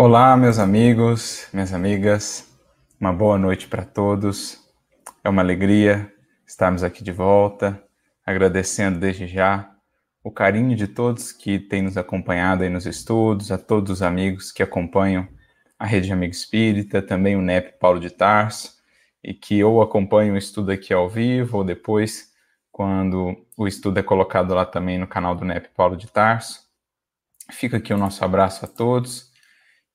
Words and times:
Olá, 0.00 0.36
meus 0.36 0.60
amigos, 0.60 1.48
minhas 1.52 1.74
amigas, 1.74 2.56
uma 3.00 3.12
boa 3.12 3.36
noite 3.36 3.66
para 3.66 3.84
todos. 3.84 4.56
É 5.24 5.28
uma 5.28 5.42
alegria 5.42 6.08
estarmos 6.46 6.84
aqui 6.84 7.02
de 7.02 7.10
volta, 7.10 7.82
agradecendo 8.24 9.00
desde 9.00 9.26
já 9.26 9.68
o 10.22 10.30
carinho 10.30 10.76
de 10.76 10.86
todos 10.86 11.32
que 11.32 11.58
têm 11.58 11.82
nos 11.82 11.96
acompanhado 11.96 12.62
aí 12.62 12.68
nos 12.68 12.86
estudos, 12.86 13.50
a 13.50 13.58
todos 13.58 13.90
os 13.90 14.00
amigos 14.00 14.52
que 14.52 14.62
acompanham 14.62 15.26
a 15.76 15.84
Rede 15.84 16.12
Amigo 16.12 16.32
Espírita, 16.32 17.02
também 17.02 17.34
o 17.34 17.42
NEP 17.42 17.76
Paulo 17.80 17.98
de 17.98 18.10
Tarso, 18.10 18.74
e 19.20 19.34
que 19.34 19.64
ou 19.64 19.82
acompanham 19.82 20.36
o 20.36 20.38
estudo 20.38 20.70
aqui 20.70 20.94
ao 20.94 21.08
vivo, 21.08 21.58
ou 21.58 21.64
depois, 21.64 22.32
quando 22.70 23.36
o 23.56 23.66
estudo 23.66 23.98
é 23.98 24.02
colocado 24.04 24.54
lá 24.54 24.64
também 24.64 24.96
no 24.96 25.08
canal 25.08 25.34
do 25.34 25.44
NEP 25.44 25.70
Paulo 25.74 25.96
de 25.96 26.06
Tarso. 26.06 26.60
Fica 27.50 27.78
aqui 27.78 27.92
o 27.92 27.98
nosso 27.98 28.24
abraço 28.24 28.64
a 28.64 28.68
todos 28.68 29.27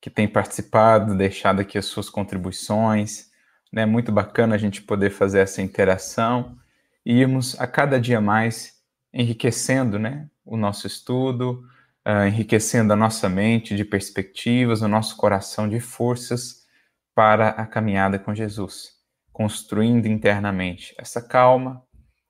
que 0.03 0.09
tem 0.09 0.27
participado, 0.27 1.15
deixado 1.15 1.61
aqui 1.61 1.77
as 1.77 1.85
suas 1.85 2.09
contribuições. 2.09 3.29
É 3.71 3.77
né? 3.77 3.85
muito 3.85 4.11
bacana 4.11 4.53
a 4.53 4.57
gente 4.57 4.81
poder 4.81 5.11
fazer 5.11 5.39
essa 5.39 5.61
interação 5.61 6.57
e 7.05 7.21
irmos 7.21 7.57
a 7.57 7.65
cada 7.65 7.97
dia 8.01 8.19
mais 8.19 8.81
enriquecendo 9.13 9.97
né, 9.97 10.29
o 10.43 10.57
nosso 10.57 10.87
estudo, 10.87 11.63
uh, 12.05 12.27
enriquecendo 12.27 12.91
a 12.91 12.97
nossa 12.97 13.29
mente 13.29 13.77
de 13.77 13.85
perspectivas, 13.85 14.81
o 14.81 14.89
nosso 14.89 15.15
coração 15.15 15.69
de 15.69 15.79
forças 15.79 16.67
para 17.15 17.51
a 17.51 17.65
caminhada 17.65 18.19
com 18.19 18.35
Jesus, 18.35 18.95
construindo 19.31 20.05
internamente 20.05 20.93
essa 20.97 21.21
calma, 21.21 21.81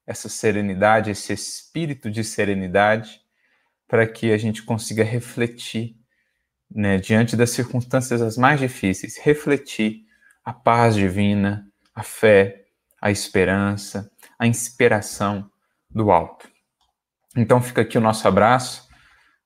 essa 0.05 0.29
serenidade, 0.29 1.09
esse 1.09 1.33
espírito 1.33 2.11
de 2.11 2.23
serenidade, 2.23 3.19
para 3.87 4.05
que 4.05 4.31
a 4.31 4.37
gente 4.37 4.61
consiga 4.61 5.03
refletir 5.03 6.02
né, 6.73 6.97
diante 6.97 7.35
das 7.35 7.51
circunstâncias 7.51 8.21
as 8.21 8.37
mais 8.37 8.59
difíceis, 8.59 9.17
refletir 9.17 10.01
a 10.43 10.51
paz 10.51 10.95
divina, 10.95 11.65
a 11.93 12.03
fé, 12.03 12.63
a 13.01 13.11
esperança, 13.11 14.09
a 14.37 14.47
inspiração 14.47 15.49
do 15.89 16.11
alto. 16.11 16.49
Então 17.35 17.61
fica 17.61 17.81
aqui 17.81 17.97
o 17.97 18.01
nosso 18.01 18.27
abraço 18.27 18.87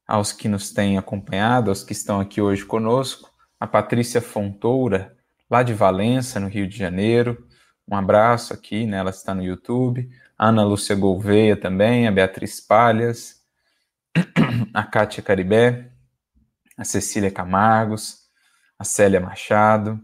aos 0.07 0.31
que 0.31 0.47
nos 0.47 0.71
têm 0.71 0.97
acompanhado, 0.97 1.69
aos 1.69 1.83
que 1.83 1.91
estão 1.91 2.19
aqui 2.19 2.41
hoje 2.41 2.65
conosco, 2.65 3.29
a 3.59 3.67
Patrícia 3.67 4.21
Fontoura, 4.21 5.15
lá 5.49 5.63
de 5.63 5.73
Valença, 5.73 6.39
no 6.39 6.47
Rio 6.47 6.67
de 6.67 6.77
Janeiro. 6.77 7.45
Um 7.87 7.95
abraço 7.95 8.53
aqui, 8.53 8.85
né? 8.85 8.97
ela 8.97 9.09
está 9.09 9.33
no 9.33 9.43
YouTube. 9.43 10.09
A 10.37 10.47
Ana 10.47 10.63
Lúcia 10.63 10.95
Gouveia 10.95 11.57
também, 11.57 12.07
a 12.07 12.11
Beatriz 12.11 12.61
Palhas, 12.61 13.41
a 14.73 14.83
Kátia 14.83 15.23
Caribé, 15.23 15.91
a 16.77 16.85
Cecília 16.85 17.31
Camargos, 17.31 18.27
a 18.77 18.83
Célia 18.83 19.19
Machado. 19.19 19.99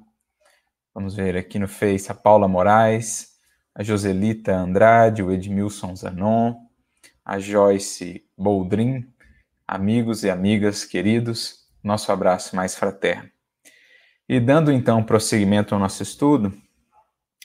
Vamos 0.93 1.15
ver 1.15 1.37
aqui 1.37 1.59
no 1.59 1.67
Face 1.67 2.11
a 2.11 2.15
Paula 2.15 2.47
Moraes, 2.47 3.33
a 3.75 3.83
Joselita 3.83 4.55
Andrade, 4.55 5.21
o 5.21 5.31
Edmilson 5.31 5.95
Zanon, 5.95 6.55
a 7.23 7.39
Joyce 7.39 8.25
Boldrin, 8.35 9.07
amigos 9.67 10.23
e 10.23 10.29
amigas 10.29 10.83
queridos, 10.83 11.67
nosso 11.83 12.11
abraço 12.11 12.55
mais 12.55 12.75
fraterno. 12.75 13.29
E 14.27 14.39
dando 14.39 14.71
então 14.71 15.03
prosseguimento 15.03 15.75
ao 15.75 15.79
nosso 15.79 16.01
estudo, 16.01 16.53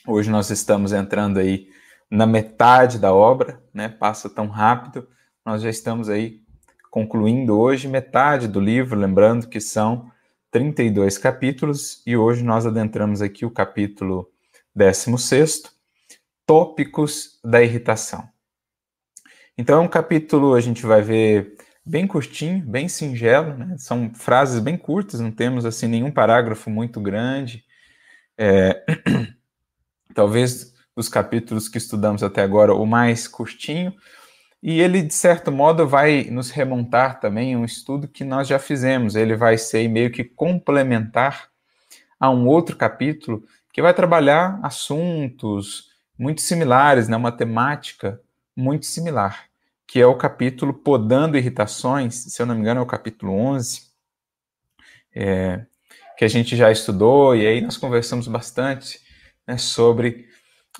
hoje 0.07 0.29
nós 0.31 0.49
estamos 0.49 0.91
entrando 0.91 1.37
aí 1.37 1.69
na 2.09 2.25
metade 2.25 2.97
da 2.97 3.13
obra, 3.13 3.61
né? 3.73 3.89
Passa 3.89 4.29
tão 4.29 4.47
rápido, 4.47 5.07
nós 5.45 5.61
já 5.61 5.69
estamos 5.69 6.09
aí 6.09 6.41
concluindo 6.89 7.57
hoje 7.57 7.87
metade 7.87 8.47
do 8.47 8.59
livro, 8.59 8.97
lembrando 8.97 9.47
que 9.47 9.61
são 9.61 10.11
32 10.51 11.17
capítulos, 11.17 12.01
e 12.05 12.17
hoje 12.17 12.43
nós 12.43 12.65
adentramos 12.65 13.21
aqui 13.21 13.45
o 13.45 13.51
capítulo 13.51 14.29
16, 14.75 15.63
Tópicos 16.45 17.39
da 17.43 17.61
Irritação. 17.61 18.27
Então 19.57 19.77
é 19.77 19.81
um 19.81 19.87
capítulo, 19.87 20.55
a 20.55 20.61
gente 20.61 20.85
vai 20.85 21.01
ver, 21.01 21.55
bem 21.85 22.07
curtinho, 22.07 22.65
bem 22.65 22.87
singelo, 22.87 23.57
né? 23.57 23.75
são 23.77 24.11
frases 24.13 24.59
bem 24.59 24.77
curtas, 24.77 25.19
não 25.19 25.31
temos 25.31 25.65
assim 25.65 25.87
nenhum 25.87 26.11
parágrafo 26.11 26.69
muito 26.69 26.99
grande. 26.99 27.63
É... 28.37 28.83
Talvez 30.15 30.73
dos 30.95 31.07
capítulos 31.07 31.69
que 31.69 31.77
estudamos 31.77 32.23
até 32.23 32.41
agora, 32.41 32.73
o 32.73 32.85
mais 32.85 33.27
curtinho, 33.27 33.93
e 34.61 34.81
ele, 34.81 35.01
de 35.01 35.13
certo 35.13 35.51
modo, 35.51 35.87
vai 35.87 36.25
nos 36.25 36.51
remontar 36.51 37.19
também 37.19 37.53
a 37.53 37.57
um 37.57 37.63
estudo 37.63 38.07
que 38.07 38.25
nós 38.25 38.47
já 38.47 38.59
fizemos. 38.59 39.15
Ele 39.15 39.35
vai 39.35 39.57
ser 39.57 39.87
meio 39.87 40.11
que 40.11 40.23
complementar 40.23 41.49
a 42.19 42.29
um 42.29 42.45
outro 42.45 42.75
capítulo 42.75 43.43
que 43.71 43.81
vai 43.81 43.93
trabalhar 43.93 44.59
assuntos 44.61 45.89
muito 46.17 46.41
similares, 46.41 47.07
né? 47.07 47.15
uma 47.15 47.31
temática 47.31 48.19
muito 48.53 48.85
similar, 48.85 49.45
que 49.87 50.01
é 50.01 50.05
o 50.05 50.17
capítulo 50.17 50.73
Podando 50.73 51.37
Irritações, 51.37 52.15
se 52.15 52.41
eu 52.41 52.45
não 52.45 52.55
me 52.55 52.61
engano, 52.61 52.81
é 52.81 52.83
o 52.83 52.87
capítulo 52.87 53.31
11, 53.31 53.83
é, 55.15 55.65
que 56.17 56.25
a 56.25 56.27
gente 56.27 56.57
já 56.57 56.69
estudou, 56.69 57.33
e 57.33 57.47
aí 57.47 57.61
nós 57.61 57.77
conversamos 57.77 58.27
bastante 58.27 58.99
né, 59.47 59.57
sobre 59.57 60.27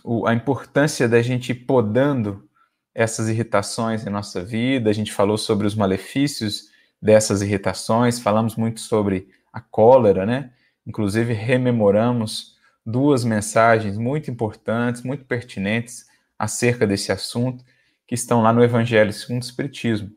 o, 0.03 0.27
a 0.27 0.33
importância 0.33 1.07
da 1.07 1.21
gente 1.21 1.53
ir 1.53 1.65
podando 1.65 2.48
essas 2.93 3.29
irritações 3.29 4.05
em 4.05 4.09
nossa 4.09 4.43
vida, 4.43 4.89
a 4.89 4.93
gente 4.93 5.13
falou 5.13 5.37
sobre 5.37 5.65
os 5.67 5.75
malefícios 5.75 6.69
dessas 7.01 7.41
irritações, 7.41 8.19
falamos 8.19 8.55
muito 8.55 8.81
sobre 8.81 9.29
a 9.53 9.61
cólera, 9.61 10.25
né? 10.25 10.51
Inclusive, 10.85 11.33
rememoramos 11.33 12.57
duas 12.85 13.23
mensagens 13.23 13.97
muito 13.97 14.31
importantes, 14.31 15.03
muito 15.03 15.25
pertinentes 15.25 16.07
acerca 16.37 16.87
desse 16.87 17.11
assunto, 17.11 17.63
que 18.07 18.15
estão 18.15 18.41
lá 18.41 18.51
no 18.51 18.63
Evangelho 18.63 19.13
segundo 19.13 19.43
o 19.43 19.45
Espiritismo. 19.45 20.11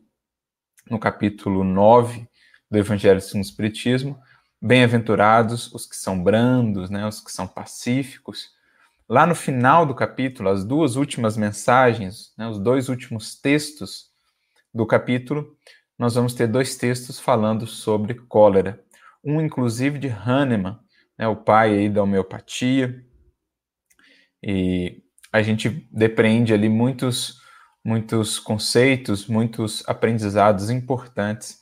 No 0.89 0.99
capítulo 0.99 1.63
9 1.63 2.27
do 2.69 2.77
Evangelho 2.77 3.21
segundo 3.21 3.43
o 3.43 3.47
Espiritismo, 3.47 4.19
bem-aventurados 4.61 5.71
os 5.73 5.85
que 5.85 5.95
são 5.95 6.21
brandos, 6.21 6.89
né, 6.89 7.05
os 7.05 7.21
que 7.21 7.31
são 7.31 7.47
pacíficos, 7.47 8.49
Lá 9.13 9.27
no 9.27 9.35
final 9.35 9.85
do 9.85 9.93
capítulo, 9.93 10.49
as 10.49 10.65
duas 10.65 10.95
últimas 10.95 11.37
mensagens, 11.37 12.33
né, 12.35 12.47
os 12.47 12.57
dois 12.57 12.89
últimos 12.89 13.39
textos 13.39 14.07
do 14.73 14.87
capítulo, 14.87 15.55
nós 15.99 16.15
vamos 16.15 16.33
ter 16.33 16.47
dois 16.47 16.75
textos 16.77 17.19
falando 17.19 17.67
sobre 17.67 18.15
cólera. 18.15 18.83
Um, 19.23 19.39
inclusive, 19.39 19.99
de 19.99 20.07
Hahnemann, 20.07 20.79
né, 21.15 21.27
o 21.27 21.35
pai 21.35 21.77
aí 21.77 21.89
da 21.89 22.01
homeopatia. 22.01 23.05
E 24.41 25.03
a 25.31 25.43
gente 25.43 25.87
depreende 25.91 26.51
ali 26.51 26.67
muitos, 26.67 27.39
muitos 27.85 28.39
conceitos, 28.39 29.27
muitos 29.27 29.87
aprendizados 29.87 30.71
importantes, 30.71 31.59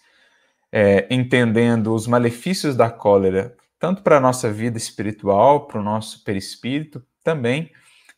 é, 0.71 1.05
entendendo 1.13 1.93
os 1.93 2.07
malefícios 2.07 2.77
da 2.77 2.89
cólera, 2.89 3.57
tanto 3.77 4.03
para 4.03 4.15
a 4.15 4.21
nossa 4.21 4.49
vida 4.49 4.77
espiritual, 4.77 5.67
para 5.67 5.81
o 5.81 5.83
nosso 5.83 6.23
perispírito, 6.23 7.05
também 7.23 7.71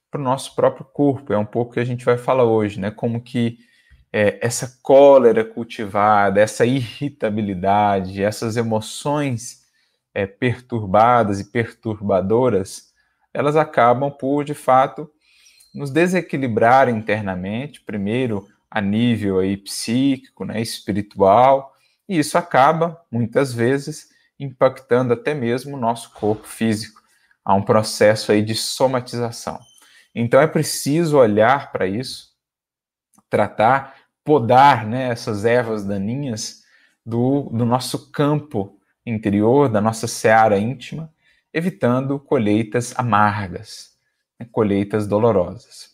para 0.10 0.22
o 0.22 0.24
nosso 0.24 0.56
próprio 0.56 0.86
corpo. 0.86 1.34
É 1.34 1.38
um 1.38 1.46
pouco 1.46 1.74
que 1.74 1.80
a 1.80 1.86
gente 1.86 2.06
vai 2.06 2.18
falar 2.18 2.44
hoje, 2.44 2.80
né? 2.80 2.92
Como 2.92 3.22
que 3.22 3.58
é, 4.12 4.38
essa 4.46 4.80
cólera 4.84 5.44
cultivada, 5.44 6.40
essa 6.40 6.66
irritabilidade, 6.66 8.24
essas 8.24 8.56
emoções 8.56 9.64
é, 10.14 10.28
perturbadas 10.28 11.40
e 11.40 11.52
perturbadoras, 11.52 12.94
elas 13.34 13.56
acabam 13.56 14.12
por, 14.12 14.44
de 14.44 14.54
fato, 14.54 15.10
nos 15.74 15.90
desequilibrar 15.90 16.88
internamente, 16.88 17.82
primeiro 17.82 18.48
a 18.70 18.80
nível 18.80 19.40
aí 19.40 19.58
psíquico, 19.58 20.46
né, 20.46 20.62
espiritual, 20.62 21.74
e 22.08 22.20
isso 22.20 22.38
acaba, 22.38 23.02
muitas 23.12 23.52
vezes, 23.52 24.10
impactando 24.40 25.14
até 25.14 25.34
mesmo 25.34 25.76
o 25.76 25.80
nosso 25.80 26.12
corpo 26.12 26.48
físico 26.48 27.03
a 27.44 27.54
um 27.54 27.62
processo 27.62 28.32
aí 28.32 28.42
de 28.42 28.56
somatização. 28.56 29.60
Então 30.16 30.40
é 30.40 30.48
preciso 30.48 31.18
olhar 31.18 31.72
para 31.72 31.88
isso, 31.88 32.34
tratar, 33.30 33.96
podar 34.24 34.86
né, 34.86 35.10
essas 35.10 35.44
ervas 35.44 35.84
daninhas 35.84 36.64
do, 37.06 37.50
do 37.52 37.66
nosso 37.66 38.12
campo 38.12 38.80
interior, 39.06 39.68
da 39.68 39.82
nossa 39.82 40.08
seara 40.08 40.58
íntima, 40.58 41.12
evitando 41.54 42.20
colheitas 42.20 42.98
amargas, 42.98 43.98
né, 44.40 44.48
colheitas 44.52 45.08
dolorosas. 45.08 45.92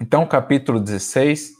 Então, 0.00 0.26
capítulo 0.26 0.80
16, 0.80 1.52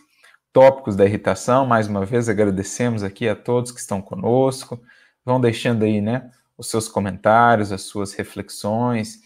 tópicos 0.52 0.96
da 0.96 1.05
irritação, 1.05 1.67
mais 1.67 1.88
uma 1.88 2.06
vez 2.06 2.29
agradecemos 2.29 3.02
aqui 3.02 3.29
a 3.29 3.37
todos 3.37 3.73
que 3.73 3.81
estão 3.81 4.00
conosco, 4.00 4.81
vão 5.25 5.41
deixando 5.41 5.84
aí, 5.84 6.00
né, 6.00 6.31
os 6.58 6.69
seus 6.69 6.88
comentários, 6.88 7.70
as 7.70 7.82
suas 7.82 8.12
reflexões, 8.12 9.20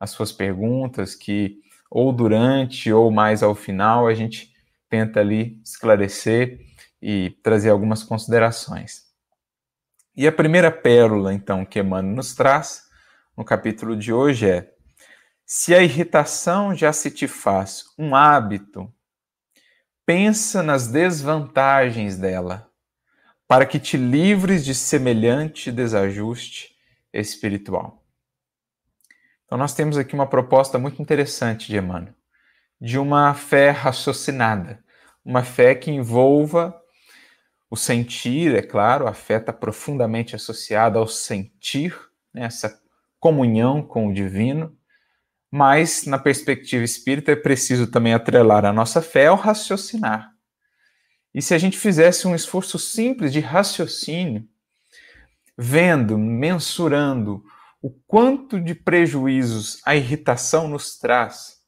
as 0.00 0.10
suas 0.10 0.32
perguntas, 0.32 1.14
que 1.14 1.60
ou 1.90 2.12
durante 2.12 2.90
ou 2.90 3.10
mais 3.10 3.42
ao 3.42 3.54
final 3.54 4.08
a 4.08 4.14
gente 4.14 4.52
tenta 4.88 5.20
ali 5.20 5.60
esclarecer 5.62 6.60
e 7.00 7.30
trazer 7.42 7.68
algumas 7.68 8.02
considerações. 8.02 9.06
E 10.16 10.26
a 10.26 10.32
primeira 10.32 10.70
pérola, 10.72 11.32
então, 11.32 11.64
que 11.64 11.78
Emmanuel 11.78 12.16
nos 12.16 12.34
traz 12.34 12.88
no 13.36 13.44
capítulo 13.44 13.96
de 13.96 14.12
hoje 14.12 14.50
é: 14.50 14.72
se 15.44 15.74
a 15.74 15.82
irritação 15.82 16.74
já 16.74 16.92
se 16.92 17.10
te 17.10 17.28
faz 17.28 17.84
um 17.96 18.16
hábito, 18.16 18.92
pensa 20.04 20.62
nas 20.62 20.88
desvantagens 20.88 22.16
dela, 22.16 22.68
para 23.46 23.66
que 23.66 23.78
te 23.78 23.96
livres 23.96 24.64
de 24.64 24.74
semelhante 24.74 25.70
desajuste 25.70 26.77
espiritual. 27.12 28.04
Então, 29.44 29.56
nós 29.56 29.74
temos 29.74 29.96
aqui 29.96 30.14
uma 30.14 30.26
proposta 30.26 30.78
muito 30.78 31.00
interessante 31.00 31.68
de 31.68 31.78
Emmanuel, 31.78 32.14
de 32.80 32.98
uma 32.98 33.32
fé 33.34 33.70
raciocinada, 33.70 34.84
uma 35.24 35.42
fé 35.42 35.74
que 35.74 35.90
envolva 35.90 36.78
o 37.70 37.76
sentir, 37.76 38.54
é 38.54 38.62
claro, 38.62 39.06
a 39.06 39.14
fé 39.14 39.36
está 39.36 39.52
profundamente 39.52 40.34
associada 40.34 40.98
ao 40.98 41.06
sentir, 41.06 41.98
né, 42.32 42.44
essa 42.44 42.80
comunhão 43.20 43.82
com 43.82 44.08
o 44.08 44.12
divino, 44.12 44.76
mas 45.50 46.04
na 46.04 46.18
perspectiva 46.18 46.84
espírita 46.84 47.32
é 47.32 47.36
preciso 47.36 47.86
também 47.86 48.14
atrelar 48.14 48.64
a 48.64 48.72
nossa 48.72 49.00
fé 49.00 49.26
ao 49.26 49.36
raciocinar. 49.36 50.32
E 51.34 51.42
se 51.42 51.54
a 51.54 51.58
gente 51.58 51.78
fizesse 51.78 52.26
um 52.26 52.34
esforço 52.34 52.78
simples 52.78 53.32
de 53.32 53.40
raciocínio, 53.40 54.46
vendo, 55.58 56.16
mensurando 56.16 57.42
o 57.82 57.90
quanto 57.90 58.60
de 58.60 58.76
prejuízos 58.76 59.80
a 59.84 59.96
irritação 59.96 60.68
nos 60.68 60.96
traz, 60.96 61.58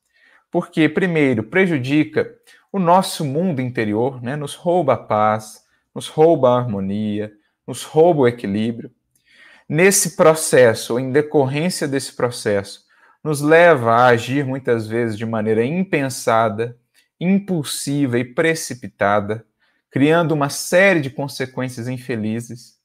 porque, 0.48 0.88
primeiro, 0.88 1.42
prejudica 1.42 2.32
o 2.72 2.78
nosso 2.78 3.25
mundo 3.25 3.60
interior, 3.60 4.22
né, 4.22 4.37
nos 4.37 4.54
rouba 4.54 4.94
a 4.94 4.96
paz, 4.96 5.64
nos 5.92 6.06
rouba 6.06 6.50
a 6.50 6.58
harmonia, 6.58 7.32
nos 7.66 7.82
rouba 7.82 8.20
o 8.20 8.28
equilíbrio. 8.28 8.92
Nesse 9.69 10.16
processo, 10.16 10.94
ou 10.94 11.00
em 11.00 11.10
decorrência 11.10 11.88
desse 11.88 12.12
processo, 12.12 12.84
nos 13.22 13.40
leva 13.40 13.93
a 13.93 14.06
agir 14.06 14.44
muitas 14.44 14.86
vezes 14.86 15.19
de 15.19 15.26
maneira 15.26 15.64
impensada, 15.64 16.76
impulsiva 17.20 18.19
e 18.19 18.25
precipitada, 18.25 19.44
criando 19.90 20.32
uma 20.32 20.48
série 20.48 21.00
de 21.00 21.10
consequências 21.10 21.86
infelizes, 21.86 22.80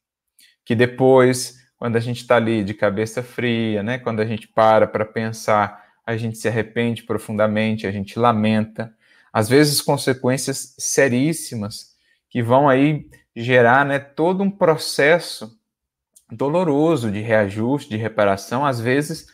que 0.66 0.76
depois, 0.76 1.64
quando 1.78 1.96
a 1.96 2.00
gente 2.00 2.18
está 2.18 2.38
ali 2.38 2.64
de 2.64 2.74
cabeça 2.74 3.22
fria, 3.22 3.84
né, 3.84 4.00
quando 4.00 4.20
a 4.20 4.26
gente 4.26 4.48
para 4.48 4.88
para 4.88 5.06
pensar, 5.06 5.86
a 6.06 6.18
gente 6.18 6.38
se 6.38 6.48
arrepende 6.48 7.04
profundamente, 7.04 7.88
a 7.88 7.92
gente 7.92 8.18
lamenta, 8.20 8.94
às 9.32 9.48
vezes 9.48 9.82
consequências 9.82 10.76
seríssimas 10.78 11.96
que 12.30 12.42
vão 12.42 12.68
aí 12.68 13.08
gerar 13.36 13.86
né, 13.86 14.00
todo 14.00 14.44
um 14.44 14.50
processo 14.50 15.58
doloroso 16.32 17.12
de 17.12 17.22
reajuste, 17.22 17.90
de 17.90 17.98
reparação, 17.98 18.66
às 18.66 18.80
vezes 18.80 19.28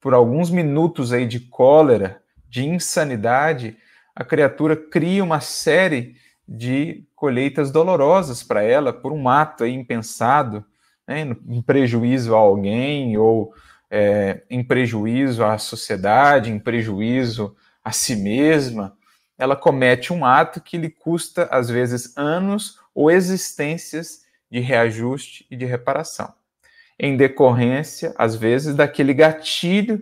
por 0.00 0.14
alguns 0.14 0.50
minutos 0.50 1.12
aí 1.12 1.26
de 1.26 1.40
cólera, 1.40 2.22
de 2.48 2.64
insanidade, 2.66 3.76
a 4.16 4.24
criatura 4.24 4.74
cria 4.74 5.22
uma 5.22 5.40
série 5.40 6.16
de 6.48 7.06
colheitas 7.14 7.70
dolorosas 7.70 8.42
para 8.42 8.62
ela 8.62 8.92
por 8.92 9.12
um 9.12 9.28
ato 9.28 9.64
impensado, 9.66 10.64
né, 11.10 11.36
em 11.48 11.60
prejuízo 11.60 12.36
a 12.36 12.38
alguém 12.38 13.18
ou 13.18 13.52
é, 13.90 14.44
em 14.48 14.62
prejuízo 14.62 15.44
à 15.44 15.58
sociedade, 15.58 16.52
em 16.52 16.58
prejuízo 16.58 17.56
a 17.82 17.90
si 17.90 18.14
mesma, 18.14 18.96
ela 19.36 19.56
comete 19.56 20.12
um 20.12 20.24
ato 20.24 20.60
que 20.60 20.78
lhe 20.78 20.88
custa, 20.88 21.48
às 21.50 21.68
vezes, 21.68 22.16
anos 22.16 22.78
ou 22.94 23.10
existências 23.10 24.20
de 24.48 24.60
reajuste 24.60 25.44
e 25.50 25.56
de 25.56 25.64
reparação, 25.64 26.32
em 26.96 27.16
decorrência, 27.16 28.14
às 28.16 28.36
vezes, 28.36 28.76
daquele 28.76 29.12
gatilho 29.12 30.00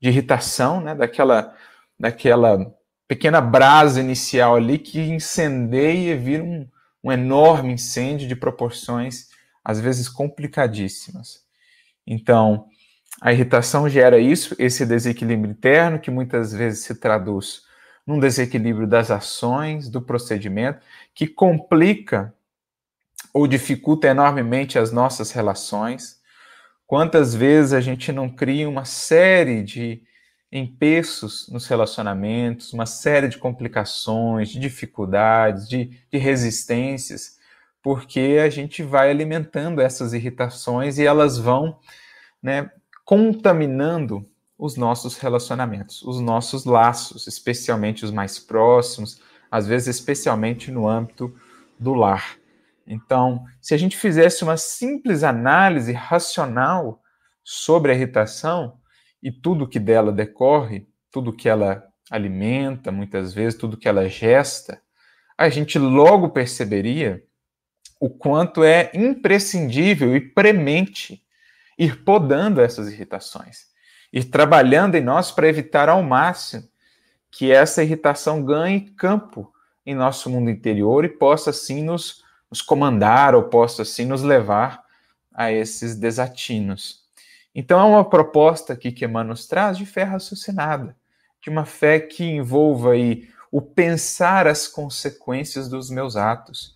de 0.00 0.08
irritação, 0.08 0.80
né, 0.80 0.92
daquela, 0.92 1.54
daquela 1.96 2.74
pequena 3.06 3.40
brasa 3.40 4.00
inicial 4.00 4.56
ali 4.56 4.78
que 4.78 4.98
incendeia 5.00 6.14
e 6.14 6.16
vira 6.16 6.42
um, 6.42 6.66
um 7.04 7.12
enorme 7.12 7.74
incêndio 7.74 8.26
de 8.26 8.34
proporções, 8.34 9.31
às 9.64 9.80
vezes, 9.80 10.08
complicadíssimas. 10.08 11.44
Então, 12.06 12.66
a 13.20 13.32
irritação 13.32 13.88
gera 13.88 14.18
isso, 14.18 14.56
esse 14.58 14.84
desequilíbrio 14.84 15.50
interno, 15.50 15.98
que 15.98 16.10
muitas 16.10 16.52
vezes 16.52 16.84
se 16.84 16.94
traduz 16.94 17.62
num 18.06 18.18
desequilíbrio 18.18 18.86
das 18.86 19.10
ações, 19.10 19.88
do 19.88 20.02
procedimento, 20.02 20.80
que 21.14 21.26
complica 21.26 22.34
ou 23.32 23.46
dificulta 23.46 24.08
enormemente 24.08 24.78
as 24.78 24.92
nossas 24.92 25.30
relações. 25.30 26.20
Quantas 26.86 27.34
vezes 27.34 27.72
a 27.72 27.80
gente 27.80 28.12
não 28.12 28.28
cria 28.28 28.68
uma 28.68 28.84
série 28.84 29.62
de 29.62 30.02
empeços 30.50 31.48
nos 31.48 31.66
relacionamentos, 31.66 32.72
uma 32.74 32.84
série 32.84 33.28
de 33.28 33.38
complicações, 33.38 34.50
de 34.50 34.58
dificuldades, 34.58 35.66
de, 35.66 35.98
de 36.10 36.18
resistências, 36.18 37.38
porque 37.82 38.38
a 38.42 38.48
gente 38.48 38.82
vai 38.82 39.10
alimentando 39.10 39.80
essas 39.80 40.12
irritações 40.12 40.98
e 40.98 41.04
elas 41.04 41.38
vão 41.38 41.78
né, 42.42 42.70
contaminando 43.04 44.26
os 44.56 44.76
nossos 44.76 45.18
relacionamentos, 45.18 46.02
os 46.02 46.20
nossos 46.20 46.64
laços, 46.64 47.26
especialmente 47.26 48.04
os 48.04 48.12
mais 48.12 48.38
próximos, 48.38 49.20
às 49.50 49.66
vezes 49.66 49.88
especialmente 49.96 50.70
no 50.70 50.88
âmbito 50.88 51.34
do 51.78 51.94
lar. 51.94 52.36
Então, 52.86 53.44
se 53.60 53.74
a 53.74 53.76
gente 53.76 53.96
fizesse 53.96 54.44
uma 54.44 54.56
simples 54.56 55.24
análise 55.24 55.92
racional 55.92 57.02
sobre 57.42 57.90
a 57.90 57.94
irritação 57.94 58.78
e 59.20 59.32
tudo 59.32 59.68
que 59.68 59.80
dela 59.80 60.12
decorre, 60.12 60.86
tudo 61.10 61.32
que 61.32 61.48
ela 61.48 61.84
alimenta, 62.10 62.92
muitas 62.92 63.32
vezes, 63.32 63.58
tudo 63.58 63.76
que 63.76 63.88
ela 63.88 64.08
gesta, 64.08 64.80
a 65.36 65.48
gente 65.48 65.78
logo 65.78 66.30
perceberia 66.30 67.22
o 68.02 68.10
quanto 68.10 68.64
é 68.64 68.90
imprescindível 68.94 70.16
e 70.16 70.20
premente 70.20 71.22
ir 71.78 72.02
podando 72.02 72.60
essas 72.60 72.90
irritações 72.90 73.70
ir 74.12 74.24
trabalhando 74.24 74.96
em 74.96 75.00
nós 75.00 75.30
para 75.30 75.48
evitar 75.48 75.88
ao 75.88 76.02
máximo 76.02 76.68
que 77.30 77.50
essa 77.50 77.82
irritação 77.82 78.44
ganhe 78.44 78.90
campo 78.90 79.52
em 79.86 79.94
nosso 79.94 80.28
mundo 80.28 80.50
interior 80.50 81.04
e 81.04 81.08
possa 81.08 81.50
assim 81.50 81.82
nos, 81.82 82.22
nos 82.50 82.60
comandar 82.60 83.36
ou 83.36 83.44
possa 83.44 83.82
assim 83.82 84.04
nos 84.04 84.22
levar 84.22 84.82
a 85.32 85.50
esses 85.50 85.96
desatinos. 85.96 87.02
Então 87.54 87.80
é 87.80 87.84
uma 87.84 88.08
proposta 88.08 88.72
aqui 88.72 88.90
que 88.90 89.04
Emmanuel 89.04 89.28
nos 89.28 89.46
traz 89.46 89.78
de 89.78 89.86
fé 89.86 90.02
raciocinada, 90.02 90.96
de 91.40 91.48
uma 91.48 91.64
fé 91.64 92.00
que 92.00 92.24
envolva 92.24 92.92
aí 92.92 93.28
o 93.48 93.62
pensar 93.62 94.46
as 94.48 94.68
consequências 94.68 95.68
dos 95.68 95.88
meus 95.88 96.16
atos, 96.16 96.74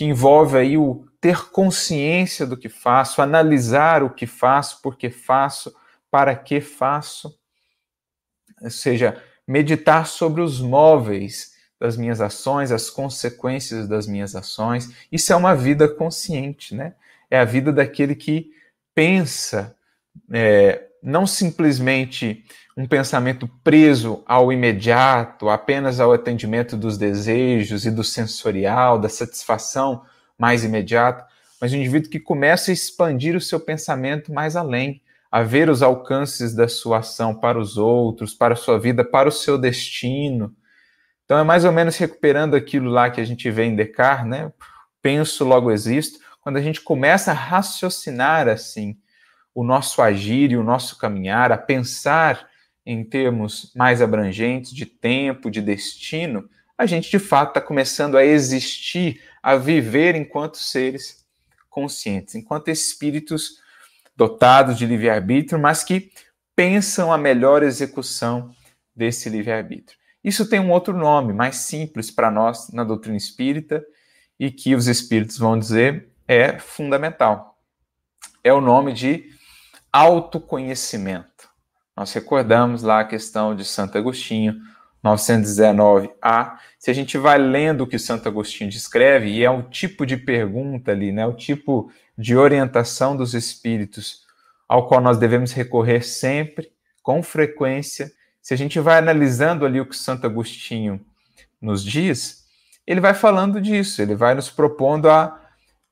que 0.00 0.04
envolve 0.06 0.56
aí 0.56 0.78
o 0.78 1.06
ter 1.20 1.50
consciência 1.50 2.46
do 2.46 2.56
que 2.56 2.70
faço, 2.70 3.20
analisar 3.20 4.02
o 4.02 4.08
que 4.08 4.26
faço, 4.26 4.80
por 4.80 4.96
que 4.96 5.10
faço, 5.10 5.76
para 6.10 6.34
que 6.34 6.58
faço? 6.58 7.38
Ou 8.62 8.70
seja, 8.70 9.22
meditar 9.46 10.06
sobre 10.06 10.40
os 10.40 10.58
móveis 10.58 11.52
das 11.78 11.98
minhas 11.98 12.18
ações, 12.22 12.72
as 12.72 12.88
consequências 12.88 13.86
das 13.86 14.06
minhas 14.06 14.34
ações. 14.34 14.90
Isso 15.12 15.34
é 15.34 15.36
uma 15.36 15.54
vida 15.54 15.86
consciente, 15.86 16.74
né? 16.74 16.94
É 17.30 17.38
a 17.38 17.44
vida 17.44 17.70
daquele 17.70 18.14
que 18.14 18.50
pensa, 18.94 19.76
é, 20.32 20.82
não 21.02 21.26
simplesmente 21.26 22.44
um 22.76 22.86
pensamento 22.86 23.48
preso 23.62 24.22
ao 24.26 24.52
imediato, 24.52 25.48
apenas 25.48 26.00
ao 26.00 26.12
atendimento 26.12 26.76
dos 26.76 26.96
desejos 26.96 27.84
e 27.84 27.90
do 27.90 28.04
sensorial, 28.04 28.98
da 28.98 29.08
satisfação 29.08 30.02
mais 30.38 30.64
imediata, 30.64 31.26
mas 31.60 31.72
um 31.72 31.76
indivíduo 31.76 32.10
que 32.10 32.18
começa 32.18 32.70
a 32.70 32.74
expandir 32.74 33.36
o 33.36 33.40
seu 33.40 33.60
pensamento 33.60 34.32
mais 34.32 34.56
além, 34.56 35.02
a 35.30 35.42
ver 35.42 35.68
os 35.68 35.82
alcances 35.82 36.54
da 36.54 36.66
sua 36.66 36.98
ação 36.98 37.34
para 37.34 37.58
os 37.58 37.76
outros, 37.76 38.32
para 38.32 38.54
a 38.54 38.56
sua 38.56 38.78
vida, 38.78 39.04
para 39.04 39.28
o 39.28 39.32
seu 39.32 39.58
destino. 39.58 40.54
Então 41.24 41.38
é 41.38 41.44
mais 41.44 41.64
ou 41.64 41.70
menos 41.70 41.96
recuperando 41.96 42.56
aquilo 42.56 42.90
lá 42.90 43.10
que 43.10 43.20
a 43.20 43.24
gente 43.24 43.48
vê 43.50 43.64
em 43.64 43.76
Descartes, 43.76 44.26
né? 44.26 44.52
Penso, 45.00 45.44
logo 45.44 45.70
existo. 45.70 46.18
Quando 46.40 46.56
a 46.56 46.62
gente 46.62 46.80
começa 46.80 47.30
a 47.30 47.34
raciocinar 47.34 48.48
assim 48.48 48.96
o 49.54 49.64
nosso 49.64 50.00
agir 50.00 50.52
e 50.52 50.56
o 50.56 50.62
nosso 50.62 50.96
caminhar, 50.98 51.52
a 51.52 51.58
pensar 51.58 52.48
em 52.84 53.04
termos 53.04 53.72
mais 53.74 54.00
abrangentes 54.00 54.72
de 54.72 54.86
tempo, 54.86 55.50
de 55.50 55.60
destino, 55.60 56.48
a 56.76 56.86
gente 56.86 57.10
de 57.10 57.18
fato 57.18 57.50
está 57.50 57.60
começando 57.60 58.16
a 58.16 58.24
existir, 58.24 59.20
a 59.42 59.56
viver 59.56 60.14
enquanto 60.14 60.56
seres 60.56 61.26
conscientes, 61.68 62.34
enquanto 62.34 62.68
espíritos 62.68 63.60
dotados 64.16 64.76
de 64.76 64.86
livre-arbítrio, 64.86 65.60
mas 65.60 65.84
que 65.84 66.10
pensam 66.56 67.12
a 67.12 67.18
melhor 67.18 67.62
execução 67.62 68.54
desse 68.94 69.28
livre-arbítrio. 69.28 69.98
Isso 70.22 70.48
tem 70.48 70.60
um 70.60 70.70
outro 70.70 70.96
nome, 70.96 71.32
mais 71.32 71.56
simples 71.56 72.10
para 72.10 72.30
nós 72.30 72.70
na 72.70 72.84
doutrina 72.84 73.16
espírita, 73.16 73.84
e 74.38 74.50
que 74.50 74.74
os 74.74 74.86
espíritos 74.86 75.38
vão 75.38 75.58
dizer 75.58 76.08
é 76.26 76.58
fundamental. 76.58 77.58
é 78.42 78.52
o 78.52 78.60
nome 78.60 78.92
de 78.92 79.28
autoconhecimento. 79.92 81.48
Nós 81.96 82.12
recordamos 82.12 82.82
lá 82.82 83.00
a 83.00 83.04
questão 83.04 83.54
de 83.54 83.64
Santo 83.64 83.98
Agostinho, 83.98 84.54
919a. 85.04 86.52
Se 86.78 86.90
a 86.90 86.94
gente 86.94 87.18
vai 87.18 87.38
lendo 87.38 87.82
o 87.82 87.86
que 87.86 87.98
Santo 87.98 88.28
Agostinho 88.28 88.70
descreve, 88.70 89.28
e 89.28 89.44
é 89.44 89.50
um 89.50 89.62
tipo 89.62 90.06
de 90.06 90.16
pergunta 90.16 90.92
ali, 90.92 91.12
né, 91.12 91.26
o 91.26 91.34
tipo 91.34 91.90
de 92.16 92.36
orientação 92.36 93.16
dos 93.16 93.34
espíritos 93.34 94.24
ao 94.68 94.86
qual 94.86 95.00
nós 95.00 95.18
devemos 95.18 95.52
recorrer 95.52 96.02
sempre, 96.02 96.70
com 97.02 97.22
frequência. 97.22 98.12
Se 98.40 98.54
a 98.54 98.56
gente 98.56 98.78
vai 98.78 98.98
analisando 98.98 99.66
ali 99.66 99.80
o 99.80 99.86
que 99.86 99.96
Santo 99.96 100.26
Agostinho 100.26 101.04
nos 101.60 101.82
diz, 101.84 102.44
ele 102.86 103.00
vai 103.00 103.14
falando 103.14 103.60
disso, 103.60 104.00
ele 104.00 104.14
vai 104.14 104.34
nos 104.34 104.48
propondo 104.48 105.10
a 105.10 105.40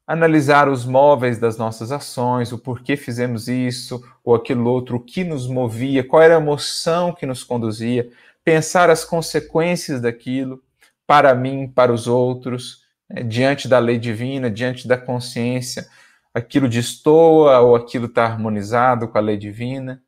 analisar 0.08 0.70
os 0.70 0.86
móveis 0.86 1.38
das 1.38 1.58
nossas 1.58 1.92
ações, 1.92 2.50
o 2.50 2.58
porquê 2.58 2.96
fizemos 2.96 3.46
isso 3.46 4.02
ou 4.24 4.34
aquilo 4.34 4.70
outro, 4.70 4.96
o 4.96 5.00
que 5.00 5.22
nos 5.22 5.46
movia, 5.46 6.02
qual 6.02 6.22
era 6.22 6.34
a 6.34 6.40
emoção 6.40 7.12
que 7.12 7.26
nos 7.26 7.44
conduzia, 7.44 8.10
pensar 8.42 8.88
as 8.88 9.04
consequências 9.04 10.00
daquilo 10.00 10.62
para 11.06 11.34
mim, 11.34 11.68
para 11.68 11.92
os 11.92 12.06
outros, 12.06 12.86
né, 13.06 13.22
diante 13.22 13.68
da 13.68 13.78
lei 13.78 13.98
divina, 13.98 14.50
diante 14.50 14.88
da 14.88 14.96
consciência, 14.96 15.86
aquilo 16.32 16.70
destoa 16.70 17.60
ou 17.60 17.76
aquilo 17.76 18.06
está 18.06 18.24
harmonizado 18.24 19.08
com 19.08 19.18
a 19.18 19.20
lei 19.20 19.36
divina. 19.36 20.02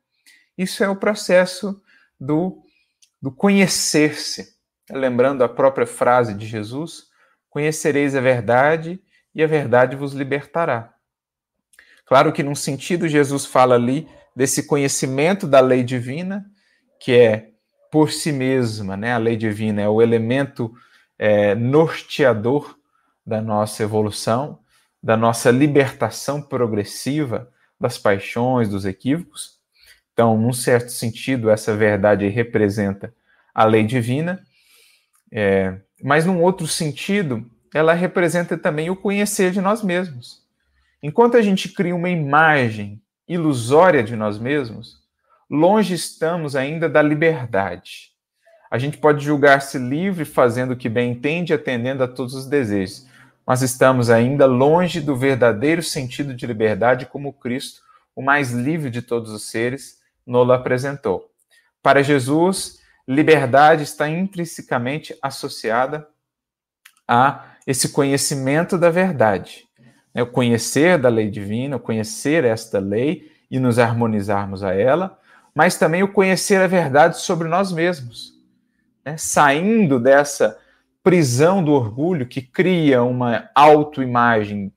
Isso 0.57 0.83
é 0.83 0.89
o 0.89 0.95
processo 0.95 1.79
do, 2.19 2.63
do 3.21 3.31
conhecer-se. 3.31 4.55
Lembrando 4.89 5.43
a 5.43 5.49
própria 5.49 5.85
frase 5.85 6.33
de 6.33 6.47
Jesus: 6.47 7.03
Conhecereis 7.51 8.15
a 8.15 8.21
verdade 8.21 8.99
e 9.33 9.43
a 9.43 9.47
verdade 9.47 9.95
vos 9.95 10.13
libertará. 10.13 10.93
Claro 12.05 12.33
que, 12.33 12.43
num 12.43 12.55
sentido, 12.55 13.07
Jesus 13.07 13.45
fala 13.45 13.75
ali 13.75 14.07
desse 14.35 14.67
conhecimento 14.67 15.47
da 15.47 15.59
lei 15.59 15.83
divina, 15.83 16.45
que 16.99 17.13
é 17.13 17.51
por 17.91 18.11
si 18.11 18.31
mesma, 18.31 18.95
né? 18.95 19.13
A 19.13 19.17
lei 19.17 19.35
divina 19.35 19.81
é 19.81 19.89
o 19.89 20.01
elemento 20.01 20.73
é, 21.19 21.53
norteador 21.55 22.77
da 23.25 23.41
nossa 23.41 23.83
evolução, 23.83 24.59
da 25.03 25.17
nossa 25.17 25.51
libertação 25.51 26.41
progressiva 26.41 27.51
das 27.79 27.97
paixões, 27.97 28.69
dos 28.69 28.85
equívocos. 28.85 29.59
Então, 30.13 30.37
num 30.37 30.53
certo 30.53 30.89
sentido, 30.89 31.49
essa 31.49 31.75
verdade 31.75 32.27
representa 32.27 33.13
a 33.53 33.65
lei 33.65 33.83
divina, 33.83 34.41
é, 35.31 35.79
mas 36.01 36.25
num 36.25 36.41
outro 36.41 36.67
sentido, 36.67 37.49
ela 37.73 37.93
representa 37.93 38.57
também 38.57 38.89
o 38.89 38.95
conhecer 38.95 39.51
de 39.51 39.61
nós 39.61 39.83
mesmos. 39.83 40.41
Enquanto 41.01 41.37
a 41.37 41.41
gente 41.41 41.69
cria 41.69 41.95
uma 41.95 42.09
imagem 42.09 43.01
ilusória 43.27 44.03
de 44.03 44.15
nós 44.15 44.37
mesmos, 44.37 44.99
longe 45.49 45.93
estamos 45.93 46.55
ainda 46.55 46.89
da 46.89 47.01
liberdade. 47.01 48.11
A 48.69 48.77
gente 48.77 48.97
pode 48.97 49.23
julgar-se 49.23 49.77
livre 49.77 50.25
fazendo 50.25 50.71
o 50.71 50.77
que 50.77 50.87
bem 50.87 51.11
entende, 51.11 51.53
atendendo 51.53 52.03
a 52.03 52.07
todos 52.07 52.33
os 52.33 52.45
desejos, 52.45 53.07
mas 53.45 53.61
estamos 53.61 54.09
ainda 54.09 54.45
longe 54.45 55.01
do 55.01 55.15
verdadeiro 55.15 55.81
sentido 55.81 56.33
de 56.33 56.45
liberdade 56.45 57.05
como 57.05 57.33
Cristo, 57.33 57.81
o 58.15 58.21
mais 58.21 58.51
livre 58.51 58.89
de 58.89 59.01
todos 59.01 59.31
os 59.31 59.49
seres, 59.49 59.99
nos 60.25 60.49
apresentou. 60.49 61.29
Para 61.81 62.03
Jesus, 62.03 62.79
liberdade 63.07 63.83
está 63.83 64.07
intrinsecamente 64.07 65.17
associada 65.21 66.07
a 67.07 67.50
esse 67.65 67.89
conhecimento 67.89 68.77
da 68.77 68.89
verdade. 68.89 69.65
Né? 70.13 70.21
O 70.21 70.27
conhecer 70.27 70.97
da 70.97 71.09
lei 71.09 71.29
divina, 71.29 71.77
o 71.77 71.79
conhecer 71.79 72.43
esta 72.43 72.79
lei 72.79 73.31
e 73.49 73.59
nos 73.59 73.79
harmonizarmos 73.79 74.63
a 74.63 74.73
ela, 74.73 75.19
mas 75.53 75.77
também 75.77 76.03
o 76.03 76.11
conhecer 76.11 76.61
a 76.61 76.67
verdade 76.67 77.19
sobre 77.19 77.47
nós 77.47 77.71
mesmos. 77.71 78.33
Né? 79.05 79.17
Saindo 79.17 79.99
dessa 79.99 80.57
prisão 81.03 81.63
do 81.63 81.71
orgulho 81.71 82.27
que 82.27 82.41
cria 82.41 83.03
uma 83.03 83.49
autoimagem 83.55 84.71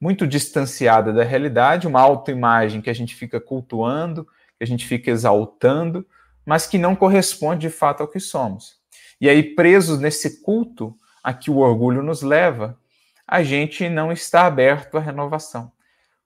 muito 0.00 0.26
distanciada 0.26 1.12
da 1.12 1.22
realidade, 1.22 1.86
uma 1.86 2.00
autoimagem 2.00 2.80
que 2.80 2.90
a 2.90 2.94
gente 2.94 3.14
fica 3.14 3.40
cultuando, 3.40 4.24
que 4.58 4.64
a 4.64 4.66
gente 4.66 4.86
fica 4.86 5.10
exaltando, 5.10 6.04
mas 6.44 6.66
que 6.66 6.76
não 6.76 6.96
corresponde 6.96 7.68
de 7.68 7.70
fato 7.70 8.00
ao 8.00 8.08
que 8.08 8.18
somos. 8.18 8.80
E 9.20 9.28
aí, 9.28 9.42
presos 9.54 10.00
nesse 10.00 10.42
culto, 10.42 10.94
a 11.22 11.32
que 11.32 11.50
o 11.50 11.58
orgulho 11.58 12.02
nos 12.02 12.22
leva, 12.22 12.78
a 13.26 13.42
gente 13.42 13.88
não 13.88 14.10
está 14.10 14.46
aberto 14.46 14.96
à 14.96 15.00
renovação. 15.00 15.72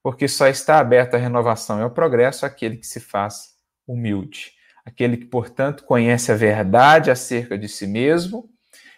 Porque 0.02 0.28
só 0.28 0.46
está 0.46 0.78
aberto 0.78 1.14
à 1.14 1.18
renovação 1.18 1.78
e 1.78 1.82
ao 1.82 1.90
progresso 1.90 2.46
aquele 2.46 2.76
que 2.76 2.86
se 2.86 3.00
faz 3.00 3.54
humilde. 3.86 4.52
Aquele 4.84 5.16
que, 5.16 5.26
portanto, 5.26 5.84
conhece 5.84 6.30
a 6.30 6.36
verdade 6.36 7.10
acerca 7.10 7.58
de 7.58 7.68
si 7.68 7.86
mesmo, 7.86 8.48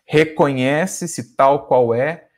reconhece-se 0.06 1.34
tal 1.34 1.66
qual 1.66 1.94
é 1.94 2.28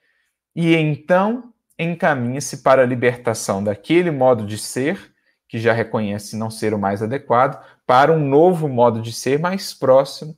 e 0.55 0.75
então 0.75 1.53
encaminha-se 1.79 2.59
para 2.59 2.83
a 2.83 2.87
libertação 2.87 3.63
daquele 3.63 4.11
modo 4.11 4.45
de 4.45 4.59
ser, 4.59 5.13
que 5.49 5.59
já 5.59 5.73
reconhece 5.73 6.37
não 6.37 6.51
ser 6.51 6.75
o 6.75 6.79
mais 6.79 7.03
adequado, 7.03 7.65
para 7.87 8.13
um 8.13 8.21
novo 8.21 8.69
modo 8.69 9.01
de 9.01 9.13
ser 9.13 9.39
mais 9.39 9.73
próximo 9.73 10.37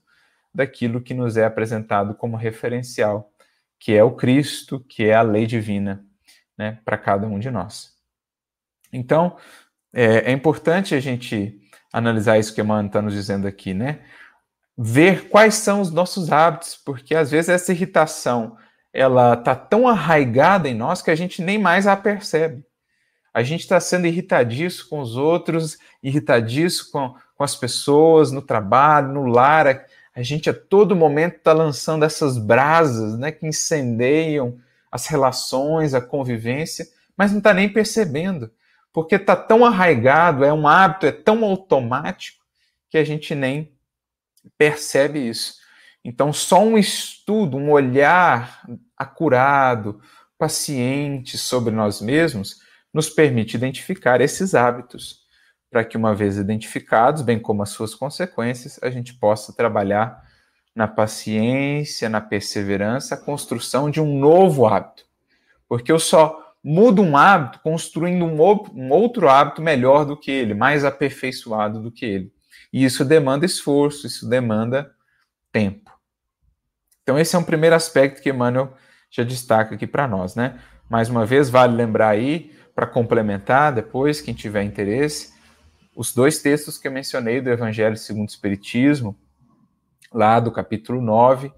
daquilo 0.55 1.01
que 1.01 1.15
nos 1.15 1.37
é 1.37 1.45
apresentado 1.45 2.15
como 2.15 2.37
referencial, 2.37 3.33
que 3.79 3.93
é 3.93 4.05
o 4.05 4.13
Cristo, 4.13 4.81
que 4.81 5.05
é 5.05 5.15
a 5.15 5.23
lei 5.23 5.47
divina, 5.47 6.05
né, 6.57 6.79
para 6.85 6.99
cada 6.99 7.27
um 7.27 7.39
de 7.39 7.51
nós. 7.51 7.93
Então, 8.93 9.37
é, 9.93 10.31
é, 10.31 10.33
importante 10.33 10.95
a 10.95 11.01
gente 11.01 11.59
analisar 11.93 12.39
isso 12.39 12.55
que 12.55 12.61
a 12.61 12.65
Emmanuel 12.65 12.87
está 12.87 13.03
nos 13.03 13.15
dizendo 13.15 13.47
aqui, 13.47 13.75
né? 13.75 14.01
Ver 14.77 15.29
quais 15.29 15.55
são 15.55 15.81
os 15.81 15.91
nossos 15.91 16.33
hábitos, 16.33 16.77
porque 16.77 17.15
às 17.15 17.31
vezes 17.31 17.49
essa 17.49 17.73
irritação 17.73 18.57
ela 18.93 19.35
está 19.35 19.55
tão 19.55 19.89
arraigada 19.89 20.69
em 20.69 20.75
nós 20.75 21.01
que 21.01 21.11
a 21.11 21.15
gente 21.15 21.43
nem 21.43 21.59
mais 21.59 21.87
a 21.87 21.97
percebe. 21.97 22.65
A 23.33 23.43
gente 23.43 23.61
está 23.61 23.81
sendo 23.81 24.07
irritadiço 24.07 24.89
com 24.89 25.01
os 25.01 25.17
outros, 25.17 25.79
irritadiço 26.03 26.91
com, 26.91 27.15
com 27.35 27.45
as 27.45 27.57
pessoas, 27.57 28.31
no 28.31 28.43
trabalho, 28.43 29.13
no 29.13 29.25
lar 29.25 29.87
a 30.15 30.23
gente 30.23 30.51
a 30.51 30.55
todo 30.55 30.95
momento 30.95 31.37
está 31.37 31.53
lançando 31.53 32.05
essas 32.05 32.37
brasas 32.37 33.19
né, 33.19 33.33
que 33.33 33.47
incendeiam 33.47 34.59
as 34.91 35.07
relações, 35.07 35.95
a 35.95 36.01
convivência, 36.01 36.87
mas 37.17 37.31
não 37.31 37.39
está 37.39 37.55
nem 37.55 37.69
percebendo, 37.69 38.51
porque 38.93 39.15
está 39.15 39.35
tão 39.35 39.65
arraigado, 39.65 40.45
é 40.45 40.53
um 40.53 40.69
hábito, 40.69 41.07
é 41.07 41.13
tão 41.13 41.45
automático, 41.45 42.43
que 42.91 42.99
a 42.99 43.05
gente 43.05 43.35
nem 43.35 43.73
percebe 44.59 45.19
isso. 45.27 45.55
Então, 46.05 46.31
só 46.31 46.63
um 46.63 46.77
estudo, 46.77 47.57
um 47.57 47.71
olhar 47.71 48.63
acurado, 48.97 50.01
paciente 50.37 51.39
sobre 51.39 51.73
nós 51.73 52.03
mesmos, 52.03 52.61
nos 52.93 53.09
permite 53.09 53.57
identificar 53.57 54.21
esses 54.21 54.55
hábitos 54.55 55.22
para 55.73 55.83
que, 55.83 55.97
uma 55.97 56.15
vez 56.15 56.37
identificados, 56.37 57.23
bem 57.23 57.39
como 57.39 57.63
as 57.63 57.71
suas 57.71 57.95
consequências, 57.95 58.79
a 58.83 58.91
gente 58.91 59.15
possa 59.15 59.55
trabalhar 59.55 60.23
na 60.77 60.87
paciência, 60.87 62.11
na 62.11 62.21
perseverança, 62.21 63.15
a 63.15 63.19
construção 63.19 63.91
de 63.91 63.99
um 63.99 64.19
novo 64.19 64.67
hábito. 64.67 65.07
Porque 65.67 65.91
eu 65.91 65.99
só 65.99 66.55
mudo 66.63 67.01
um 67.01 67.17
hábito 67.17 67.59
construindo 67.61 68.23
um, 68.27 68.37
um 68.75 68.91
outro 68.91 69.31
hábito 69.31 69.63
melhor 69.63 70.05
do 70.05 70.15
que 70.15 70.31
ele, 70.31 70.53
mais 70.53 70.85
aperfeiçoado 70.85 71.81
do 71.81 71.91
que 71.91 72.05
ele. 72.05 72.33
E 72.71 72.85
isso 72.85 73.03
demanda 73.03 73.47
esforço, 73.47 74.07
isso 74.07 74.29
demanda 74.29 74.93
tempo. 75.51 75.91
Então, 77.03 77.19
esse 77.19 77.35
é 77.35 77.39
um 77.39 77.45
primeiro 77.45 77.75
aspecto 77.75 78.21
que 78.21 78.29
Emmanuel 78.29 78.75
já 79.11 79.25
destaca 79.25 79.75
aqui 79.75 79.87
para 79.87 80.07
nós, 80.07 80.37
né? 80.37 80.61
Mais 80.87 81.09
uma 81.09 81.25
vez, 81.25 81.49
vale 81.49 81.75
lembrar 81.75 82.11
aí, 82.11 82.55
para 82.75 82.87
complementar 82.87 83.73
depois, 83.73 84.21
quem 84.21 84.35
tiver 84.35 84.65
interesse, 84.65 85.32
os 85.95 86.15
dois 86.15 86.41
textos 86.41 86.79
que 86.79 86.89
eu 86.89 86.93
mencionei 86.93 87.41
do 87.41 87.51
Evangelho 87.51 87.97
segundo 87.97 88.29
o 88.29 88.31
Espiritismo, 88.31 89.19
lá 90.13 90.41
do 90.41 90.51
capítulo 90.51 91.01
9, 91.01 91.53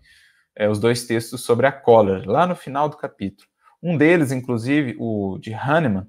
é, 0.56 0.68
os 0.68 0.78
dois 0.78 1.04
textos 1.04 1.42
sobre 1.42 1.66
a 1.66 1.72
cólera, 1.72 2.30
lá 2.30 2.46
no 2.46 2.54
final 2.54 2.88
do 2.88 2.96
capítulo. 2.96 3.48
Um 3.82 3.96
deles, 3.96 4.32
inclusive, 4.32 4.96
o 4.98 5.38
de 5.38 5.52
Hahnemann, 5.52 6.06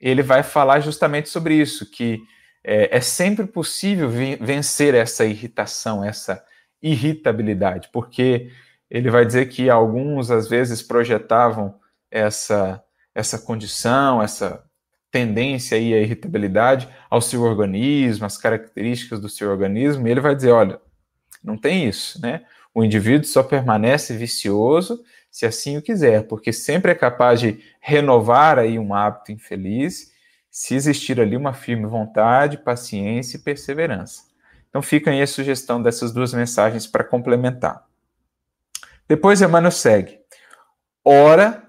ele 0.00 0.22
vai 0.22 0.42
falar 0.42 0.80
justamente 0.80 1.28
sobre 1.28 1.54
isso, 1.54 1.90
que 1.90 2.22
é, 2.62 2.96
é 2.96 3.00
sempre 3.00 3.46
possível 3.46 4.08
vencer 4.40 4.94
essa 4.94 5.24
irritação, 5.24 6.04
essa 6.04 6.44
irritabilidade, 6.82 7.88
porque 7.92 8.50
ele 8.90 9.10
vai 9.10 9.24
dizer 9.26 9.48
que 9.48 9.68
alguns, 9.68 10.30
às 10.30 10.48
vezes, 10.48 10.82
projetavam 10.82 11.74
essa, 12.10 12.82
essa 13.14 13.38
condição, 13.38 14.22
essa 14.22 14.64
tendência 15.10 15.76
aí 15.76 15.94
à 15.94 16.00
irritabilidade 16.00 16.88
ao 17.08 17.20
seu 17.20 17.42
organismo, 17.42 18.26
as 18.26 18.36
características 18.36 19.20
do 19.20 19.28
seu 19.28 19.50
organismo, 19.50 20.06
e 20.06 20.10
ele 20.10 20.20
vai 20.20 20.34
dizer, 20.34 20.52
olha, 20.52 20.80
não 21.42 21.56
tem 21.56 21.88
isso, 21.88 22.20
né? 22.20 22.42
O 22.74 22.84
indivíduo 22.84 23.26
só 23.26 23.42
permanece 23.42 24.16
vicioso 24.16 25.02
se 25.30 25.46
assim 25.46 25.76
o 25.76 25.82
quiser, 25.82 26.26
porque 26.26 26.52
sempre 26.52 26.92
é 26.92 26.94
capaz 26.94 27.40
de 27.40 27.60
renovar 27.80 28.58
aí 28.58 28.78
um 28.78 28.94
hábito 28.94 29.32
infeliz 29.32 30.12
se 30.50 30.74
existir 30.74 31.20
ali 31.20 31.36
uma 31.36 31.52
firme 31.52 31.86
vontade, 31.86 32.58
paciência 32.58 33.36
e 33.36 33.40
perseverança. 33.40 34.24
Então 34.68 34.82
fica 34.82 35.10
aí 35.10 35.22
a 35.22 35.26
sugestão 35.26 35.82
dessas 35.82 36.12
duas 36.12 36.34
mensagens 36.34 36.86
para 36.86 37.04
complementar. 37.04 37.86
Depois 39.06 39.40
Emmanuel 39.40 39.70
segue. 39.70 40.18
Ora, 41.04 41.67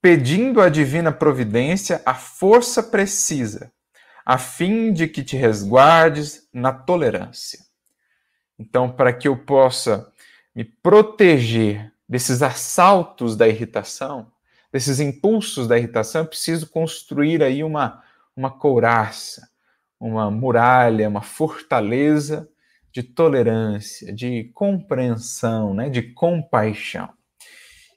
pedindo 0.00 0.60
à 0.60 0.68
divina 0.68 1.12
providência 1.12 2.00
a 2.06 2.14
força 2.14 2.82
precisa, 2.82 3.72
a 4.24 4.38
fim 4.38 4.92
de 4.92 5.06
que 5.06 5.22
te 5.22 5.36
resguardes 5.36 6.48
na 6.52 6.72
tolerância. 6.72 7.58
Então, 8.58 8.90
para 8.90 9.12
que 9.12 9.28
eu 9.28 9.36
possa 9.36 10.12
me 10.54 10.64
proteger 10.64 11.92
desses 12.08 12.42
assaltos 12.42 13.36
da 13.36 13.48
irritação, 13.48 14.30
desses 14.72 15.00
impulsos 15.00 15.66
da 15.66 15.78
irritação, 15.78 16.22
eu 16.22 16.28
preciso 16.28 16.68
construir 16.68 17.42
aí 17.42 17.62
uma, 17.62 18.02
uma 18.36 18.50
couraça, 18.50 19.48
uma 19.98 20.30
muralha, 20.30 21.08
uma 21.08 21.22
fortaleza 21.22 22.48
de 22.92 23.02
tolerância, 23.02 24.12
de 24.12 24.50
compreensão, 24.54 25.74
né, 25.74 25.88
de 25.88 26.02
compaixão. 26.02 27.08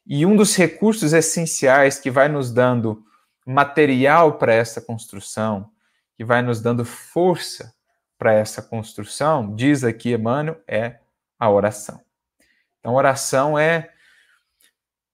E 0.06 0.26
um 0.26 0.36
dos 0.36 0.56
recursos 0.56 1.14
essenciais 1.14 2.00
que 2.00 2.12
vai 2.12 2.28
nos 2.28 2.52
dando 2.52 3.04
material 3.46 4.38
para 4.38 4.54
essa 4.54 4.82
construção, 4.82 5.72
que 6.16 6.24
vai 6.24 6.42
nos 6.42 6.62
dando 6.62 6.84
força 6.86 7.74
para 8.18 8.34
essa 8.34 8.62
construção, 8.62 9.56
diz 9.56 9.84
aqui 9.84 10.14
Emmanuel, 10.14 10.62
é 10.68 11.00
a 11.40 11.50
oração. 11.50 12.02
Então, 12.80 12.96
oração 12.96 13.58
é 13.58 13.92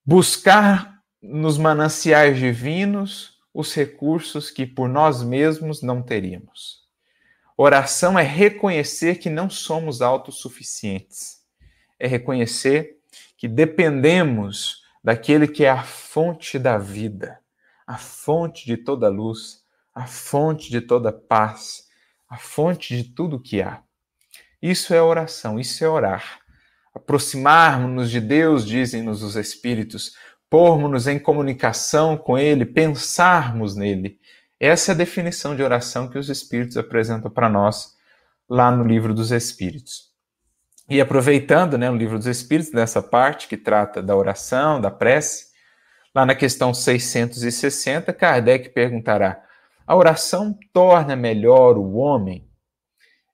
buscar 0.05 1.01
nos 1.21 1.57
mananciais 1.57 2.37
divinos 2.37 3.39
os 3.53 3.73
recursos 3.73 4.49
que 4.49 4.65
por 4.65 4.87
nós 4.87 5.21
mesmos 5.21 5.81
não 5.81 6.01
teríamos. 6.01 6.87
Oração 7.57 8.17
é 8.17 8.23
reconhecer 8.23 9.15
que 9.15 9.29
não 9.29 9.49
somos 9.49 10.01
autossuficientes. 10.01 11.39
É 11.99 12.07
reconhecer 12.07 12.98
que 13.39 13.47
dependemos 13.47 14.83
daquele 15.01 15.47
que 15.47 15.63
é 15.63 15.69
a 15.69 15.81
fonte 15.81 16.59
da 16.59 16.77
vida, 16.77 17.39
a 17.87 17.97
fonte 17.97 18.65
de 18.65 18.75
toda 18.75 19.07
luz, 19.07 19.63
a 19.95 20.05
fonte 20.05 20.69
de 20.69 20.81
toda 20.81 21.11
paz, 21.11 21.87
a 22.29 22.37
fonte 22.37 22.95
de 22.97 23.05
tudo 23.15 23.41
que 23.41 23.61
há. 23.61 23.81
Isso 24.61 24.93
é 24.93 25.01
oração, 25.01 25.57
isso 25.57 25.81
é 25.85 25.87
orar. 25.87 26.41
Aproximarmos-nos 26.93 28.11
de 28.11 28.19
Deus, 28.19 28.65
dizem-nos 28.65 29.23
os 29.23 29.37
Espíritos, 29.37 30.17
pormos-nos 30.49 31.07
em 31.07 31.17
comunicação 31.17 32.17
com 32.17 32.37
Ele, 32.37 32.65
pensarmos 32.65 33.73
nele. 33.73 34.19
Essa 34.59 34.91
é 34.91 34.93
a 34.93 34.97
definição 34.97 35.55
de 35.55 35.63
oração 35.63 36.09
que 36.09 36.17
os 36.17 36.27
Espíritos 36.27 36.75
apresentam 36.75 37.31
para 37.31 37.47
nós 37.47 37.95
lá 38.49 38.69
no 38.69 38.83
Livro 38.83 39.13
dos 39.13 39.31
Espíritos. 39.31 40.08
E 40.89 40.99
aproveitando 40.99 41.77
né, 41.77 41.89
o 41.89 41.95
Livro 41.95 42.17
dos 42.17 42.27
Espíritos, 42.27 42.71
dessa 42.71 43.01
parte 43.01 43.47
que 43.47 43.55
trata 43.55 44.01
da 44.01 44.15
oração, 44.15 44.81
da 44.81 44.89
prece, 44.89 45.49
lá 46.15 46.25
na 46.25 46.33
questão 46.33 46.73
660, 46.73 48.11
Kardec 48.11 48.69
perguntará: 48.69 49.43
a 49.85 49.95
oração 49.95 50.57
torna 50.73 51.15
melhor 51.15 51.77
o 51.77 51.93
homem? 51.93 52.49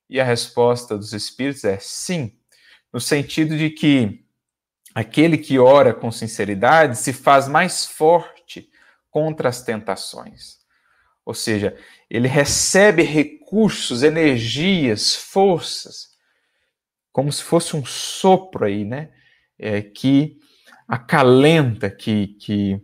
E 0.08 0.20
a 0.20 0.24
resposta 0.24 0.96
dos 0.96 1.12
Espíritos 1.12 1.64
é 1.64 1.78
sim, 1.78 2.38
no 2.92 3.00
sentido 3.00 3.56
de 3.56 3.70
que 3.70 4.26
Aquele 4.96 5.36
que 5.36 5.58
ora 5.58 5.92
com 5.92 6.10
sinceridade 6.10 6.96
se 6.96 7.12
faz 7.12 7.46
mais 7.46 7.84
forte 7.84 8.70
contra 9.10 9.46
as 9.46 9.60
tentações. 9.60 10.56
Ou 11.22 11.34
seja, 11.34 11.76
ele 12.08 12.26
recebe 12.26 13.02
recursos, 13.02 14.02
energias, 14.02 15.14
forças, 15.14 16.15
como 17.16 17.32
se 17.32 17.42
fosse 17.42 17.74
um 17.74 17.82
sopro 17.82 18.66
aí, 18.66 18.84
né? 18.84 19.08
É, 19.58 19.80
que 19.80 20.36
acalenta, 20.86 21.88
que, 21.88 22.26
que 22.38 22.78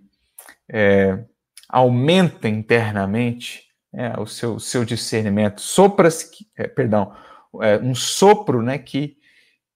é, 0.66 1.22
aumenta 1.68 2.48
internamente 2.48 3.64
é, 3.92 4.18
o 4.18 4.24
seu, 4.24 4.58
seu 4.58 4.86
discernimento. 4.86 5.60
Sopras, 5.60 6.30
é, 6.56 6.66
perdão, 6.66 7.14
é, 7.60 7.76
um 7.76 7.94
sopro 7.94 8.62
né, 8.62 8.78
que, 8.78 9.18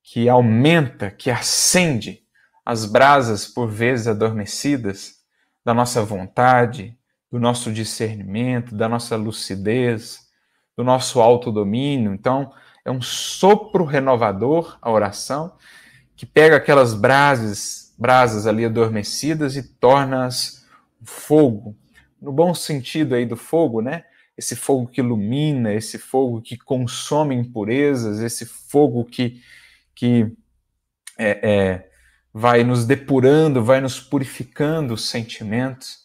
que 0.03 0.27
aumenta, 0.27 1.11
que 1.11 1.31
acende 1.31 2.23
as 2.65 2.87
brasas, 2.87 3.47
por 3.47 3.69
vezes 3.69 4.09
adormecidas, 4.09 5.17
da 5.63 5.75
nossa 5.75 6.03
vontade, 6.03 6.99
do 7.31 7.39
nosso 7.39 7.71
discernimento, 7.71 8.75
da 8.75 8.89
nossa 8.89 9.17
lucidez, 9.17 10.19
do 10.75 10.83
nosso 10.83 11.21
autodomínio. 11.21 12.15
Então, 12.15 12.51
é 12.87 12.91
um 12.91 13.03
sopro 13.03 13.85
renovador 13.85 14.79
a 14.81 14.91
oração 14.93 15.53
que 16.15 16.25
pega 16.25 16.57
aquelas 16.57 16.95
brasas, 16.95 17.93
brasas 17.99 18.47
ali 18.47 18.65
adormecidas 18.65 19.57
e 19.57 19.63
torna-as 19.63 20.65
fogo. 21.03 21.77
No 22.23 22.33
bom 22.33 22.55
sentido 22.55 23.17
aí 23.17 23.27
do 23.27 23.37
fogo, 23.37 23.83
né? 23.83 24.05
Esse 24.39 24.55
fogo 24.55 24.87
que 24.87 25.01
ilumina, 25.01 25.75
esse 25.75 25.99
fogo 25.99 26.41
que 26.41 26.57
consome 26.57 27.35
impurezas, 27.35 28.21
esse 28.21 28.47
fogo 28.47 29.05
que, 29.05 29.43
que 29.93 30.33
é, 31.19 31.51
é 31.51 31.91
vai 32.33 32.63
nos 32.63 32.87
depurando, 32.87 33.65
vai 33.65 33.81
nos 33.81 33.99
purificando 33.99 34.95
os 34.95 35.09
sentimentos. 35.09 36.05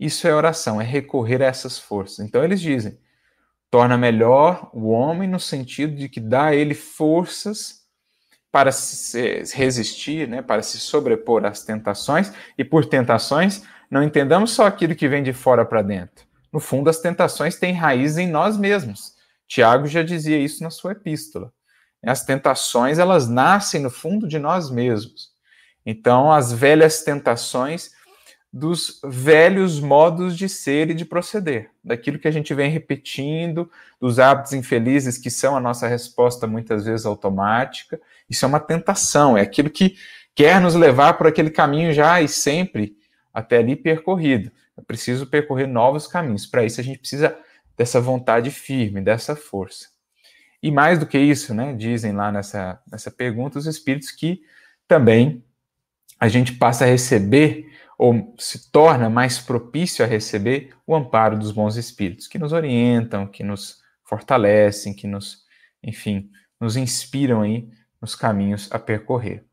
Isso 0.00 0.26
é 0.26 0.34
oração, 0.34 0.80
é 0.80 0.84
recorrer 0.84 1.42
a 1.42 1.46
essas 1.46 1.78
forças. 1.78 2.24
Então 2.24 2.42
eles 2.42 2.60
dizem: 2.60 2.96
torna 3.72 3.96
melhor 3.96 4.68
o 4.74 4.90
homem 4.90 5.26
no 5.26 5.40
sentido 5.40 5.96
de 5.96 6.06
que 6.06 6.20
dá 6.20 6.48
a 6.48 6.54
ele 6.54 6.74
forças 6.74 7.80
para 8.50 8.70
se 8.70 9.44
resistir, 9.54 10.28
né, 10.28 10.42
para 10.42 10.62
se 10.62 10.78
sobrepor 10.78 11.46
às 11.46 11.64
tentações, 11.64 12.30
e 12.58 12.62
por 12.62 12.84
tentações 12.84 13.62
não 13.90 14.02
entendamos 14.02 14.50
só 14.50 14.66
aquilo 14.66 14.94
que 14.94 15.08
vem 15.08 15.22
de 15.22 15.32
fora 15.32 15.64
para 15.64 15.80
dentro. 15.80 16.26
No 16.52 16.60
fundo, 16.60 16.90
as 16.90 16.98
tentações 16.98 17.56
têm 17.56 17.72
raiz 17.72 18.18
em 18.18 18.28
nós 18.28 18.58
mesmos. 18.58 19.14
Tiago 19.48 19.86
já 19.86 20.02
dizia 20.02 20.38
isso 20.38 20.62
na 20.62 20.68
sua 20.68 20.92
epístola. 20.92 21.50
As 22.04 22.26
tentações, 22.26 22.98
elas 22.98 23.26
nascem 23.26 23.80
no 23.80 23.88
fundo 23.88 24.28
de 24.28 24.38
nós 24.38 24.70
mesmos. 24.70 25.30
Então, 25.86 26.30
as 26.30 26.52
velhas 26.52 27.02
tentações 27.02 27.92
dos 28.52 29.00
velhos 29.02 29.80
modos 29.80 30.36
de 30.36 30.46
ser 30.46 30.90
e 30.90 30.94
de 30.94 31.06
proceder, 31.06 31.70
daquilo 31.82 32.18
que 32.18 32.28
a 32.28 32.30
gente 32.30 32.52
vem 32.52 32.70
repetindo, 32.70 33.70
dos 33.98 34.18
hábitos 34.18 34.52
infelizes 34.52 35.16
que 35.16 35.30
são 35.30 35.56
a 35.56 35.60
nossa 35.60 35.88
resposta 35.88 36.46
muitas 36.46 36.84
vezes 36.84 37.06
automática. 37.06 37.98
Isso 38.28 38.44
é 38.44 38.48
uma 38.48 38.60
tentação, 38.60 39.38
é 39.38 39.40
aquilo 39.40 39.70
que 39.70 39.96
quer 40.34 40.60
nos 40.60 40.74
levar 40.74 41.14
por 41.14 41.26
aquele 41.26 41.50
caminho 41.50 41.94
já 41.94 42.20
e 42.20 42.28
sempre 42.28 42.94
até 43.32 43.58
ali 43.58 43.74
percorrido. 43.74 44.52
É 44.76 44.82
preciso 44.82 45.26
percorrer 45.26 45.66
novos 45.66 46.06
caminhos. 46.06 46.46
Para 46.46 46.64
isso 46.64 46.78
a 46.78 46.84
gente 46.84 46.98
precisa 46.98 47.34
dessa 47.74 48.00
vontade 48.00 48.50
firme, 48.50 49.00
dessa 49.00 49.34
força. 49.34 49.88
E 50.62 50.70
mais 50.70 50.98
do 50.98 51.06
que 51.06 51.18
isso, 51.18 51.54
né, 51.54 51.72
dizem 51.72 52.12
lá 52.12 52.30
nessa, 52.30 52.78
nessa 52.90 53.10
pergunta 53.10 53.58
os 53.58 53.66
espíritos 53.66 54.10
que 54.10 54.42
também 54.86 55.42
a 56.20 56.28
gente 56.28 56.52
passa 56.52 56.84
a 56.84 56.88
receber 56.88 57.71
ou 58.02 58.34
se 58.36 58.68
torna 58.72 59.08
mais 59.08 59.38
propício 59.38 60.04
a 60.04 60.08
receber 60.08 60.74
o 60.84 60.92
amparo 60.92 61.38
dos 61.38 61.52
bons 61.52 61.76
espíritos, 61.76 62.26
que 62.26 62.36
nos 62.36 62.52
orientam, 62.52 63.28
que 63.28 63.44
nos 63.44 63.80
fortalecem, 64.02 64.92
que 64.92 65.06
nos, 65.06 65.44
enfim, 65.80 66.28
nos 66.60 66.76
inspiram 66.76 67.42
aí 67.42 67.68
nos 68.00 68.16
caminhos 68.16 68.68
a 68.72 68.78
percorrer. 68.80 69.44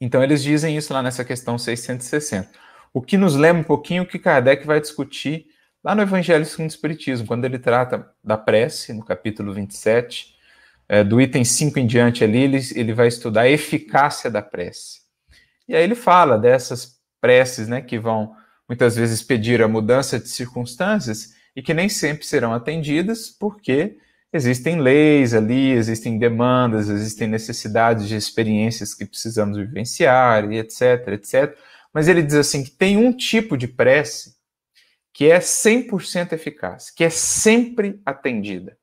Então 0.00 0.22
eles 0.22 0.42
dizem 0.42 0.78
isso 0.78 0.94
lá 0.94 1.02
nessa 1.02 1.26
questão 1.26 1.58
660. 1.58 2.48
O 2.90 3.02
que 3.02 3.18
nos 3.18 3.36
lembra 3.36 3.60
um 3.60 3.66
pouquinho 3.66 4.04
o 4.04 4.06
que 4.06 4.18
Kardec 4.18 4.66
vai 4.66 4.80
discutir 4.80 5.44
lá 5.84 5.94
no 5.94 6.00
Evangelho 6.00 6.46
segundo 6.46 6.70
o 6.70 6.72
Espiritismo, 6.72 7.26
quando 7.26 7.44
ele 7.44 7.58
trata 7.58 8.10
da 8.24 8.38
prece, 8.38 8.94
no 8.94 9.04
capítulo 9.04 9.52
27, 9.52 10.34
é, 10.88 11.04
do 11.04 11.20
item 11.20 11.44
5 11.44 11.78
em 11.78 11.86
diante 11.86 12.24
ali, 12.24 12.44
ele, 12.44 12.60
ele 12.74 12.94
vai 12.94 13.08
estudar 13.08 13.42
a 13.42 13.50
eficácia 13.50 14.30
da 14.30 14.40
prece. 14.40 15.02
E 15.68 15.76
aí 15.76 15.84
ele 15.84 15.94
fala 15.94 16.38
dessas 16.38 17.01
preces, 17.22 17.68
né, 17.68 17.80
que 17.80 17.98
vão 17.98 18.34
muitas 18.68 18.96
vezes 18.96 19.22
pedir 19.22 19.62
a 19.62 19.68
mudança 19.68 20.18
de 20.18 20.28
circunstâncias 20.28 21.34
e 21.54 21.62
que 21.62 21.72
nem 21.72 21.88
sempre 21.88 22.26
serão 22.26 22.52
atendidas, 22.52 23.30
porque 23.30 23.96
existem 24.32 24.80
leis 24.80 25.32
ali, 25.32 25.70
existem 25.70 26.18
demandas, 26.18 26.88
existem 26.88 27.28
necessidades 27.28 28.08
de 28.08 28.16
experiências 28.16 28.94
que 28.94 29.04
precisamos 29.04 29.56
vivenciar, 29.56 30.50
e 30.50 30.58
etc, 30.58 31.08
etc. 31.08 31.56
Mas 31.94 32.08
ele 32.08 32.22
diz 32.22 32.34
assim 32.34 32.64
que 32.64 32.70
tem 32.70 32.96
um 32.96 33.12
tipo 33.12 33.56
de 33.56 33.68
prece 33.68 34.34
que 35.12 35.30
é 35.30 35.38
100% 35.38 36.32
eficaz, 36.32 36.90
que 36.90 37.04
é 37.04 37.10
sempre 37.10 38.00
atendida, 38.04 38.78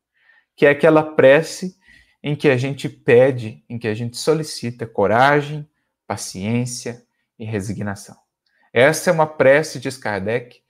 que 0.56 0.68
é 0.68 0.70
aquela 0.70 1.02
prece 1.04 1.76
em 2.22 2.36
que 2.36 2.48
a 2.48 2.58
gente 2.58 2.88
pede, 2.88 3.64
em 3.68 3.80
que 3.80 3.88
a 3.88 3.96
gente 3.96 4.16
solicita 4.18 4.86
coragem, 4.86 5.68
paciência 6.06 7.04
e 7.40 7.46
resignação. 7.46 8.29
Essa 8.74 9.10
é 9.10 9.14
uma 9.14 9.28
prece, 9.28 9.80
diz 9.80 9.98
Kardec, 9.98 10.62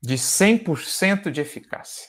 de 0.00 0.14
100% 0.14 1.30
de 1.30 1.40
eficácia. 1.40 2.08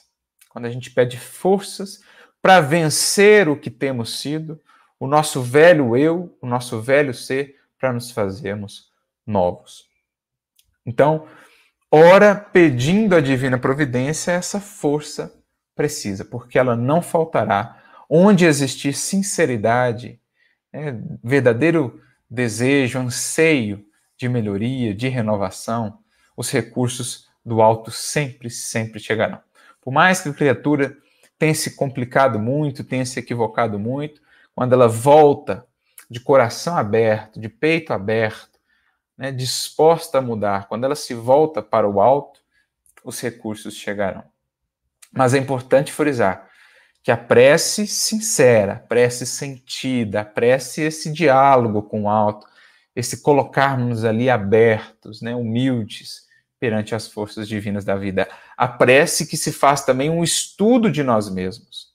Quando 0.50 0.66
a 0.66 0.70
gente 0.70 0.92
pede 0.92 1.18
forças 1.20 2.02
para 2.42 2.62
vencer 2.62 3.48
o 3.48 3.56
que 3.56 3.70
temos 3.70 4.20
sido, 4.20 4.60
o 5.00 5.08
nosso 5.08 5.42
velho 5.42 5.96
eu, 5.98 6.38
o 6.42 6.48
nosso 6.48 6.82
velho 6.82 7.14
ser, 7.14 7.60
para 7.80 7.92
nos 7.92 8.12
fazermos 8.12 8.92
novos. 9.26 9.88
Então, 10.86 11.28
ora 11.90 12.36
pedindo 12.36 13.16
a 13.16 13.22
divina 13.22 13.58
providência 13.58 14.32
essa 14.32 14.60
força 14.60 15.34
precisa, 15.76 16.24
porque 16.24 16.60
ela 16.60 16.76
não 16.76 17.02
faltará 17.02 17.82
onde 18.10 18.46
existir 18.46 18.94
sinceridade, 18.94 20.20
né, 20.72 21.02
verdadeiro 21.24 22.02
desejo, 22.30 23.00
anseio 23.00 23.86
de 24.22 24.30
melhoria, 24.30 24.94
de 24.94 25.08
renovação, 25.08 25.98
os 26.38 26.52
recursos 26.52 27.28
do 27.44 27.60
alto 27.60 27.90
sempre, 27.90 28.52
sempre 28.52 29.00
chegarão. 29.00 29.40
Por 29.82 29.92
mais 29.92 30.22
que 30.22 30.30
a 30.30 30.34
criatura 30.34 30.96
tenha 31.40 31.56
se 31.56 31.76
complicado 31.76 32.38
muito, 32.38 32.84
tenha 32.84 33.04
se 33.04 33.20
equivocado 33.20 33.80
muito, 33.80 34.22
quando 34.54 34.74
ela 34.74 34.88
volta 34.88 35.66
de 36.08 36.20
coração 36.20 36.78
aberto, 36.78 37.40
de 37.40 37.50
peito 37.50 37.94
aberto, 37.94 38.60
né, 39.18 39.32
disposta 39.32 40.20
a 40.20 40.22
mudar, 40.22 40.68
quando 40.68 40.84
ela 40.84 40.96
se 40.96 41.16
volta 41.16 41.64
para 41.64 41.90
o 41.90 42.00
alto, 42.00 42.42
os 43.04 43.20
recursos 43.20 43.74
chegarão. 43.74 44.24
Mas 45.12 45.34
é 45.34 45.40
importante 45.40 45.92
frisar 45.92 46.48
que 47.02 47.12
a 47.12 47.18
prece 47.18 47.88
sincera, 47.88 48.74
a 48.74 48.80
prece 48.80 49.26
sentida, 49.26 50.22
a 50.22 50.26
prece 50.26 50.82
esse 50.84 51.12
diálogo 51.12 51.82
com 51.82 52.04
o 52.04 52.10
alto, 52.10 52.51
esse 52.96 53.22
colocarmos 53.22 54.04
ali 54.04 54.30
abertos, 54.30 55.22
né, 55.22 55.36
humildes 55.36 56.30
perante 56.60 56.94
as 56.94 57.08
forças 57.08 57.48
divinas 57.48 57.84
da 57.84 57.96
vida. 57.96 58.28
A 58.56 58.68
prece 58.68 59.26
que 59.26 59.36
se 59.36 59.52
faz 59.52 59.84
também 59.84 60.10
um 60.10 60.24
estudo 60.24 60.92
de 60.92 61.04
nós 61.04 61.30
mesmos. 61.30 61.90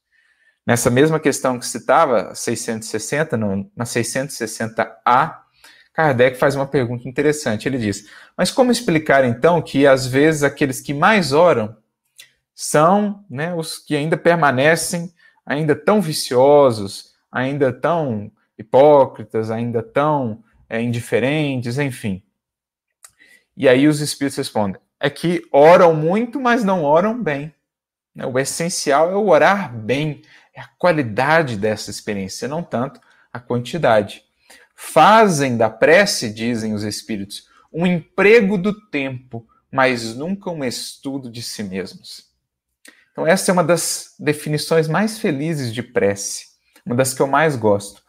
Nessa 0.66 0.90
mesma 0.90 1.20
questão 1.20 1.58
que 1.58 1.66
citava, 1.66 2.34
660, 2.34 3.36
no, 3.36 3.70
na 3.76 3.84
660A, 3.84 5.36
Kardec 5.92 6.36
faz 6.36 6.56
uma 6.56 6.66
pergunta 6.66 7.08
interessante. 7.08 7.68
Ele 7.68 7.78
diz: 7.78 8.10
Mas 8.36 8.50
como 8.50 8.72
explicar 8.72 9.24
então 9.24 9.62
que 9.62 9.86
às 9.86 10.06
vezes 10.06 10.42
aqueles 10.42 10.80
que 10.80 10.92
mais 10.92 11.32
oram 11.32 11.76
são 12.52 13.24
né, 13.30 13.54
os 13.54 13.78
que 13.78 13.94
ainda 13.94 14.16
permanecem 14.16 15.14
ainda 15.44 15.76
tão 15.76 16.00
viciosos, 16.00 17.14
ainda 17.30 17.72
tão 17.72 18.32
hipócritas, 18.58 19.50
ainda 19.50 19.82
tão 19.82 20.42
é, 20.68 20.80
indiferentes, 20.80 21.78
enfim. 21.78 22.22
E 23.56 23.68
aí 23.68 23.88
os 23.88 24.00
espíritos 24.00 24.36
respondem: 24.36 24.80
é 25.00 25.08
que 25.08 25.46
oram 25.52 25.94
muito, 25.94 26.40
mas 26.40 26.64
não 26.64 26.84
oram 26.84 27.22
bem. 27.22 27.54
Né, 28.14 28.26
o 28.26 28.38
essencial 28.38 29.10
é 29.10 29.14
o 29.14 29.28
orar 29.28 29.74
bem, 29.74 30.22
é 30.54 30.60
a 30.60 30.68
qualidade 30.78 31.56
dessa 31.56 31.90
experiência, 31.90 32.48
não 32.48 32.62
tanto 32.62 33.00
a 33.32 33.38
quantidade. 33.38 34.24
Fazem 34.74 35.56
da 35.56 35.70
prece, 35.70 36.32
dizem 36.32 36.74
os 36.74 36.82
espíritos, 36.82 37.48
um 37.72 37.86
emprego 37.86 38.58
do 38.58 38.88
tempo, 38.88 39.46
mas 39.70 40.14
nunca 40.14 40.50
um 40.50 40.64
estudo 40.64 41.30
de 41.30 41.42
si 41.42 41.62
mesmos. 41.62 42.26
Então, 43.12 43.26
essa 43.26 43.50
é 43.50 43.52
uma 43.52 43.64
das 43.64 44.14
definições 44.18 44.88
mais 44.88 45.18
felizes 45.18 45.72
de 45.72 45.82
prece, 45.82 46.48
uma 46.84 46.94
das 46.94 47.14
que 47.14 47.22
eu 47.22 47.26
mais 47.26 47.56
gosto. 47.56 48.02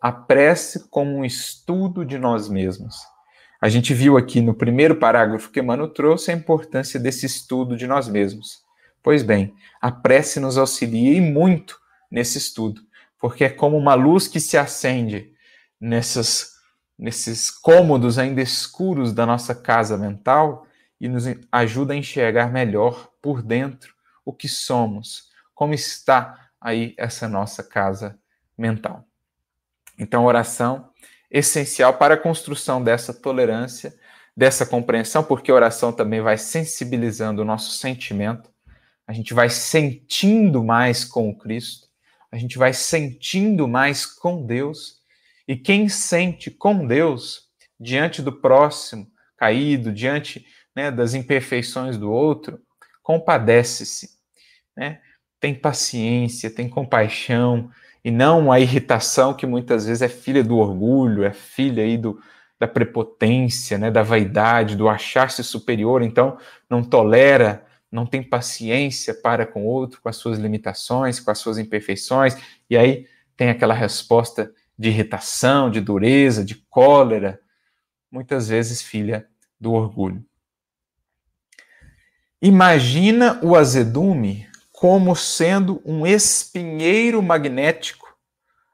A 0.00 0.10
prece 0.10 0.88
como 0.88 1.18
um 1.18 1.24
estudo 1.24 2.04
de 2.04 2.18
nós 2.18 2.48
mesmos. 2.48 2.96
A 3.60 3.68
gente 3.68 3.92
viu 3.92 4.16
aqui 4.16 4.40
no 4.40 4.54
primeiro 4.54 4.96
parágrafo 4.96 5.50
que 5.50 5.60
Emmanuel 5.60 5.92
trouxe 5.92 6.30
a 6.30 6.34
importância 6.34 6.98
desse 6.98 7.26
estudo 7.26 7.76
de 7.76 7.86
nós 7.86 8.08
mesmos. 8.08 8.64
Pois 9.02 9.22
bem, 9.22 9.54
a 9.80 9.92
prece 9.92 10.40
nos 10.40 10.56
auxilia 10.56 11.16
e 11.16 11.20
muito 11.20 11.78
nesse 12.10 12.38
estudo, 12.38 12.80
porque 13.18 13.44
é 13.44 13.50
como 13.50 13.76
uma 13.76 13.94
luz 13.94 14.26
que 14.26 14.40
se 14.40 14.56
acende 14.56 15.32
nessas, 15.78 16.52
nesses 16.98 17.50
cômodos 17.50 18.18
ainda 18.18 18.40
escuros 18.40 19.12
da 19.12 19.26
nossa 19.26 19.54
casa 19.54 19.98
mental 19.98 20.66
e 20.98 21.08
nos 21.08 21.24
ajuda 21.52 21.92
a 21.92 21.96
enxergar 21.96 22.50
melhor 22.50 23.10
por 23.20 23.42
dentro 23.42 23.94
o 24.24 24.32
que 24.32 24.48
somos, 24.48 25.28
como 25.54 25.74
está 25.74 26.50
aí 26.58 26.94
essa 26.96 27.28
nossa 27.28 27.62
casa 27.62 28.18
mental. 28.56 29.09
Então, 30.00 30.24
oração 30.24 30.90
essencial 31.30 31.94
para 31.94 32.14
a 32.14 32.18
construção 32.18 32.82
dessa 32.82 33.14
tolerância, 33.14 33.94
dessa 34.36 34.66
compreensão, 34.66 35.22
porque 35.22 35.52
oração 35.52 35.92
também 35.92 36.20
vai 36.20 36.36
sensibilizando 36.38 37.42
o 37.42 37.44
nosso 37.44 37.72
sentimento, 37.72 38.50
a 39.06 39.12
gente 39.12 39.34
vai 39.34 39.48
sentindo 39.48 40.64
mais 40.64 41.04
com 41.04 41.28
o 41.28 41.36
Cristo, 41.36 41.88
a 42.32 42.36
gente 42.36 42.58
vai 42.58 42.72
sentindo 42.72 43.68
mais 43.68 44.06
com 44.06 44.44
Deus, 44.44 45.00
e 45.46 45.56
quem 45.56 45.88
sente 45.88 46.50
com 46.50 46.86
Deus 46.86 47.48
diante 47.78 48.22
do 48.22 48.32
próximo 48.32 49.06
caído, 49.36 49.92
diante 49.92 50.46
né, 50.74 50.90
das 50.90 51.14
imperfeições 51.14 51.96
do 51.96 52.10
outro, 52.10 52.60
compadece-se 53.02 54.20
né? 54.76 55.00
tem 55.38 55.54
paciência, 55.54 56.50
tem 56.50 56.68
compaixão, 56.68 57.70
e 58.04 58.10
não 58.10 58.50
a 58.50 58.58
irritação 58.58 59.34
que 59.34 59.46
muitas 59.46 59.86
vezes 59.86 60.02
é 60.02 60.08
filha 60.08 60.42
do 60.42 60.56
orgulho, 60.56 61.24
é 61.24 61.32
filha 61.32 61.82
aí 61.82 61.98
do, 61.98 62.20
da 62.58 62.66
prepotência, 62.66 63.78
né, 63.78 63.90
da 63.90 64.02
vaidade, 64.02 64.76
do 64.76 64.88
achar-se 64.88 65.42
superior, 65.44 66.02
então 66.02 66.38
não 66.68 66.82
tolera, 66.82 67.64
não 67.90 68.06
tem 68.06 68.22
paciência 68.22 69.14
para 69.14 69.46
com 69.46 69.64
o 69.64 69.66
outro, 69.66 70.00
com 70.00 70.08
as 70.08 70.16
suas 70.16 70.38
limitações, 70.38 71.20
com 71.20 71.30
as 71.30 71.38
suas 71.38 71.58
imperfeições, 71.58 72.36
e 72.68 72.76
aí 72.76 73.06
tem 73.36 73.50
aquela 73.50 73.74
resposta 73.74 74.52
de 74.78 74.88
irritação, 74.88 75.70
de 75.70 75.80
dureza, 75.80 76.44
de 76.44 76.54
cólera, 76.54 77.40
muitas 78.10 78.48
vezes 78.48 78.82
filha 78.82 79.26
do 79.58 79.72
orgulho. 79.72 80.24
Imagina 82.42 83.38
o 83.42 83.54
azedume 83.54 84.49
como 84.80 85.14
sendo 85.14 85.82
um 85.84 86.06
espinheiro 86.06 87.22
magnético, 87.22 88.16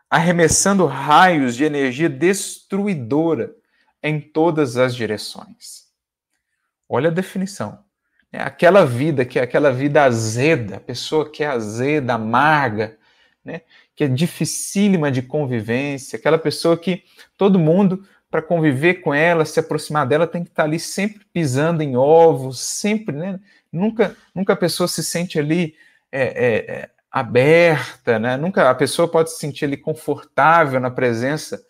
arremessando 0.09 0.87
raios 0.87 1.57
de 1.57 1.64
energia 1.64 2.09
destruidora 2.09 3.53
em 4.01 4.21
todas 4.21 4.77
as 4.77 4.95
direções. 4.95 5.87
Olha 6.88 7.11
a 7.11 7.12
definição. 7.12 7.81
É 8.31 8.40
aquela 8.40 8.87
vida 8.87 9.25
que 9.25 9.37
é 9.37 9.42
aquela 9.42 9.73
vida 9.73 10.05
azeda, 10.05 10.77
a 10.77 10.81
pessoa 10.81 11.29
que 11.29 11.42
é 11.42 11.49
azeda, 11.49 12.14
amarga, 12.14 12.97
né? 13.45 13.62
que 13.97 14.05
é 14.05 14.09
dificílima 14.09 15.11
de 15.11 15.23
convivência, 15.23 16.16
aquela 16.16 16.38
pessoa 16.38 16.79
que 16.79 17.03
todo 17.37 17.59
mundo, 17.59 18.07
para 18.31 18.40
conviver 18.40 19.01
com 19.01 19.12
ela, 19.12 19.45
se 19.45 19.59
aproximar 19.59 20.07
dela, 20.07 20.29
tem 20.29 20.45
que 20.45 20.51
estar 20.51 20.62
ali 20.62 20.79
sempre 20.79 21.27
pisando 21.33 21.83
em 21.83 21.97
ovos, 21.97 22.61
sempre, 22.61 23.16
né? 23.16 23.40
Nunca, 23.73 24.16
nunca 24.33 24.53
a 24.53 24.57
pessoa 24.57 24.87
se 24.87 25.03
sente 25.03 25.37
ali 25.37 25.75
é, 26.11 26.23
é, 26.23 26.57
é, 26.57 26.90
aberta, 27.11 28.19
né? 28.19 28.37
Nunca 28.37 28.71
a 28.71 28.75
pessoa 28.75 29.09
pode 29.09 29.31
se 29.31 29.38
sentir 29.38 29.64
ali 29.64 29.77
confortável 29.77 30.81
na 30.81 30.90
presença 30.90 31.62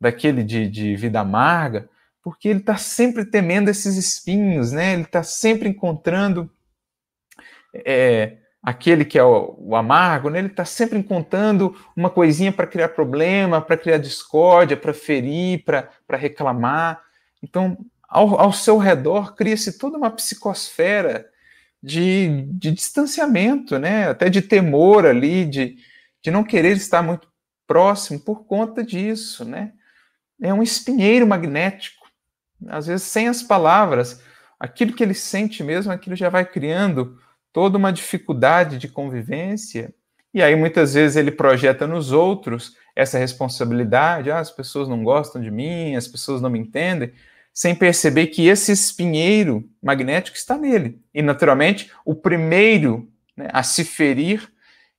daquele 0.00 0.42
de, 0.42 0.68
de 0.68 0.96
vida 0.96 1.20
amarga, 1.20 1.88
porque 2.22 2.48
ele 2.48 2.60
está 2.60 2.76
sempre 2.76 3.24
temendo 3.24 3.68
esses 3.68 3.96
espinhos, 3.96 4.72
né? 4.72 4.92
Ele 4.92 5.02
está 5.02 5.22
sempre 5.22 5.68
encontrando 5.68 6.50
é, 7.74 8.38
aquele 8.62 9.04
que 9.04 9.18
é 9.18 9.24
o, 9.24 9.56
o 9.58 9.76
amargo, 9.76 10.30
né? 10.30 10.38
Ele 10.38 10.48
está 10.48 10.64
sempre 10.64 10.98
encontrando 10.98 11.74
uma 11.96 12.10
coisinha 12.10 12.52
para 12.52 12.66
criar 12.66 12.90
problema, 12.90 13.60
para 13.60 13.76
criar 13.76 13.98
discórdia, 13.98 14.76
para 14.76 14.92
ferir, 14.92 15.64
para 15.64 16.16
reclamar. 16.16 17.02
Então, 17.42 17.78
ao, 18.08 18.40
ao 18.40 18.52
seu 18.52 18.76
redor 18.76 19.34
cria-se 19.34 19.78
toda 19.78 19.96
uma 19.96 20.10
psicosfera 20.10 21.29
de, 21.82 22.42
de 22.52 22.70
distanciamento, 22.70 23.78
né? 23.78 24.08
até 24.08 24.28
de 24.28 24.42
temor 24.42 25.06
ali, 25.06 25.44
de, 25.44 25.76
de 26.22 26.30
não 26.30 26.44
querer 26.44 26.76
estar 26.76 27.02
muito 27.02 27.28
próximo 27.66 28.20
por 28.20 28.44
conta 28.44 28.84
disso. 28.84 29.44
Né? 29.44 29.72
É 30.40 30.52
um 30.52 30.62
espinheiro 30.62 31.26
magnético, 31.26 32.06
às 32.68 32.86
vezes 32.86 33.06
sem 33.06 33.28
as 33.28 33.42
palavras, 33.42 34.22
aquilo 34.58 34.92
que 34.92 35.02
ele 35.02 35.14
sente 35.14 35.62
mesmo, 35.62 35.90
aquilo 35.90 36.14
já 36.14 36.28
vai 36.28 36.44
criando 36.44 37.18
toda 37.52 37.78
uma 37.78 37.92
dificuldade 37.92 38.78
de 38.78 38.86
convivência, 38.86 39.92
e 40.32 40.42
aí 40.42 40.54
muitas 40.54 40.94
vezes 40.94 41.16
ele 41.16 41.32
projeta 41.32 41.86
nos 41.86 42.12
outros 42.12 42.76
essa 42.94 43.18
responsabilidade, 43.18 44.30
ah, 44.30 44.38
as 44.38 44.50
pessoas 44.50 44.88
não 44.88 45.02
gostam 45.02 45.40
de 45.40 45.50
mim, 45.50 45.96
as 45.96 46.06
pessoas 46.06 46.40
não 46.40 46.50
me 46.50 46.58
entendem, 46.58 47.12
sem 47.60 47.74
perceber 47.74 48.28
que 48.28 48.48
esse 48.48 48.72
espinheiro 48.72 49.68
magnético 49.82 50.34
está 50.34 50.56
nele. 50.56 50.98
E, 51.12 51.20
naturalmente, 51.20 51.92
o 52.06 52.14
primeiro 52.14 53.12
né, 53.36 53.50
a 53.52 53.62
se 53.62 53.84
ferir 53.84 54.50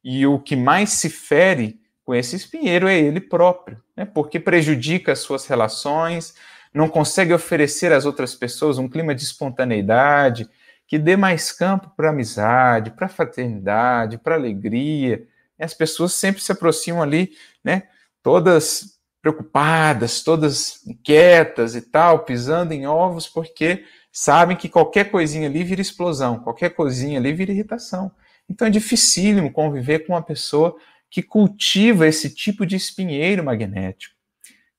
e 0.04 0.28
o 0.28 0.38
que 0.38 0.56
mais 0.56 0.92
se 0.92 1.10
fere 1.10 1.82
com 2.06 2.14
esse 2.14 2.36
espinheiro 2.36 2.88
é 2.88 3.00
ele 3.00 3.20
próprio, 3.20 3.82
né, 3.98 4.06
porque 4.06 4.40
prejudica 4.40 5.12
as 5.12 5.18
suas 5.18 5.48
relações, 5.48 6.36
não 6.72 6.88
consegue 6.88 7.34
oferecer 7.34 7.92
às 7.92 8.06
outras 8.06 8.36
pessoas 8.36 8.78
um 8.78 8.88
clima 8.88 9.16
de 9.16 9.24
espontaneidade 9.24 10.48
que 10.86 11.00
dê 11.00 11.18
mais 11.18 11.52
campo 11.52 11.92
para 11.98 12.12
amizade, 12.12 12.92
para 12.92 13.10
fraternidade, 13.10 14.20
para 14.20 14.36
alegria. 14.36 15.26
As 15.60 15.74
pessoas 15.74 16.14
sempre 16.14 16.44
se 16.44 16.52
aproximam 16.52 17.02
ali, 17.02 17.32
né? 17.64 17.88
Todas 18.22 19.01
preocupadas, 19.22 20.24
todas 20.24 20.86
inquietas 20.86 21.76
e 21.76 21.82
tal, 21.82 22.26
pisando 22.26 22.74
em 22.74 22.88
ovos, 22.88 23.28
porque 23.28 23.86
sabem 24.12 24.58
que 24.58 24.68
qualquer 24.68 25.12
coisinha 25.12 25.48
ali 25.48 25.64
vira 25.64 25.82
explosão, 25.82 26.40
qualquer 26.40 26.72
coisinha 26.72 27.20
ali 27.20 27.32
vira 27.32 27.52
irritação. 27.52 28.12
Então 28.50 28.68
é 28.68 28.72
dificílimo 28.72 29.52
conviver 29.52 30.00
com 30.00 30.14
uma 30.14 30.22
pessoa 30.22 30.76
que 31.10 31.22
cultiva 31.22 32.08
esse 32.08 32.34
tipo 32.34 32.66
de 32.66 32.76
espinheiro 32.76 33.44
magnético, 33.44 34.16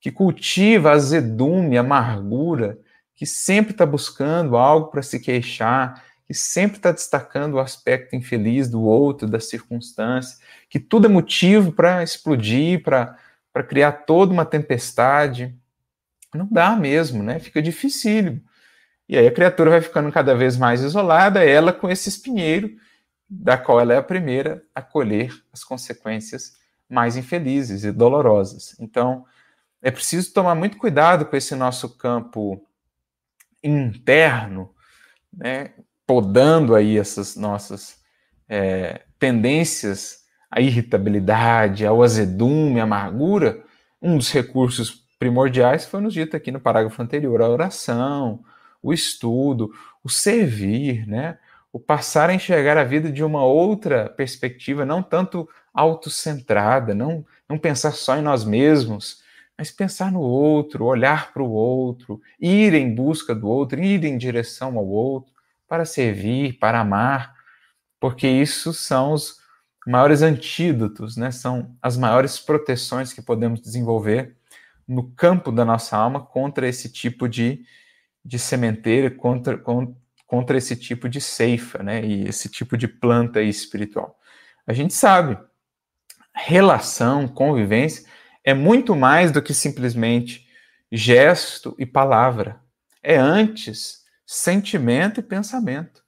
que 0.00 0.11
cultiva 0.11 0.90
azedume, 0.90 1.78
amargura, 1.78 2.78
que 3.14 3.26
sempre 3.26 3.72
está 3.72 3.87
buscando 3.87 4.57
algo 4.57 4.90
para 4.90 5.02
se 5.02 5.20
queixar, 5.20 6.02
que 6.26 6.35
sempre 6.35 6.78
está 6.78 6.90
destacando 6.90 7.55
o 7.55 7.61
aspecto 7.61 8.16
infeliz 8.16 8.68
do 8.68 8.83
outro, 8.83 9.28
da 9.28 9.38
circunstância, 9.38 10.38
que 10.68 10.81
tudo 10.81 11.07
é 11.07 11.09
motivo 11.09 11.72
para 11.72 12.02
explodir, 12.02 12.83
para 12.83 13.16
criar 13.62 13.93
toda 13.93 14.33
uma 14.33 14.45
tempestade. 14.45 15.55
Não 16.35 16.49
dá 16.51 16.77
mesmo, 16.77 17.23
né? 17.23 17.38
Fica 17.38 17.61
dificílimo. 17.61 18.41
E 19.09 19.19
aí 19.19 19.27
a 19.27 19.33
criatura 19.33 19.71
vai 19.71 19.81
ficando 19.81 20.11
cada 20.12 20.35
vez 20.35 20.57
mais 20.57 20.83
isolada, 20.83 21.45
ela 21.45 21.73
com 21.73 21.91
esse 21.91 22.09
espinheiro 22.09 22.71
da 23.29 23.59
qual 23.59 23.81
ela 23.81 23.95
é 23.95 23.97
a 23.99 24.03
primeira 24.03 24.62
a 24.75 24.81
colher 24.81 25.33
as 25.53 25.65
consequências 25.65 26.55
mais 26.88 27.17
infelizes 27.17 27.85
e 27.85 27.91
dolorosas. 27.91 28.77
Então, 28.79 29.25
é 29.81 29.91
preciso 29.91 30.33
tomar 30.33 30.55
muito 30.55 30.77
cuidado 30.77 31.27
com 31.27 31.37
esse 31.37 31.55
nosso 31.55 31.97
campo 31.97 32.65
interno, 33.62 34.75
né, 35.33 35.73
podando 36.07 36.75
aí 36.75 36.99
essas 36.99 37.37
nossas 37.37 38.01
é, 38.49 39.03
tendências 39.19 40.21
à 40.53 40.61
irritabilidade, 40.61 41.87
ao 41.87 42.03
azedume, 42.03 42.79
à 42.79 42.83
amargura. 42.83 43.65
Um 44.03 44.19
dos 44.19 44.31
recursos 44.31 45.03
primordiais 45.19 45.87
foi 45.87 46.03
nos 46.03 46.12
dito 46.12 46.37
aqui 46.37 46.53
no 46.53 46.61
parágrafo 46.61 47.01
anterior, 47.01 47.41
a 47.41 47.49
oração, 47.49 48.45
o 48.83 48.93
estudo, 48.93 49.73
o 50.05 50.11
servir, 50.11 51.07
né? 51.07 51.38
o 51.73 51.81
passar 51.81 52.29
a 52.29 52.35
enxergar 52.35 52.77
a 52.77 52.85
vida 52.85 53.11
de 53.11 53.25
uma 53.25 53.43
outra 53.43 54.11
perspectiva, 54.11 54.85
não 54.85 55.03
tanto 55.03 55.49
autocentrada, 55.73 56.95
não, 56.95 57.25
não 57.49 57.57
pensar 57.57 57.93
só 57.93 58.19
em 58.19 58.23
nós 58.23 58.45
mesmos, 58.45 59.23
mas 59.57 59.71
pensar 59.71 60.12
no 60.12 60.21
outro, 60.21 60.85
olhar 60.85 61.33
para 61.33 61.43
o 61.43 61.51
outro, 61.51 62.21
ir 62.38 62.75
em 62.75 62.95
busca 62.95 63.35
do 63.35 63.49
outro, 63.49 63.83
ir 63.83 64.05
em 64.05 64.19
direção 64.19 64.77
ao 64.77 64.87
outro, 64.87 65.33
para 65.67 65.87
servir, 65.87 66.59
para 66.59 66.81
amar, 66.81 67.33
porque 67.99 68.29
isso 68.29 68.75
são 68.75 69.15
os 69.15 69.41
maiores 69.87 70.23
antídotos, 70.23 71.16
né? 71.16 71.31
são 71.31 71.77
as 71.81 71.97
maiores 71.97 72.38
proteções 72.38 73.12
que 73.12 73.23
podemos 73.23 73.61
desenvolver 73.61 74.37
no 74.87 75.11
campo 75.12 75.51
da 75.51 75.64
nossa 75.64 75.97
alma 75.97 76.21
contra 76.21 76.68
esse 76.68 76.90
tipo 76.90 77.29
de, 77.29 77.64
de 78.25 78.38
sementeira, 78.38 79.11
contra, 79.11 79.61
contra 80.27 80.57
esse 80.57 80.77
tipo 80.77 81.09
de 81.09 81.21
ceifa, 81.21 81.83
né? 81.83 82.05
E 82.05 82.27
esse 82.27 82.49
tipo 82.49 82.77
de 82.77 82.88
planta 82.88 83.40
espiritual. 83.42 84.18
A 84.66 84.73
gente 84.73 84.95
sabe, 84.95 85.38
relação, 86.35 87.29
convivência 87.29 88.07
é 88.45 88.55
muito 88.55 88.95
mais 88.97 89.31
do 89.31 89.42
que 89.42 89.55
simplesmente 89.55 90.49
gesto 90.90 91.75
e 91.79 91.87
palavra. 91.87 92.61
É 93.03 93.16
antes 93.16 94.03
sentimento 94.27 95.21
e 95.21 95.23
pensamento. 95.23 96.03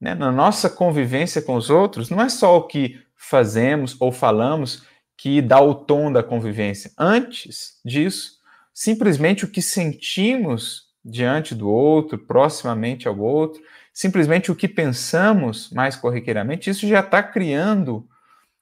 Né? 0.00 0.14
Na 0.14 0.30
nossa 0.30 0.68
convivência 0.68 1.40
com 1.40 1.54
os 1.56 1.70
outros, 1.70 2.10
não 2.10 2.20
é 2.20 2.28
só 2.28 2.56
o 2.56 2.66
que 2.66 3.03
fazemos 3.24 3.96
ou 4.00 4.12
falamos 4.12 4.84
que 5.16 5.40
dá 5.40 5.60
o 5.60 5.74
tom 5.74 6.12
da 6.12 6.22
convivência. 6.22 6.90
Antes 6.98 7.80
disso, 7.84 8.38
simplesmente 8.72 9.44
o 9.44 9.48
que 9.48 9.62
sentimos 9.62 10.88
diante 11.04 11.54
do 11.54 11.68
outro, 11.68 12.18
proximamente 12.18 13.06
ao 13.06 13.18
outro, 13.18 13.62
simplesmente 13.92 14.50
o 14.50 14.56
que 14.56 14.66
pensamos 14.66 15.70
mais 15.70 15.96
corriqueiramente, 15.96 16.70
isso 16.70 16.86
já 16.86 17.00
está 17.00 17.22
criando 17.22 18.08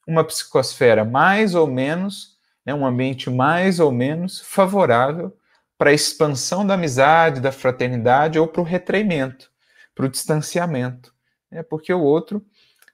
uma 0.07 0.25
psicosfera 0.25 1.05
mais 1.05 1.55
ou 1.55 1.67
menos, 1.67 2.37
né, 2.67 2.75
um 2.75 2.85
ambiente 2.85 3.31
mais 3.31 3.81
ou 3.81 3.93
menos 3.93 4.41
favorável 4.41 5.37
para 5.79 5.91
a 5.91 5.95
expansão 5.95 6.67
da 6.67 6.75
amizade, 6.75 7.41
da 7.41 7.51
fraternidade 7.51 8.39
ou 8.39 8.47
para 8.47 8.61
o 8.61 8.65
retraimento, 8.65 9.51
para 9.95 10.07
o 10.07 10.09
distanciamento. 10.09 11.13
Né, 11.51 11.63
porque 11.63 11.93
o 11.93 12.01
outro 12.01 12.45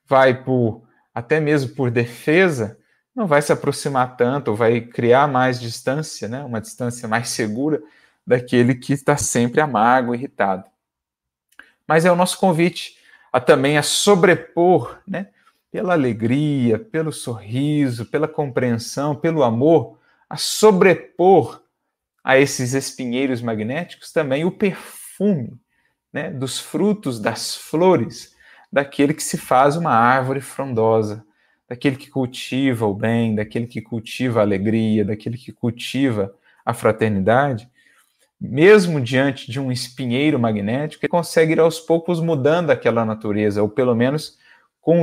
vai 0.06 0.42
por, 0.42 0.87
até 1.18 1.40
mesmo 1.40 1.74
por 1.74 1.90
defesa, 1.90 2.78
não 3.12 3.26
vai 3.26 3.42
se 3.42 3.52
aproximar 3.52 4.16
tanto, 4.16 4.54
vai 4.54 4.80
criar 4.80 5.26
mais 5.26 5.60
distância, 5.60 6.28
né, 6.28 6.44
uma 6.44 6.60
distância 6.60 7.08
mais 7.08 7.30
segura, 7.30 7.82
daquele 8.24 8.76
que 8.76 8.92
está 8.92 9.16
sempre 9.16 9.60
amargo, 9.60 10.14
irritado. 10.14 10.64
Mas 11.88 12.04
é 12.04 12.12
o 12.12 12.14
nosso 12.14 12.38
convite 12.38 12.98
a 13.32 13.40
também 13.40 13.76
a 13.76 13.82
sobrepor, 13.82 15.00
né, 15.04 15.30
pela 15.72 15.92
alegria, 15.92 16.78
pelo 16.78 17.10
sorriso, 17.10 18.06
pela 18.06 18.28
compreensão, 18.28 19.16
pelo 19.16 19.42
amor, 19.42 19.98
a 20.30 20.36
sobrepor 20.36 21.60
a 22.22 22.38
esses 22.38 22.74
espinheiros 22.74 23.42
magnéticos 23.42 24.12
também 24.12 24.44
o 24.44 24.52
perfume 24.52 25.58
né, 26.12 26.30
dos 26.30 26.60
frutos, 26.60 27.18
das 27.18 27.56
flores, 27.56 28.36
daquele 28.72 29.14
que 29.14 29.22
se 29.22 29.36
faz 29.36 29.76
uma 29.76 29.92
árvore 29.92 30.40
frondosa, 30.40 31.24
daquele 31.68 31.96
que 31.96 32.10
cultiva 32.10 32.86
o 32.86 32.94
bem, 32.94 33.34
daquele 33.34 33.66
que 33.66 33.80
cultiva 33.80 34.40
a 34.40 34.42
alegria, 34.42 35.04
daquele 35.04 35.36
que 35.36 35.52
cultiva 35.52 36.34
a 36.64 36.72
fraternidade, 36.72 37.68
mesmo 38.40 39.00
diante 39.00 39.50
de 39.50 39.58
um 39.58 39.72
espinheiro 39.72 40.38
magnético, 40.38 41.04
ele 41.04 41.10
consegue 41.10 41.52
ir 41.52 41.60
aos 41.60 41.80
poucos 41.80 42.20
mudando 42.20 42.70
aquela 42.70 43.04
natureza, 43.04 43.62
ou 43.62 43.68
pelo 43.68 43.94
menos 43.94 44.38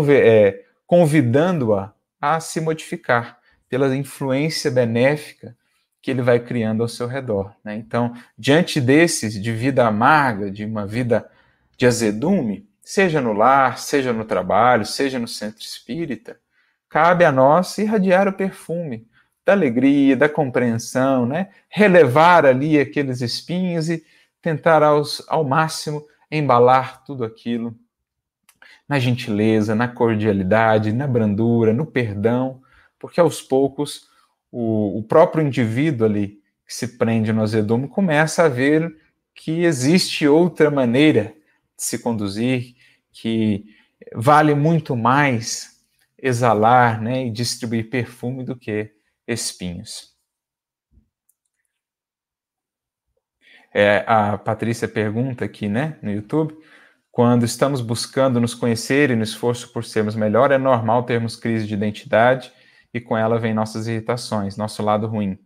é, 0.09 0.63
convidando-a 0.87 1.93
a 2.21 2.39
se 2.39 2.61
modificar 2.61 3.37
pela 3.67 3.95
influência 3.95 4.71
benéfica 4.71 5.55
que 6.01 6.11
ele 6.11 6.21
vai 6.21 6.39
criando 6.39 6.81
ao 6.81 6.87
seu 6.87 7.07
redor. 7.07 7.53
Né? 7.63 7.75
Então, 7.75 8.13
diante 8.37 8.79
desses 8.79 9.41
de 9.41 9.51
vida 9.51 9.85
amarga, 9.85 10.49
de 10.49 10.63
uma 10.63 10.85
vida 10.85 11.29
de 11.77 11.85
azedume, 11.85 12.67
seja 12.85 13.19
no 13.19 13.33
lar, 13.33 13.79
seja 13.79 14.13
no 14.13 14.23
trabalho, 14.23 14.85
seja 14.85 15.17
no 15.17 15.27
centro 15.27 15.61
espírita, 15.61 16.39
cabe 16.87 17.25
a 17.25 17.31
nós 17.31 17.75
irradiar 17.79 18.27
o 18.27 18.33
perfume 18.33 19.07
da 19.43 19.53
alegria, 19.53 20.15
da 20.15 20.29
compreensão, 20.29 21.25
né? 21.25 21.49
Relevar 21.67 22.45
ali 22.45 22.79
aqueles 22.79 23.21
espinhos 23.21 23.89
e 23.89 24.03
tentar 24.39 24.83
aos, 24.83 25.23
ao 25.27 25.43
máximo 25.43 26.05
embalar 26.29 27.03
tudo 27.03 27.25
aquilo 27.25 27.75
na 28.87 28.99
gentileza, 28.99 29.73
na 29.73 29.87
cordialidade, 29.87 30.93
na 30.93 31.07
brandura, 31.07 31.73
no 31.73 31.87
perdão, 31.87 32.61
porque 32.99 33.19
aos 33.19 33.41
poucos 33.41 34.07
o, 34.51 34.99
o 34.99 35.03
próprio 35.03 35.45
indivíduo 35.45 36.05
ali 36.05 36.39
que 36.67 36.73
se 36.73 36.99
prende 36.99 37.33
no 37.33 37.41
azedume 37.41 37.87
começa 37.87 38.43
a 38.43 38.47
ver 38.47 38.95
que 39.33 39.63
existe 39.63 40.27
outra 40.27 40.69
maneira 40.69 41.33
se 41.77 41.99
conduzir, 41.99 42.75
que 43.11 43.65
vale 44.13 44.53
muito 44.53 44.95
mais 44.95 45.83
exalar 46.17 47.01
né, 47.01 47.27
e 47.27 47.31
distribuir 47.31 47.89
perfume 47.89 48.43
do 48.43 48.55
que 48.55 48.91
espinhos. 49.27 50.15
É, 53.73 54.05
a 54.07 54.37
Patrícia 54.37 54.87
pergunta 54.87 55.43
aqui, 55.43 55.67
né, 55.67 55.99
no 56.01 56.09
YouTube, 56.09 56.57
quando 57.11 57.45
estamos 57.45 57.81
buscando 57.81 58.39
nos 58.39 58.53
conhecer 58.53 59.09
e 59.11 59.15
no 59.15 59.23
esforço 59.23 59.71
por 59.71 59.83
sermos 59.83 60.15
melhor, 60.15 60.51
é 60.51 60.57
normal 60.57 61.03
termos 61.03 61.35
crise 61.35 61.67
de 61.67 61.73
identidade 61.73 62.51
e 62.93 63.01
com 63.01 63.17
ela 63.17 63.39
vem 63.39 63.53
nossas 63.53 63.87
irritações, 63.87 64.57
nosso 64.57 64.81
lado 64.81 65.07
ruim. 65.07 65.37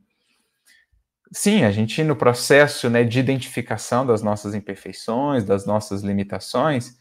Sim, 1.31 1.63
a 1.63 1.71
gente 1.71 2.03
no 2.03 2.15
processo 2.15 2.89
né, 2.89 3.03
de 3.03 3.19
identificação 3.19 4.05
das 4.05 4.23
nossas 4.23 4.55
imperfeições, 4.55 5.43
das 5.43 5.65
nossas 5.65 6.01
limitações, 6.01 6.97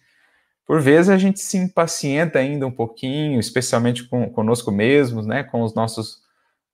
por 0.66 0.82
vezes 0.82 1.08
a 1.08 1.16
gente 1.16 1.40
se 1.40 1.56
impacienta 1.56 2.38
ainda 2.38 2.66
um 2.66 2.70
pouquinho, 2.70 3.40
especialmente 3.40 4.04
com, 4.04 4.28
conosco 4.28 4.70
mesmos, 4.70 5.26
né, 5.26 5.42
com 5.42 5.62
os 5.62 5.74
nossos 5.74 6.22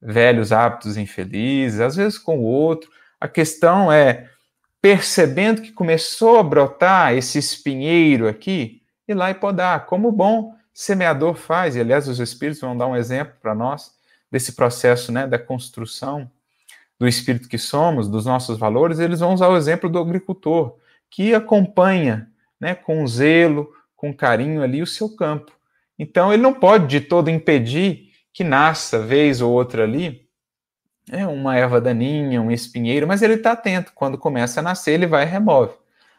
velhos 0.02 0.50
hábitos 0.50 0.96
infelizes, 0.96 1.80
às 1.80 1.94
vezes 1.94 2.18
com 2.18 2.40
o 2.40 2.42
outro. 2.42 2.90
A 3.20 3.28
questão 3.28 3.92
é, 3.92 4.28
percebendo 4.82 5.62
que 5.62 5.70
começou 5.70 6.38
a 6.38 6.42
brotar 6.42 7.14
esse 7.14 7.38
espinheiro 7.38 8.28
aqui, 8.28 8.82
ir 9.06 9.14
lá 9.14 9.30
e 9.30 9.34
podar, 9.34 9.86
como 9.86 10.08
o 10.08 10.12
bom 10.12 10.54
semeador 10.74 11.36
faz. 11.36 11.76
E, 11.76 11.80
aliás, 11.80 12.08
os 12.08 12.18
Espíritos 12.18 12.60
vão 12.60 12.76
dar 12.76 12.88
um 12.88 12.96
exemplo 12.96 13.34
para 13.40 13.54
nós 13.54 13.92
desse 14.28 14.52
processo 14.52 15.12
né, 15.12 15.26
da 15.26 15.38
construção 15.38 16.28
do 16.98 17.08
espírito 17.08 17.48
que 17.48 17.58
somos, 17.58 18.08
dos 18.08 18.24
nossos 18.24 18.58
valores. 18.58 18.98
Eles 18.98 19.20
vão 19.20 19.34
usar 19.34 19.48
o 19.48 19.56
exemplo 19.56 19.88
do 19.88 19.98
agricultor, 19.98 20.76
que 21.10 21.34
acompanha 21.34 22.28
né, 22.60 22.74
com 22.74 23.06
zelo, 23.06 23.72
com 23.96 24.14
carinho 24.14 24.62
ali 24.62 24.82
o 24.82 24.86
seu 24.86 25.14
campo. 25.14 25.52
Então 25.98 26.32
ele 26.32 26.42
não 26.42 26.54
pode 26.54 26.86
de 26.86 27.00
todo 27.00 27.30
impedir 27.30 28.10
que 28.32 28.42
nasça 28.42 28.98
vez 28.98 29.40
ou 29.40 29.52
outra 29.52 29.84
ali 29.84 30.24
é 31.10 31.26
uma 31.26 31.56
erva 31.56 31.80
daninha, 31.80 32.40
um 32.40 32.50
espinheiro, 32.50 33.06
mas 33.06 33.22
ele 33.22 33.34
está 33.34 33.52
atento. 33.52 33.92
Quando 33.94 34.16
começa 34.16 34.60
a 34.60 34.62
nascer, 34.62 34.92
ele 34.92 35.06
vai 35.06 35.24
e 35.24 35.26
remove. 35.26 35.74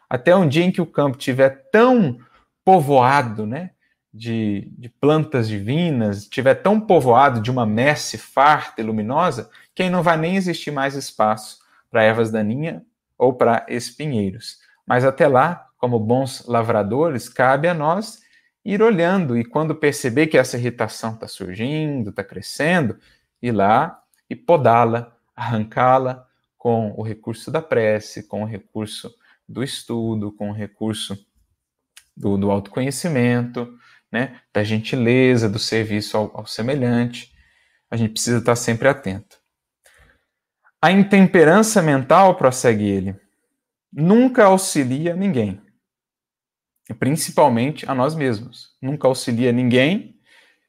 Até 0.08 0.34
um 0.36 0.48
dia 0.48 0.64
em 0.64 0.70
que 0.70 0.80
o 0.80 0.86
campo 0.86 1.18
estiver 1.18 1.68
tão 1.70 2.18
povoado, 2.64 3.46
né, 3.46 3.70
de, 4.16 4.72
de 4.78 4.88
plantas 4.88 5.46
divinas, 5.46 6.22
estiver 6.22 6.54
tão 6.54 6.80
povoado 6.80 7.40
de 7.40 7.50
uma 7.50 7.66
messe 7.66 8.16
farta 8.16 8.80
e 8.80 8.84
luminosa, 8.84 9.50
que 9.74 9.82
aí 9.82 9.90
não 9.90 10.02
vai 10.02 10.16
nem 10.16 10.36
existir 10.36 10.70
mais 10.70 10.94
espaço 10.94 11.58
para 11.90 12.02
ervas 12.02 12.30
daninhas 12.30 12.80
ou 13.18 13.34
para 13.34 13.66
espinheiros. 13.68 14.58
Mas 14.86 15.04
até 15.04 15.28
lá, 15.28 15.68
como 15.76 16.00
bons 16.00 16.46
lavradores, 16.46 17.28
cabe 17.28 17.68
a 17.68 17.74
nós 17.74 18.22
ir 18.64 18.82
olhando 18.82 19.36
e 19.36 19.44
quando 19.44 19.74
perceber 19.74 20.28
que 20.28 20.38
essa 20.38 20.56
irritação 20.56 21.14
está 21.14 21.28
surgindo, 21.28 22.10
está 22.10 22.24
crescendo, 22.24 22.98
ir 23.42 23.52
lá 23.52 24.02
e 24.30 24.34
podá-la, 24.34 25.14
arrancá-la 25.36 26.26
com 26.56 26.94
o 26.96 27.02
recurso 27.02 27.50
da 27.50 27.60
prece, 27.60 28.26
com 28.26 28.42
o 28.42 28.46
recurso 28.46 29.14
do 29.48 29.62
estudo, 29.62 30.32
com 30.32 30.50
o 30.50 30.54
recurso 30.54 31.16
do, 32.16 32.38
do 32.38 32.50
autoconhecimento, 32.50 33.78
né, 34.10 34.40
da 34.52 34.62
gentileza, 34.62 35.48
do 35.48 35.58
serviço 35.58 36.16
ao, 36.16 36.30
ao 36.38 36.46
semelhante. 36.46 37.32
A 37.90 37.96
gente 37.96 38.12
precisa 38.12 38.38
estar 38.38 38.56
sempre 38.56 38.88
atento. 38.88 39.38
A 40.80 40.90
intemperança 40.90 41.82
mental, 41.82 42.36
prossegue 42.36 42.84
ele, 42.84 43.16
nunca 43.92 44.44
auxilia 44.44 45.14
ninguém, 45.14 45.60
principalmente 46.98 47.88
a 47.90 47.94
nós 47.94 48.14
mesmos. 48.14 48.76
Nunca 48.80 49.08
auxilia 49.08 49.52
ninguém, 49.52 50.16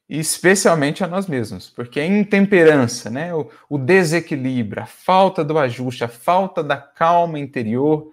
especialmente 0.08 1.04
a 1.04 1.06
nós 1.06 1.26
mesmos, 1.26 1.68
porque 1.68 2.00
a 2.00 2.06
intemperança, 2.06 3.10
né, 3.10 3.34
o, 3.34 3.50
o 3.68 3.78
desequilíbrio, 3.78 4.82
a 4.82 4.86
falta 4.86 5.44
do 5.44 5.58
ajuste, 5.58 6.02
a 6.02 6.08
falta 6.08 6.64
da 6.64 6.76
calma 6.76 7.38
interior, 7.38 8.12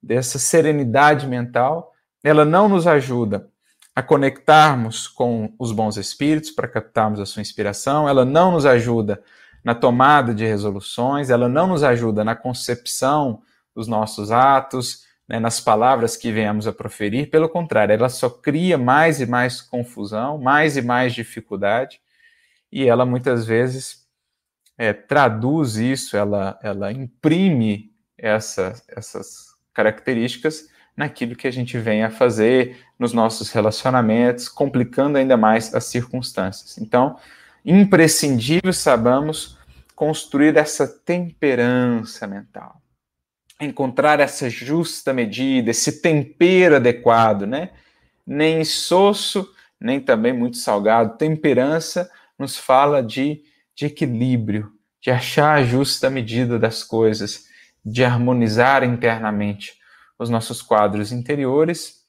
dessa 0.00 0.38
serenidade 0.38 1.26
mental, 1.26 1.92
ela 2.24 2.44
não 2.44 2.68
nos 2.68 2.86
ajuda 2.86 3.51
a 3.94 4.02
conectarmos 4.02 5.06
com 5.06 5.54
os 5.58 5.70
bons 5.70 5.96
espíritos 5.96 6.50
para 6.50 6.68
captarmos 6.68 7.20
a 7.20 7.26
sua 7.26 7.42
inspiração, 7.42 8.08
ela 8.08 8.24
não 8.24 8.52
nos 8.52 8.64
ajuda 8.64 9.22
na 9.62 9.74
tomada 9.74 10.34
de 10.34 10.44
resoluções, 10.44 11.30
ela 11.30 11.48
não 11.48 11.66
nos 11.66 11.82
ajuda 11.82 12.24
na 12.24 12.34
concepção 12.34 13.42
dos 13.74 13.86
nossos 13.86 14.30
atos, 14.30 15.04
né, 15.28 15.38
nas 15.38 15.60
palavras 15.60 16.16
que 16.16 16.32
venhamos 16.32 16.66
a 16.66 16.72
proferir, 16.72 17.30
pelo 17.30 17.48
contrário, 17.48 17.92
ela 17.92 18.08
só 18.08 18.28
cria 18.28 18.76
mais 18.76 19.20
e 19.20 19.26
mais 19.26 19.60
confusão, 19.60 20.38
mais 20.38 20.76
e 20.76 20.82
mais 20.82 21.14
dificuldade, 21.14 22.00
e 22.70 22.88
ela 22.88 23.06
muitas 23.06 23.46
vezes 23.46 24.06
é, 24.76 24.92
traduz 24.92 25.76
isso, 25.76 26.16
ela, 26.16 26.58
ela 26.62 26.90
imprime 26.90 27.92
essa, 28.18 28.74
essas 28.88 29.54
características 29.72 30.68
naquilo 30.96 31.36
que 31.36 31.46
a 31.48 31.50
gente 31.50 31.78
vem 31.78 32.02
a 32.02 32.10
fazer 32.10 32.78
nos 32.98 33.12
nossos 33.12 33.50
relacionamentos, 33.50 34.48
complicando 34.48 35.18
ainda 35.18 35.36
mais 35.36 35.74
as 35.74 35.84
circunstâncias. 35.84 36.78
Então, 36.78 37.16
imprescindível 37.64 38.72
sabamos 38.72 39.58
construir 39.94 40.56
essa 40.56 40.86
temperança 40.86 42.26
mental, 42.26 42.80
encontrar 43.60 44.20
essa 44.20 44.50
justa 44.50 45.12
medida, 45.12 45.70
esse 45.70 46.02
tempero 46.02 46.76
adequado, 46.76 47.46
né? 47.46 47.70
Nem 48.26 48.64
soço, 48.64 49.48
nem 49.80 50.00
também 50.00 50.32
muito 50.32 50.56
salgado. 50.56 51.16
Temperança 51.16 52.10
nos 52.38 52.56
fala 52.56 53.02
de, 53.02 53.42
de 53.74 53.86
equilíbrio, 53.86 54.72
de 55.00 55.10
achar 55.10 55.58
a 55.58 55.64
justa 55.64 56.08
medida 56.10 56.58
das 56.58 56.84
coisas, 56.84 57.46
de 57.84 58.04
harmonizar 58.04 58.84
internamente 58.84 59.81
os 60.18 60.30
nossos 60.30 60.62
quadros 60.62 61.12
interiores, 61.12 62.06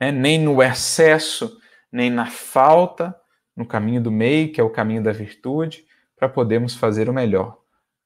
né? 0.00 0.10
nem 0.10 0.38
no 0.38 0.62
excesso, 0.62 1.58
nem 1.90 2.10
na 2.10 2.26
falta, 2.26 3.14
no 3.56 3.66
caminho 3.66 4.02
do 4.02 4.10
meio, 4.10 4.52
que 4.52 4.60
é 4.60 4.64
o 4.64 4.70
caminho 4.70 5.02
da 5.02 5.12
virtude, 5.12 5.86
para 6.16 6.28
podermos 6.28 6.74
fazer 6.74 7.08
o 7.08 7.12
melhor 7.12 7.58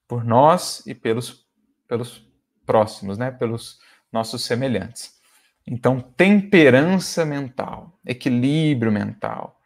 por 0.07 0.23
nós 0.23 0.85
e 0.87 0.95
pelos, 0.95 1.45
pelos 1.87 2.25
próximos, 2.65 3.17
né? 3.17 3.31
pelos 3.31 3.79
nossos 4.11 4.43
semelhantes. 4.43 5.17
Então, 5.65 5.99
temperança 5.99 7.25
mental, 7.25 7.99
equilíbrio 8.05 8.91
mental. 8.91 9.59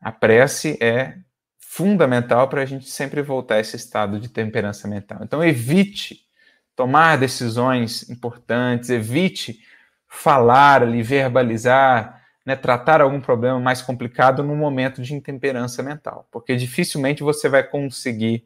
A 0.00 0.12
prece 0.12 0.76
é 0.82 1.18
fundamental 1.58 2.48
para 2.48 2.62
a 2.62 2.66
gente 2.66 2.90
sempre 2.90 3.22
voltar 3.22 3.54
a 3.54 3.60
esse 3.60 3.76
estado 3.76 4.20
de 4.20 4.28
temperança 4.28 4.86
mental. 4.86 5.20
Então, 5.22 5.42
evite 5.42 6.26
tomar 6.76 7.18
decisões 7.18 8.08
importantes, 8.08 8.90
evite 8.90 9.60
falar 10.08 10.82
ali, 10.82 11.02
verbalizar, 11.02 12.22
né, 12.44 12.56
tratar 12.56 13.00
algum 13.00 13.20
problema 13.20 13.60
mais 13.60 13.82
complicado 13.82 14.42
no 14.42 14.56
momento 14.56 15.02
de 15.02 15.14
intemperança 15.14 15.82
mental, 15.82 16.26
porque 16.30 16.56
dificilmente 16.56 17.22
você 17.22 17.48
vai 17.48 17.62
conseguir 17.62 18.44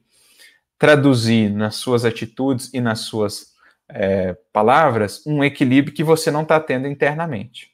traduzir 0.78 1.50
nas 1.50 1.76
suas 1.76 2.04
atitudes 2.04 2.70
e 2.74 2.80
nas 2.80 3.00
suas 3.00 3.54
é, 3.88 4.36
palavras 4.52 5.24
um 5.26 5.42
equilíbrio 5.44 5.94
que 5.94 6.04
você 6.04 6.30
não 6.30 6.42
está 6.42 6.58
tendo 6.60 6.88
internamente. 6.88 7.70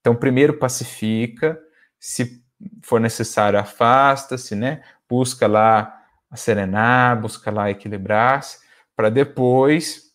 Então, 0.00 0.14
primeiro 0.14 0.58
pacifica, 0.58 1.58
se 1.98 2.42
for 2.82 3.00
necessário, 3.00 3.58
afasta-se, 3.58 4.54
né? 4.54 4.82
Busca 5.08 5.46
lá 5.46 6.02
serenar, 6.34 7.20
busca 7.20 7.50
lá 7.50 7.70
equilibrar-se, 7.70 8.58
para 8.96 9.10
depois, 9.10 10.12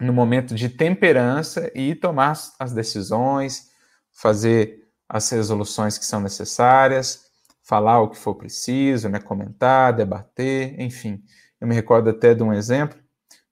no 0.00 0.12
momento 0.12 0.54
de 0.54 0.68
temperança, 0.68 1.70
e 1.74 1.94
tomar 1.94 2.32
as 2.58 2.72
decisões, 2.72 3.68
fazer 4.12 4.88
as 5.08 5.28
resoluções 5.30 5.96
que 5.96 6.04
são 6.04 6.20
necessárias, 6.20 7.28
falar 7.62 8.00
o 8.00 8.08
que 8.10 8.16
for 8.16 8.34
preciso, 8.34 9.08
né, 9.08 9.20
comentar, 9.20 9.92
debater, 9.92 10.78
enfim. 10.80 11.22
Eu 11.60 11.66
me 11.66 11.74
recordo 11.74 12.10
até 12.10 12.34
de 12.34 12.42
um 12.42 12.52
exemplo, 12.52 12.98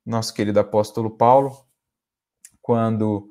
nosso 0.05 0.33
querido 0.33 0.61
apóstolo 0.61 1.11
Paulo, 1.11 1.57
quando 2.63 3.29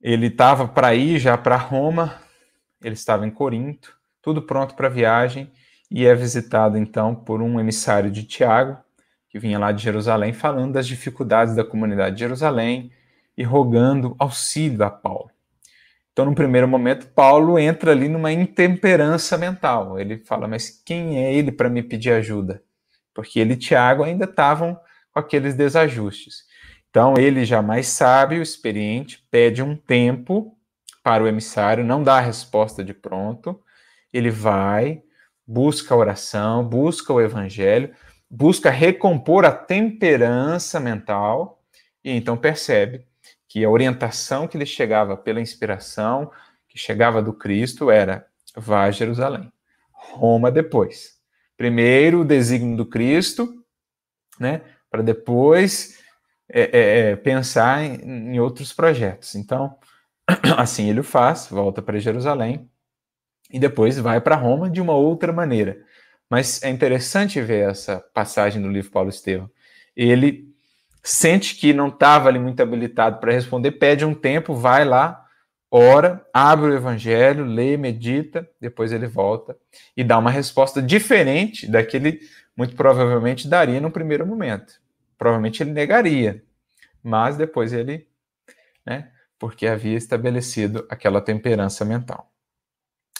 ele 0.00 0.26
estava 0.26 0.68
para 0.68 0.94
ir 0.94 1.18
já 1.18 1.36
para 1.36 1.56
Roma, 1.56 2.20
ele 2.82 2.94
estava 2.94 3.26
em 3.26 3.30
Corinto, 3.30 3.96
tudo 4.22 4.42
pronto 4.42 4.74
para 4.74 4.86
a 4.86 4.90
viagem, 4.90 5.52
e 5.90 6.06
é 6.06 6.14
visitado 6.14 6.76
então 6.76 7.14
por 7.14 7.40
um 7.42 7.58
emissário 7.58 8.10
de 8.10 8.24
Tiago, 8.24 8.78
que 9.36 9.38
vinha 9.38 9.58
lá 9.58 9.70
de 9.70 9.82
Jerusalém, 9.82 10.32
falando 10.32 10.72
das 10.72 10.86
dificuldades 10.86 11.54
da 11.54 11.62
comunidade 11.62 12.16
de 12.16 12.20
Jerusalém 12.20 12.90
e 13.36 13.42
rogando 13.42 14.16
auxílio 14.18 14.82
a 14.82 14.88
Paulo. 14.88 15.30
Então, 16.10 16.24
no 16.24 16.34
primeiro 16.34 16.66
momento, 16.66 17.08
Paulo 17.08 17.58
entra 17.58 17.90
ali 17.90 18.08
numa 18.08 18.32
intemperança 18.32 19.36
mental. 19.36 20.00
Ele 20.00 20.16
fala: 20.16 20.48
Mas 20.48 20.70
quem 20.70 21.22
é 21.22 21.34
ele 21.34 21.52
para 21.52 21.68
me 21.68 21.82
pedir 21.82 22.12
ajuda? 22.12 22.62
Porque 23.12 23.38
ele 23.38 23.52
e 23.52 23.56
Tiago 23.56 24.02
ainda 24.02 24.24
estavam 24.24 24.80
com 25.12 25.20
aqueles 25.20 25.54
desajustes. 25.54 26.44
Então, 26.88 27.18
ele 27.18 27.44
já 27.44 27.60
mais 27.60 27.88
sábio, 27.88 28.40
experiente, 28.40 29.22
pede 29.30 29.62
um 29.62 29.76
tempo 29.76 30.56
para 31.02 31.22
o 31.22 31.28
emissário, 31.28 31.84
não 31.84 32.02
dá 32.02 32.16
a 32.16 32.20
resposta 32.20 32.82
de 32.82 32.94
pronto. 32.94 33.60
Ele 34.10 34.30
vai, 34.30 35.02
busca 35.46 35.92
a 35.94 35.98
oração, 35.98 36.66
busca 36.66 37.12
o 37.12 37.20
evangelho, 37.20 37.94
busca 38.30 38.70
recompor 38.70 39.44
a 39.44 39.52
temperança 39.52 40.80
mental 40.80 41.62
e 42.04 42.10
então 42.10 42.36
percebe 42.36 43.06
que 43.48 43.64
a 43.64 43.70
orientação 43.70 44.46
que 44.46 44.58
lhe 44.58 44.66
chegava 44.66 45.16
pela 45.16 45.40
inspiração, 45.40 46.30
que 46.68 46.78
chegava 46.78 47.22
do 47.22 47.32
Cristo, 47.32 47.90
era 47.90 48.26
vá 48.54 48.84
a 48.84 48.90
Jerusalém. 48.90 49.52
Roma 49.90 50.50
depois. 50.50 51.16
Primeiro 51.56 52.20
o 52.20 52.24
desígnio 52.24 52.76
do 52.76 52.86
Cristo, 52.86 53.64
né, 54.38 54.62
para 54.90 55.02
depois 55.02 55.98
é, 56.48 56.60
é, 56.60 57.10
é, 57.10 57.16
pensar 57.16 57.82
em, 57.82 58.34
em 58.34 58.40
outros 58.40 58.72
projetos. 58.72 59.34
Então, 59.34 59.76
assim 60.56 60.88
ele 60.88 61.00
o 61.00 61.04
faz, 61.04 61.48
volta 61.48 61.80
para 61.80 61.98
Jerusalém 61.98 62.70
e 63.50 63.58
depois 63.58 63.98
vai 63.98 64.20
para 64.20 64.36
Roma 64.36 64.68
de 64.68 64.80
uma 64.80 64.94
outra 64.94 65.32
maneira. 65.32 65.84
Mas 66.28 66.62
é 66.62 66.70
interessante 66.70 67.40
ver 67.40 67.68
essa 67.70 68.00
passagem 68.12 68.60
do 68.60 68.68
livro 68.68 68.90
Paulo 68.90 69.08
Estevam. 69.08 69.50
Ele 69.96 70.52
sente 71.02 71.54
que 71.54 71.72
não 71.72 71.88
estava 71.88 72.28
ali 72.28 72.38
muito 72.38 72.60
habilitado 72.60 73.20
para 73.20 73.32
responder, 73.32 73.72
pede 73.72 74.04
um 74.04 74.14
tempo, 74.14 74.54
vai 74.54 74.84
lá, 74.84 75.24
ora, 75.70 76.26
abre 76.32 76.70
o 76.70 76.74
evangelho, 76.74 77.44
lê, 77.44 77.76
medita, 77.76 78.48
depois 78.60 78.92
ele 78.92 79.06
volta 79.06 79.56
e 79.96 80.02
dá 80.02 80.18
uma 80.18 80.30
resposta 80.30 80.82
diferente 80.82 81.66
daquele 81.68 82.20
muito 82.56 82.74
provavelmente 82.74 83.46
daria 83.46 83.80
no 83.80 83.90
primeiro 83.90 84.26
momento. 84.26 84.80
Provavelmente 85.18 85.62
ele 85.62 85.70
negaria, 85.72 86.42
mas 87.02 87.36
depois 87.36 87.72
ele 87.72 88.08
né, 88.84 89.10
porque 89.38 89.66
havia 89.66 89.96
estabelecido 89.96 90.86
aquela 90.88 91.20
temperança 91.20 91.84
mental. 91.84 92.32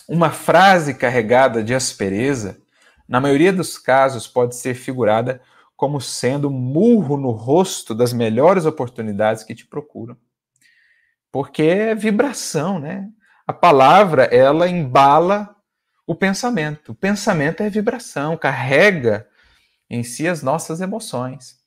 Uma 0.09 0.31
frase 0.31 0.95
carregada 0.95 1.63
de 1.63 1.75
aspereza, 1.75 2.61
na 3.09 3.21
maioria 3.21 3.53
dos 3.53 3.79
casos, 3.79 4.27
pode 4.27 4.57
ser 4.57 4.75
figurada 4.75 5.41
como 5.77 6.01
sendo 6.01 6.51
murro 6.51 7.17
no 7.17 7.31
rosto 7.31 7.95
das 7.95 8.13
melhores 8.13 8.65
oportunidades 8.65 9.43
que 9.45 9.55
te 9.55 9.67
procuram. 9.67 10.17
Porque 11.31 11.63
é 11.63 11.95
vibração, 11.95 12.79
né? 12.79 13.09
A 13.47 13.53
palavra, 13.53 14.25
ela 14.25 14.69
embala 14.69 15.55
o 16.07 16.15
pensamento. 16.15 16.93
O 16.93 16.95
pensamento 16.95 17.63
é 17.63 17.69
vibração, 17.69 18.37
carrega 18.37 19.29
em 19.89 20.03
si 20.03 20.27
as 20.27 20.43
nossas 20.43 20.81
emoções. 20.81 21.59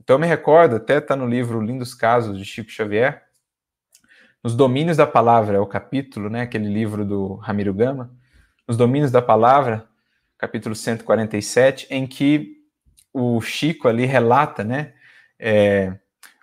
Então 0.00 0.14
eu 0.14 0.20
me 0.20 0.26
recordo, 0.26 0.76
até 0.76 0.98
está 0.98 1.14
no 1.14 1.26
livro 1.26 1.60
Lindos 1.60 1.94
Casos 1.94 2.38
de 2.38 2.44
Chico 2.44 2.70
Xavier, 2.70 3.24
nos 4.42 4.54
domínios 4.54 4.96
da 4.96 5.06
palavra, 5.06 5.56
é 5.56 5.60
o 5.60 5.66
capítulo, 5.66 6.30
né, 6.30 6.42
aquele 6.42 6.68
livro 6.72 7.04
do 7.04 7.34
Ramiro 7.34 7.74
Gama, 7.74 8.10
nos 8.66 8.76
domínios 8.76 9.10
da 9.10 9.20
palavra, 9.20 9.86
capítulo 10.38 10.74
147, 10.74 11.88
em 11.90 12.06
que 12.06 12.58
o 13.12 13.40
Chico 13.40 13.88
ali 13.88 14.06
relata, 14.06 14.62
né, 14.62 14.92
é, 15.38 15.94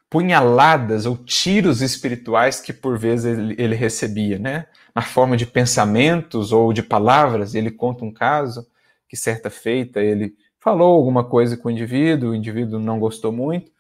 punhaladas 0.09 1.05
ou 1.05 1.17
tiros 1.17 1.81
espirituais 1.81 2.59
que 2.59 2.73
por 2.73 2.97
vezes 2.97 3.37
ele, 3.37 3.55
ele 3.57 3.75
recebia, 3.75 4.37
né, 4.37 4.67
na 4.93 5.01
forma 5.01 5.35
de 5.35 5.45
pensamentos 5.45 6.51
ou 6.51 6.71
de 6.71 6.83
palavras. 6.83 7.55
Ele 7.55 7.71
conta 7.71 8.05
um 8.05 8.11
caso 8.13 8.67
que 9.07 9.15
certa 9.15 9.49
feita 9.49 10.01
ele 10.01 10.35
falou 10.59 10.95
alguma 10.95 11.23
coisa 11.23 11.55
com 11.55 11.67
o 11.67 11.71
indivíduo, 11.71 12.31
o 12.31 12.35
indivíduo 12.35 12.79
não 12.79 12.99
gostou 12.99 13.31
muito, 13.31 13.71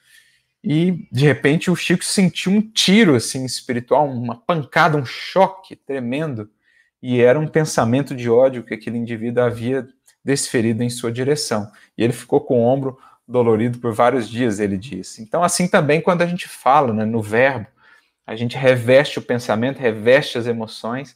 e 0.63 1.07
de 1.11 1.25
repente 1.25 1.69
o 1.71 1.75
Chico 1.75 2.03
sentiu 2.03 2.51
um 2.51 2.61
tiro 2.61 3.15
assim 3.15 3.43
espiritual, 3.45 4.07
uma 4.07 4.35
pancada, 4.35 4.97
um 4.97 5.05
choque 5.05 5.75
tremendo, 5.75 6.49
e 7.01 7.21
era 7.21 7.39
um 7.39 7.47
pensamento 7.47 8.15
de 8.15 8.29
ódio 8.29 8.63
que 8.63 8.73
aquele 8.73 8.97
indivíduo 8.97 9.43
havia 9.43 9.87
desferido 10.25 10.81
em 10.81 10.89
sua 10.89 11.11
direção. 11.11 11.71
E 11.95 12.03
ele 12.03 12.11
ficou 12.11 12.41
com 12.41 12.59
o 12.59 12.65
ombro 12.65 12.97
dolorido 13.27 13.77
por 13.77 13.93
vários 13.93 14.27
dias, 14.27 14.59
ele 14.59 14.77
disse. 14.77 15.21
Então, 15.21 15.43
assim 15.43 15.67
também 15.67 16.01
quando 16.01 16.23
a 16.23 16.25
gente 16.25 16.49
fala 16.49 16.91
né, 16.91 17.05
no 17.05 17.21
verbo, 17.21 17.67
a 18.25 18.35
gente 18.35 18.57
reveste 18.57 19.19
o 19.19 19.21
pensamento, 19.21 19.79
reveste 19.79 20.37
as 20.37 20.47
emoções, 20.47 21.15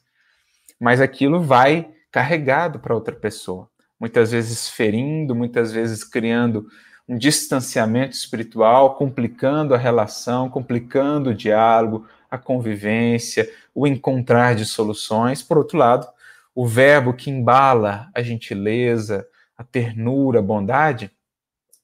mas 0.79 1.01
aquilo 1.01 1.41
vai 1.41 1.89
carregado 2.11 2.79
para 2.79 2.93
outra 2.93 3.15
pessoa. 3.15 3.67
Muitas 3.99 4.31
vezes 4.31 4.69
ferindo, 4.69 5.35
muitas 5.35 5.71
vezes 5.71 6.03
criando 6.03 6.67
um 7.07 7.17
distanciamento 7.17 8.15
espiritual, 8.15 8.95
complicando 8.95 9.73
a 9.73 9.77
relação, 9.77 10.47
complicando 10.49 11.31
o 11.31 11.35
diálogo, 11.35 12.07
a 12.29 12.37
convivência, 12.37 13.49
o 13.73 13.87
encontrar 13.87 14.53
de 14.53 14.65
soluções. 14.65 15.41
Por 15.41 15.57
outro 15.57 15.77
lado, 15.77 16.07
o 16.53 16.67
verbo 16.67 17.13
que 17.13 17.29
embala 17.29 18.09
a 18.13 18.21
gentileza, 18.21 19.27
a 19.57 19.63
ternura, 19.63 20.39
a 20.39 20.43
bondade, 20.43 21.11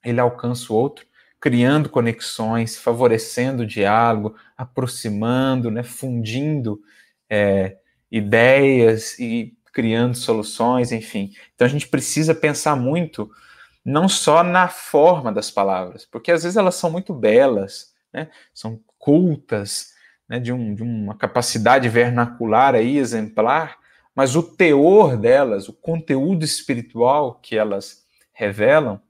ele 0.04 0.20
alcança 0.20 0.72
o 0.72 0.76
outro, 0.76 1.06
criando 1.40 1.90
conexões, 1.90 2.78
favorecendo 2.78 3.64
o 3.64 3.68
diálogo, 3.68 4.36
aproximando, 4.58 5.70
né, 5.70 5.84
fundindo 5.84 6.82
é, 7.30 7.78
ideias 8.12 9.20
e 9.20 9.56
criando 9.74 10.16
soluções, 10.16 10.92
enfim. 10.92 11.32
Então 11.54 11.66
a 11.66 11.70
gente 11.70 11.88
precisa 11.88 12.34
pensar 12.34 12.76
muito 12.76 13.30
não 13.84 14.10
só 14.10 14.42
na 14.42 14.68
forma 14.68 15.32
das 15.32 15.52
palavras, 15.52 16.06
porque 16.06 16.32
às 16.32 16.44
vezes 16.44 16.58
elas 16.58 16.76
são 16.76 16.90
muito 16.90 17.14
belas, 17.14 17.94
né? 18.12 18.30
são 18.54 18.80
cultas, 18.98 19.94
né? 20.28 20.40
de, 20.40 20.52
um, 20.52 20.74
de 20.74 20.82
uma 20.82 21.16
capacidade 21.16 21.88
vernacular 21.90 22.74
aí 22.74 22.98
exemplar, 22.98 23.78
mas 24.16 24.36
o 24.36 24.42
teor 24.42 25.18
delas, 25.18 25.68
o 25.68 25.74
conteúdo 25.74 26.46
espiritual 26.46 27.36
que 27.36 27.58
elas 27.58 28.06
revelam, 28.32 29.02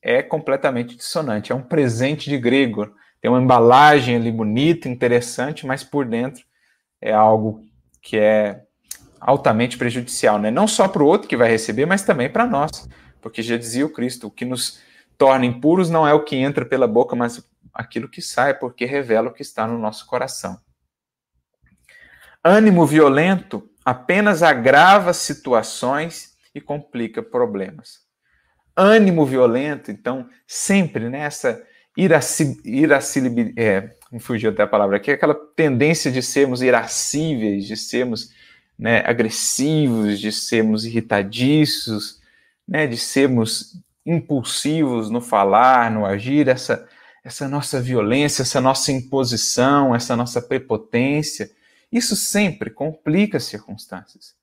é 0.00 0.22
completamente 0.22 0.96
dissonante. 0.96 1.52
É 1.52 1.54
um 1.54 1.62
presente 1.62 2.30
de 2.30 2.38
grego. 2.38 2.90
Tem 3.20 3.30
uma 3.30 3.42
embalagem 3.42 4.16
ali 4.16 4.32
bonita, 4.32 4.88
interessante, 4.88 5.66
mas 5.66 5.84
por 5.84 6.06
dentro 6.06 6.44
é 7.00 7.12
algo 7.12 7.62
que 8.00 8.16
é 8.16 8.64
altamente 9.20 9.76
prejudicial, 9.76 10.38
né? 10.38 10.50
Não 10.50 10.66
só 10.66 10.88
para 10.88 11.02
o 11.02 11.06
outro 11.06 11.28
que 11.28 11.36
vai 11.36 11.50
receber, 11.50 11.84
mas 11.84 12.02
também 12.02 12.30
para 12.30 12.46
nós. 12.46 12.88
Porque 13.20 13.42
já 13.42 13.56
dizia 13.56 13.84
o 13.84 13.90
Cristo, 13.90 14.28
o 14.28 14.30
que 14.30 14.44
nos 14.44 14.80
torna 15.18 15.44
impuros 15.44 15.90
não 15.90 16.06
é 16.06 16.14
o 16.14 16.24
que 16.24 16.36
entra 16.36 16.64
pela 16.64 16.86
boca, 16.86 17.16
mas 17.16 17.44
aquilo 17.74 18.08
que 18.08 18.22
sai, 18.22 18.54
porque 18.54 18.84
revela 18.84 19.28
o 19.28 19.32
que 19.32 19.42
está 19.42 19.66
no 19.66 19.78
nosso 19.78 20.06
coração. 20.06 20.58
Ânimo 22.42 22.86
violento 22.86 23.68
apenas 23.88 24.42
agrava 24.42 25.14
situações 25.14 26.34
e 26.54 26.60
complica 26.60 27.22
problemas. 27.22 28.00
Ânimo 28.76 29.24
violento, 29.24 29.90
então, 29.90 30.28
sempre 30.46 31.08
nessa 31.08 31.54
né, 31.54 31.62
iraci, 31.96 32.60
é, 33.56 33.90
me 34.12 34.20
fugiu 34.20 34.50
até 34.50 34.62
a 34.62 34.66
palavra 34.66 34.98
aqui, 34.98 35.10
aquela 35.10 35.34
tendência 35.34 36.12
de 36.12 36.22
sermos 36.22 36.60
irascíveis, 36.60 37.64
de 37.66 37.78
sermos 37.78 38.30
né, 38.78 39.02
agressivos, 39.06 40.20
de 40.20 40.32
sermos 40.32 40.84
irritadiços, 40.84 42.20
né, 42.68 42.86
de 42.86 42.98
sermos 42.98 43.72
impulsivos 44.04 45.08
no 45.08 45.22
falar, 45.22 45.90
no 45.90 46.04
agir, 46.04 46.46
essa, 46.46 46.86
essa 47.24 47.48
nossa 47.48 47.80
violência, 47.80 48.42
essa 48.42 48.60
nossa 48.60 48.92
imposição, 48.92 49.94
essa 49.94 50.14
nossa 50.14 50.42
prepotência, 50.42 51.50
isso 51.90 52.14
sempre 52.16 52.70
complica 52.70 53.36
as 53.38 53.44
circunstâncias. 53.44 54.34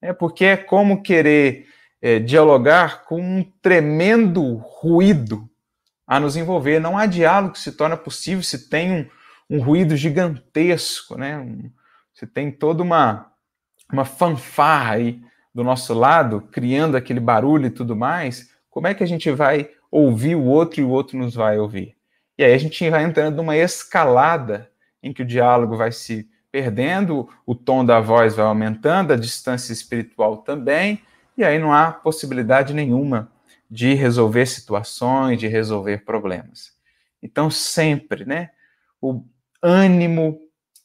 Né, 0.00 0.12
porque 0.12 0.44
é 0.44 0.56
como 0.56 1.02
querer 1.02 1.66
é, 2.00 2.18
dialogar 2.18 3.04
com 3.04 3.20
um 3.20 3.44
tremendo 3.62 4.56
ruído 4.56 5.48
a 6.06 6.18
nos 6.18 6.36
envolver. 6.36 6.80
Não 6.80 6.98
há 6.98 7.06
diálogo 7.06 7.54
que 7.54 7.60
se 7.60 7.72
torna 7.72 7.96
possível 7.96 8.42
se 8.42 8.68
tem 8.68 8.92
um, 8.92 9.08
um 9.56 9.62
ruído 9.62 9.96
gigantesco, 9.96 11.16
né? 11.16 11.38
Um, 11.38 11.70
se 12.12 12.26
tem 12.26 12.50
toda 12.50 12.82
uma, 12.82 13.32
uma 13.90 14.04
fanfarra 14.04 14.94
aí 14.94 15.22
do 15.54 15.62
nosso 15.62 15.94
lado, 15.94 16.40
criando 16.50 16.96
aquele 16.96 17.20
barulho 17.20 17.66
e 17.66 17.70
tudo 17.70 17.94
mais, 17.94 18.50
como 18.68 18.86
é 18.86 18.94
que 18.94 19.04
a 19.04 19.06
gente 19.06 19.30
vai 19.30 19.70
ouvir 19.90 20.34
o 20.34 20.44
outro 20.44 20.80
e 20.80 20.84
o 20.84 20.88
outro 20.88 21.18
nos 21.18 21.34
vai 21.34 21.58
ouvir? 21.58 21.96
E 22.36 22.44
aí 22.44 22.54
a 22.54 22.58
gente 22.58 22.88
vai 22.88 23.04
entrando 23.04 23.36
numa 23.36 23.56
escalada 23.56 24.70
em 25.02 25.12
que 25.12 25.22
o 25.22 25.26
diálogo 25.26 25.76
vai 25.76 25.92
se 25.92 26.28
perdendo, 26.52 27.28
o 27.46 27.54
tom 27.54 27.84
da 27.84 27.98
voz 27.98 28.36
vai 28.36 28.44
aumentando, 28.44 29.12
a 29.12 29.16
distância 29.16 29.72
espiritual 29.72 30.36
também, 30.36 31.00
e 31.36 31.42
aí 31.42 31.58
não 31.58 31.72
há 31.72 31.90
possibilidade 31.90 32.74
nenhuma 32.74 33.32
de 33.70 33.94
resolver 33.94 34.44
situações, 34.44 35.40
de 35.40 35.48
resolver 35.48 36.04
problemas. 36.04 36.72
Então, 37.22 37.50
sempre, 37.50 38.26
né, 38.26 38.50
o 39.00 39.24
ânimo 39.62 40.38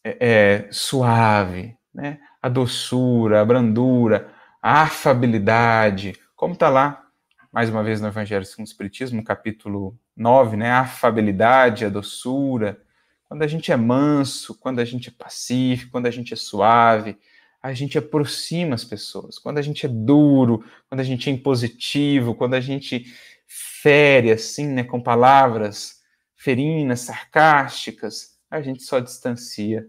é, 0.04 0.18
é, 0.20 0.68
suave, 0.72 1.78
né, 1.94 2.18
a 2.42 2.48
doçura, 2.48 3.42
a 3.42 3.46
brandura, 3.46 4.30
a 4.62 4.84
afabilidade, 4.84 6.16
como 6.34 6.54
está 6.54 6.70
lá, 6.70 7.04
mais 7.52 7.70
uma 7.70 7.84
vez 7.84 8.00
no 8.00 8.08
Evangelho 8.08 8.46
segundo 8.46 8.68
o 8.68 8.70
Espiritismo, 8.70 9.24
capítulo 9.24 9.98
9, 10.16 10.58
né? 10.58 10.70
A 10.70 10.82
afabilidade, 10.82 11.86
a 11.86 11.90
doçura. 11.90 12.80
Quando 13.28 13.44
a 13.44 13.48
gente 13.48 13.72
é 13.72 13.76
manso, 13.76 14.56
quando 14.56 14.80
a 14.80 14.86
gente 14.86 15.10
é 15.10 15.12
pacífico, 15.12 15.92
quando 15.92 16.06
a 16.06 16.12
gente 16.12 16.34
é 16.34 16.38
suave, 16.38 17.18
a 17.62 17.74
gente 17.74 17.98
aproxima 17.98 18.76
as 18.76 18.86
pessoas. 18.86 19.38
Quando 19.38 19.58
a 19.58 19.62
gente 19.62 19.86
é 19.86 19.90
duro, 19.90 20.64
quando 20.88 21.02
a 21.02 21.04
gente 21.04 21.30
é 21.30 21.34
impositivo, 21.34 22.36
quando 22.36 22.54
a 22.54 22.62
gente 22.62 23.06
fere 23.48 24.32
assim, 24.32 24.68
né, 24.68 24.84
com 24.84 25.02
palavras 25.02 26.02
ferinas, 26.36 27.02
sarcásticas, 27.02 28.38
a 28.50 28.62
gente 28.62 28.84
só 28.84 29.00
distancia 29.00 29.88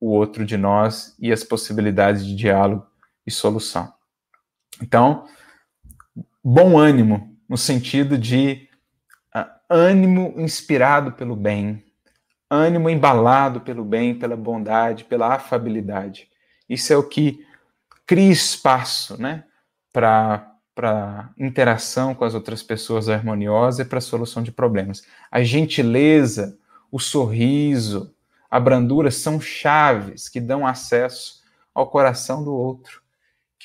o 0.00 0.10
outro 0.10 0.44
de 0.44 0.56
nós 0.56 1.16
e 1.18 1.32
as 1.32 1.42
possibilidades 1.42 2.26
de 2.26 2.36
diálogo 2.36 2.86
e 3.26 3.30
solução. 3.30 3.90
Então, 4.82 5.26
bom 6.42 6.76
ânimo, 6.76 7.34
no 7.48 7.56
sentido 7.56 8.18
de 8.18 8.68
uh, 9.34 9.46
ânimo 9.70 10.34
inspirado 10.36 11.12
pelo 11.12 11.34
bem, 11.34 11.82
ânimo 12.50 12.90
embalado 12.90 13.60
pelo 13.60 13.84
bem, 13.84 14.14
pela 14.14 14.36
bondade, 14.36 15.04
pela 15.04 15.34
afabilidade. 15.34 16.28
Isso 16.68 16.92
é 16.92 16.96
o 16.96 17.08
que 17.08 17.44
cria 18.06 18.30
espaço 18.30 19.20
né, 19.20 19.44
para 19.92 21.30
interação 21.38 22.14
com 22.14 22.24
as 22.24 22.34
outras 22.34 22.62
pessoas 22.62 23.08
harmoniosa 23.08 23.82
e 23.82 23.84
para 23.84 24.00
solução 24.00 24.42
de 24.42 24.52
problemas. 24.52 25.02
A 25.30 25.42
gentileza, 25.42 26.58
o 26.90 26.98
sorriso, 26.98 28.14
a 28.50 28.60
brandura 28.60 29.10
são 29.10 29.40
chaves 29.40 30.28
que 30.28 30.40
dão 30.40 30.66
acesso 30.66 31.42
ao 31.74 31.88
coração 31.88 32.44
do 32.44 32.54
outro 32.54 33.04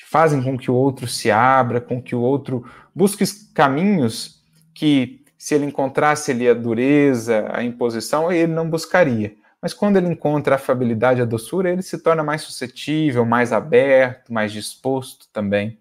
que 0.00 0.06
fazem 0.06 0.42
com 0.42 0.56
que 0.56 0.70
o 0.70 0.74
outro 0.74 1.06
se 1.06 1.30
abra, 1.30 1.80
com 1.80 2.02
que 2.02 2.14
o 2.14 2.20
outro 2.20 2.64
busque 2.94 3.24
caminhos 3.52 4.42
que, 4.72 5.19
se 5.40 5.54
ele 5.54 5.64
encontrasse 5.64 6.32
ali 6.32 6.46
a 6.46 6.52
dureza, 6.52 7.48
a 7.50 7.64
imposição, 7.64 8.30
ele 8.30 8.52
não 8.52 8.68
buscaria. 8.68 9.34
mas 9.58 9.72
quando 9.72 9.96
ele 9.96 10.06
encontra 10.06 10.54
a 10.54 10.56
afabilidade 10.56 11.22
a 11.22 11.24
doçura, 11.24 11.70
ele 11.70 11.80
se 11.80 11.96
torna 11.96 12.22
mais 12.22 12.42
suscetível, 12.42 13.24
mais 13.24 13.50
aberto, 13.50 14.34
mais 14.34 14.52
disposto 14.52 15.28
também. 15.32 15.78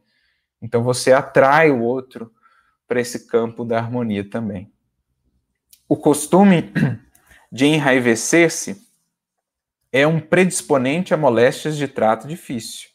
Então 0.61 0.81
você 0.81 1.11
atrai 1.11 1.69
o 1.71 1.81
outro 1.81 2.33
para 2.87 3.01
esse 3.01 3.27
campo 3.27 3.65
da 3.65 3.77
harmonia 3.77 4.23
também. 4.23 4.71
O 5.89 5.97
costume 5.97 6.71
de 7.51 7.65
enraivecer-se 7.65 8.81
é 9.91 10.07
um 10.07 10.21
predisponente 10.21 11.13
a 11.13 11.17
moléstias 11.17 11.75
de 11.75 11.87
trato 11.89 12.29
difícil. 12.29 12.87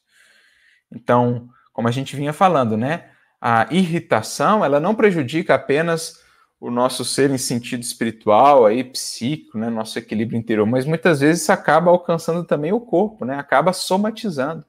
Então, 0.90 1.46
como 1.74 1.88
a 1.88 1.90
gente 1.90 2.16
vinha 2.16 2.32
falando, 2.32 2.74
né? 2.74 3.10
A 3.38 3.66
irritação, 3.70 4.64
ela 4.64 4.80
não 4.80 4.94
prejudica 4.94 5.54
apenas 5.54 6.23
o 6.64 6.70
nosso 6.70 7.04
ser 7.04 7.30
em 7.30 7.36
sentido 7.36 7.82
espiritual, 7.82 8.64
aí 8.64 8.82
psíquico, 8.82 9.58
né, 9.58 9.68
nosso 9.68 9.98
equilíbrio 9.98 10.38
interior, 10.38 10.66
mas 10.66 10.86
muitas 10.86 11.20
vezes 11.20 11.50
acaba 11.50 11.90
alcançando 11.90 12.42
também 12.42 12.72
o 12.72 12.80
corpo, 12.80 13.26
né? 13.26 13.36
Acaba 13.36 13.74
somatizando. 13.74 14.64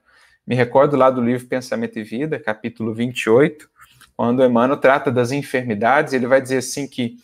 Me 0.46 0.54
recordo 0.54 0.94
lá 0.94 1.08
do 1.08 1.22
livro 1.22 1.46
Pensamento 1.46 1.98
e 1.98 2.02
Vida, 2.02 2.38
capítulo 2.38 2.92
28, 2.92 3.66
quando 4.14 4.44
Emmanuel 4.44 4.78
trata 4.78 5.10
das 5.10 5.32
enfermidades, 5.32 6.12
ele 6.12 6.26
vai 6.26 6.38
dizer 6.38 6.58
assim 6.58 6.86
que 6.86 7.16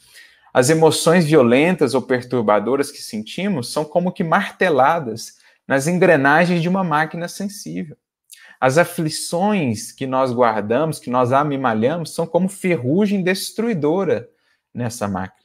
as 0.54 0.70
emoções 0.70 1.26
violentas 1.26 1.92
ou 1.92 2.00
perturbadoras 2.00 2.90
que 2.90 3.02
sentimos 3.02 3.70
são 3.70 3.84
como 3.84 4.10
que 4.10 4.24
marteladas 4.24 5.36
nas 5.68 5.86
engrenagens 5.86 6.62
de 6.62 6.68
uma 6.68 6.82
máquina 6.82 7.28
sensível. 7.28 7.94
As 8.58 8.78
aflições 8.78 9.92
que 9.92 10.06
nós 10.06 10.32
guardamos, 10.32 10.98
que 10.98 11.10
nós 11.10 11.30
amimalhamos, 11.30 12.14
são 12.14 12.26
como 12.26 12.48
ferrugem 12.48 13.22
destruidora 13.22 14.31
nessa 14.74 15.06
máquina. 15.08 15.42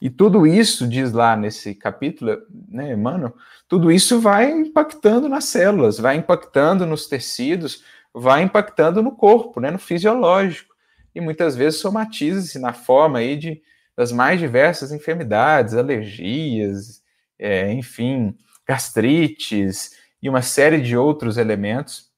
E 0.00 0.08
tudo 0.08 0.46
isso, 0.46 0.88
diz 0.88 1.12
lá 1.12 1.36
nesse 1.36 1.74
capítulo, 1.74 2.38
né, 2.68 2.94
Emmanuel, 2.94 3.34
tudo 3.68 3.92
isso 3.92 4.18
vai 4.18 4.50
impactando 4.50 5.28
nas 5.28 5.44
células, 5.44 5.98
vai 5.98 6.16
impactando 6.16 6.86
nos 6.86 7.06
tecidos, 7.06 7.84
vai 8.14 8.42
impactando 8.42 9.02
no 9.02 9.12
corpo, 9.12 9.60
né, 9.60 9.70
no 9.70 9.78
fisiológico. 9.78 10.74
E 11.14 11.20
muitas 11.20 11.54
vezes 11.54 11.80
somatiza-se 11.80 12.58
na 12.58 12.72
forma 12.72 13.18
aí 13.18 13.36
de, 13.36 13.62
das 13.94 14.10
mais 14.10 14.40
diversas 14.40 14.90
enfermidades, 14.90 15.74
alergias, 15.74 17.02
é, 17.38 17.70
enfim, 17.70 18.34
gastrites 18.66 19.90
e 20.22 20.30
uma 20.30 20.40
série 20.40 20.80
de 20.80 20.96
outros 20.96 21.36
elementos. 21.36 22.10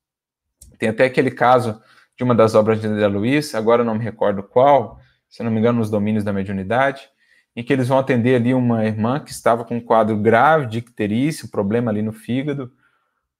Tem 0.78 0.88
até 0.88 1.04
aquele 1.06 1.30
caso 1.32 1.82
de 2.16 2.22
uma 2.22 2.34
das 2.34 2.54
obras 2.54 2.80
de 2.80 2.86
André 2.86 3.08
Luiz, 3.08 3.54
agora 3.56 3.82
não 3.82 3.94
me 3.94 4.04
recordo 4.04 4.42
qual, 4.42 5.00
se 5.32 5.42
não 5.42 5.50
me 5.50 5.58
engano, 5.58 5.78
nos 5.78 5.88
domínios 5.88 6.22
da 6.22 6.32
mediunidade, 6.32 7.08
em 7.56 7.64
que 7.64 7.72
eles 7.72 7.88
vão 7.88 7.98
atender 7.98 8.36
ali 8.36 8.52
uma 8.52 8.84
irmã 8.84 9.18
que 9.18 9.30
estava 9.30 9.64
com 9.64 9.76
um 9.76 9.80
quadro 9.80 10.14
grave 10.14 10.66
de 10.66 10.78
icterícia, 10.78 11.46
um 11.46 11.50
problema 11.50 11.90
ali 11.90 12.02
no 12.02 12.12
fígado, 12.12 12.70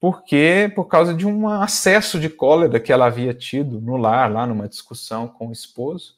porque 0.01 0.73
por 0.75 0.87
causa 0.87 1.13
de 1.13 1.27
um 1.27 1.47
acesso 1.47 2.19
de 2.19 2.31
cólera 2.31 2.81
que 2.81 2.91
ela 2.91 3.07
havia 3.07 3.35
tido 3.35 3.79
no 3.79 3.99
lar, 3.99 4.33
lá 4.33 4.47
numa 4.47 4.67
discussão 4.67 5.29
com 5.29 5.49
o 5.49 5.53
esposo, 5.53 6.15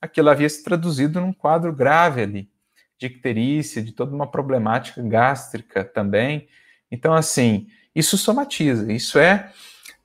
aquilo 0.00 0.30
havia 0.30 0.48
se 0.48 0.62
traduzido 0.62 1.20
num 1.20 1.32
quadro 1.32 1.72
grave 1.72 2.22
ali, 2.22 2.48
de 2.96 3.06
icterícia, 3.06 3.82
de 3.82 3.90
toda 3.90 4.14
uma 4.14 4.28
problemática 4.28 5.02
gástrica 5.02 5.84
também. 5.84 6.46
Então, 6.88 7.12
assim, 7.12 7.66
isso 7.92 8.16
somatiza, 8.16 8.92
isso 8.92 9.18
é 9.18 9.50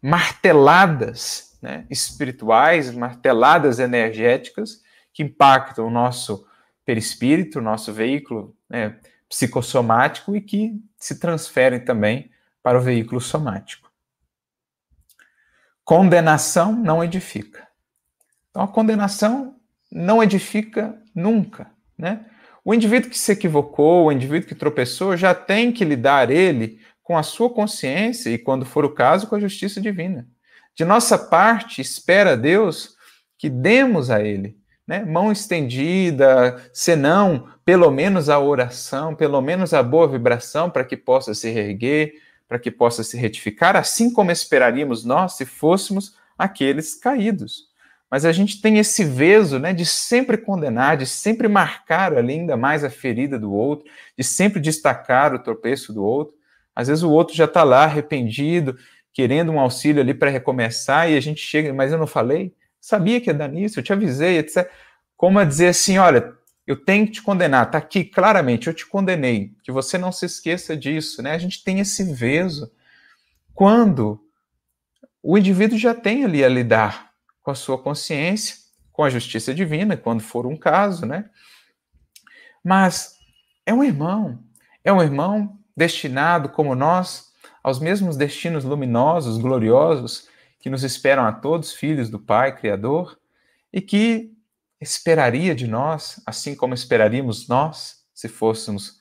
marteladas 0.01 1.59
né, 1.61 1.85
espirituais, 1.91 2.91
marteladas 2.91 3.77
energéticas 3.77 4.81
que 5.13 5.23
impactam 5.23 5.87
o 5.87 5.91
nosso 5.91 6.45
perispírito, 6.85 7.59
o 7.59 7.61
nosso 7.61 7.93
veículo 7.93 8.55
né, 8.69 8.97
psicossomático 9.29 10.35
e 10.35 10.41
que 10.41 10.81
se 10.97 11.19
transferem 11.19 11.79
também 11.79 12.29
para 12.61 12.77
o 12.77 12.81
veículo 12.81 13.19
somático. 13.21 13.91
Condenação 15.83 16.73
não 16.73 17.03
edifica. 17.03 17.67
Então, 18.49 18.63
a 18.63 18.67
condenação 18.67 19.55
não 19.91 20.21
edifica 20.21 21.01
nunca, 21.13 21.71
né? 21.97 22.25
O 22.63 22.73
indivíduo 22.73 23.09
que 23.09 23.17
se 23.17 23.31
equivocou, 23.31 24.05
o 24.05 24.11
indivíduo 24.11 24.47
que 24.47 24.53
tropeçou, 24.53 25.17
já 25.17 25.33
tem 25.33 25.71
que 25.71 25.83
lidar 25.83 26.29
ele 26.29 26.79
com 27.01 27.17
a 27.17 27.23
sua 27.23 27.49
consciência 27.49 28.29
e, 28.29 28.37
quando 28.37 28.65
for 28.65 28.85
o 28.85 28.93
caso, 28.93 29.27
com 29.27 29.35
a 29.35 29.39
justiça 29.39 29.81
divina. 29.81 30.27
De 30.75 30.85
nossa 30.85 31.17
parte, 31.17 31.81
espera 31.81 32.37
Deus 32.37 32.95
que 33.37 33.49
demos 33.49 34.11
a 34.11 34.21
ele 34.21 34.60
né? 34.91 35.05
mão 35.05 35.31
estendida, 35.31 36.61
senão 36.73 37.47
pelo 37.63 37.89
menos 37.89 38.27
a 38.27 38.37
oração, 38.37 39.15
pelo 39.15 39.41
menos 39.41 39.73
a 39.73 39.81
boa 39.81 40.05
vibração 40.05 40.69
para 40.69 40.83
que 40.83 40.97
possa 40.97 41.33
se 41.33 41.49
reerguer, 41.49 42.15
para 42.45 42.59
que 42.59 42.69
possa 42.69 43.01
se 43.01 43.15
retificar, 43.15 43.77
assim 43.77 44.11
como 44.11 44.31
esperaríamos 44.31 45.05
nós 45.05 45.37
se 45.37 45.45
fôssemos 45.45 46.17
aqueles 46.37 46.93
caídos. 46.93 47.69
Mas 48.09 48.25
a 48.25 48.33
gente 48.33 48.61
tem 48.61 48.79
esse 48.79 49.05
veso 49.05 49.57
né, 49.59 49.71
de 49.71 49.85
sempre 49.85 50.37
condenar, 50.37 50.97
de 50.97 51.05
sempre 51.05 51.47
marcar 51.47 52.13
ali 52.13 52.33
ainda 52.33 52.57
mais 52.57 52.83
a 52.83 52.89
ferida 52.89 53.39
do 53.39 53.53
outro, 53.53 53.89
de 54.17 54.25
sempre 54.25 54.59
destacar 54.59 55.33
o 55.33 55.39
tropeço 55.39 55.93
do 55.93 56.03
outro. 56.03 56.35
Às 56.75 56.89
vezes 56.89 57.01
o 57.01 57.09
outro 57.09 57.33
já 57.33 57.45
está 57.45 57.63
lá 57.63 57.85
arrependido, 57.85 58.77
querendo 59.13 59.53
um 59.53 59.59
auxílio 59.61 60.01
ali 60.01 60.13
para 60.13 60.29
recomeçar, 60.29 61.09
e 61.09 61.15
a 61.15 61.21
gente 61.21 61.39
chega, 61.39 61.73
mas 61.73 61.93
eu 61.93 61.97
não 61.97 62.07
falei? 62.07 62.53
Sabia 62.81 63.21
que 63.21 63.29
ia 63.29 63.33
dar 63.33 63.47
nisso, 63.47 63.79
eu 63.79 63.83
te 63.83 63.93
avisei, 63.93 64.39
etc. 64.39 64.67
Como 65.15 65.37
a 65.37 65.45
dizer 65.45 65.67
assim: 65.67 65.99
olha, 65.99 66.33
eu 66.65 66.75
tenho 66.75 67.05
que 67.05 67.13
te 67.13 67.21
condenar, 67.21 67.67
está 67.67 67.77
aqui 67.77 68.03
claramente, 68.03 68.67
eu 68.67 68.73
te 68.73 68.87
condenei, 68.87 69.53
que 69.63 69.71
você 69.71 69.99
não 69.99 70.11
se 70.11 70.25
esqueça 70.25 70.75
disso, 70.75 71.21
né? 71.21 71.33
A 71.33 71.37
gente 71.37 71.63
tem 71.63 71.79
esse 71.79 72.03
veso 72.03 72.71
quando 73.53 74.19
o 75.21 75.37
indivíduo 75.37 75.77
já 75.77 75.93
tem 75.93 76.25
ali 76.25 76.43
a 76.43 76.49
lidar 76.49 77.11
com 77.43 77.51
a 77.51 77.55
sua 77.55 77.77
consciência, 77.77 78.55
com 78.91 79.03
a 79.03 79.09
justiça 79.09 79.53
divina, 79.53 79.95
quando 79.95 80.21
for 80.21 80.47
um 80.47 80.57
caso, 80.57 81.05
né? 81.05 81.29
Mas 82.63 83.17
é 83.63 83.73
um 83.73 83.83
irmão, 83.83 84.39
é 84.83 84.91
um 84.91 85.01
irmão 85.01 85.59
destinado 85.77 86.49
como 86.49 86.73
nós 86.73 87.31
aos 87.63 87.79
mesmos 87.79 88.17
destinos 88.17 88.63
luminosos, 88.63 89.37
gloriosos 89.37 90.30
que 90.61 90.69
nos 90.69 90.83
esperam 90.83 91.25
a 91.25 91.31
todos, 91.31 91.73
filhos 91.73 92.09
do 92.09 92.19
Pai 92.19 92.55
Criador, 92.55 93.17
e 93.73 93.81
que 93.81 94.31
esperaria 94.79 95.53
de 95.55 95.67
nós, 95.67 96.21
assim 96.25 96.55
como 96.55 96.73
esperaríamos 96.73 97.47
nós, 97.47 98.03
se 98.13 98.27
fôssemos 98.27 98.99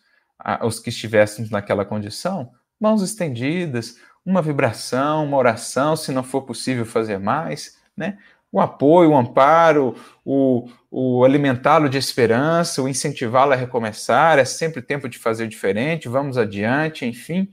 os 0.62 0.78
que 0.78 0.88
estivéssemos 0.88 1.50
naquela 1.50 1.84
condição, 1.84 2.50
mãos 2.78 3.02
estendidas, 3.02 3.96
uma 4.24 4.40
vibração, 4.40 5.24
uma 5.24 5.36
oração, 5.36 5.96
se 5.96 6.12
não 6.12 6.22
for 6.22 6.42
possível 6.42 6.86
fazer 6.86 7.18
mais, 7.18 7.78
né? 7.96 8.18
O 8.52 8.60
apoio, 8.60 9.10
o 9.10 9.16
amparo, 9.16 9.94
o, 10.24 10.68
o 10.90 11.24
alimentá-lo 11.24 11.88
de 11.88 11.98
esperança, 11.98 12.82
o 12.82 12.88
incentivá-lo 12.88 13.52
a 13.52 13.56
recomeçar, 13.56 14.38
é 14.38 14.44
sempre 14.44 14.82
tempo 14.82 15.08
de 15.08 15.18
fazer 15.18 15.46
diferente, 15.46 16.08
vamos 16.08 16.36
adiante, 16.36 17.06
enfim, 17.06 17.48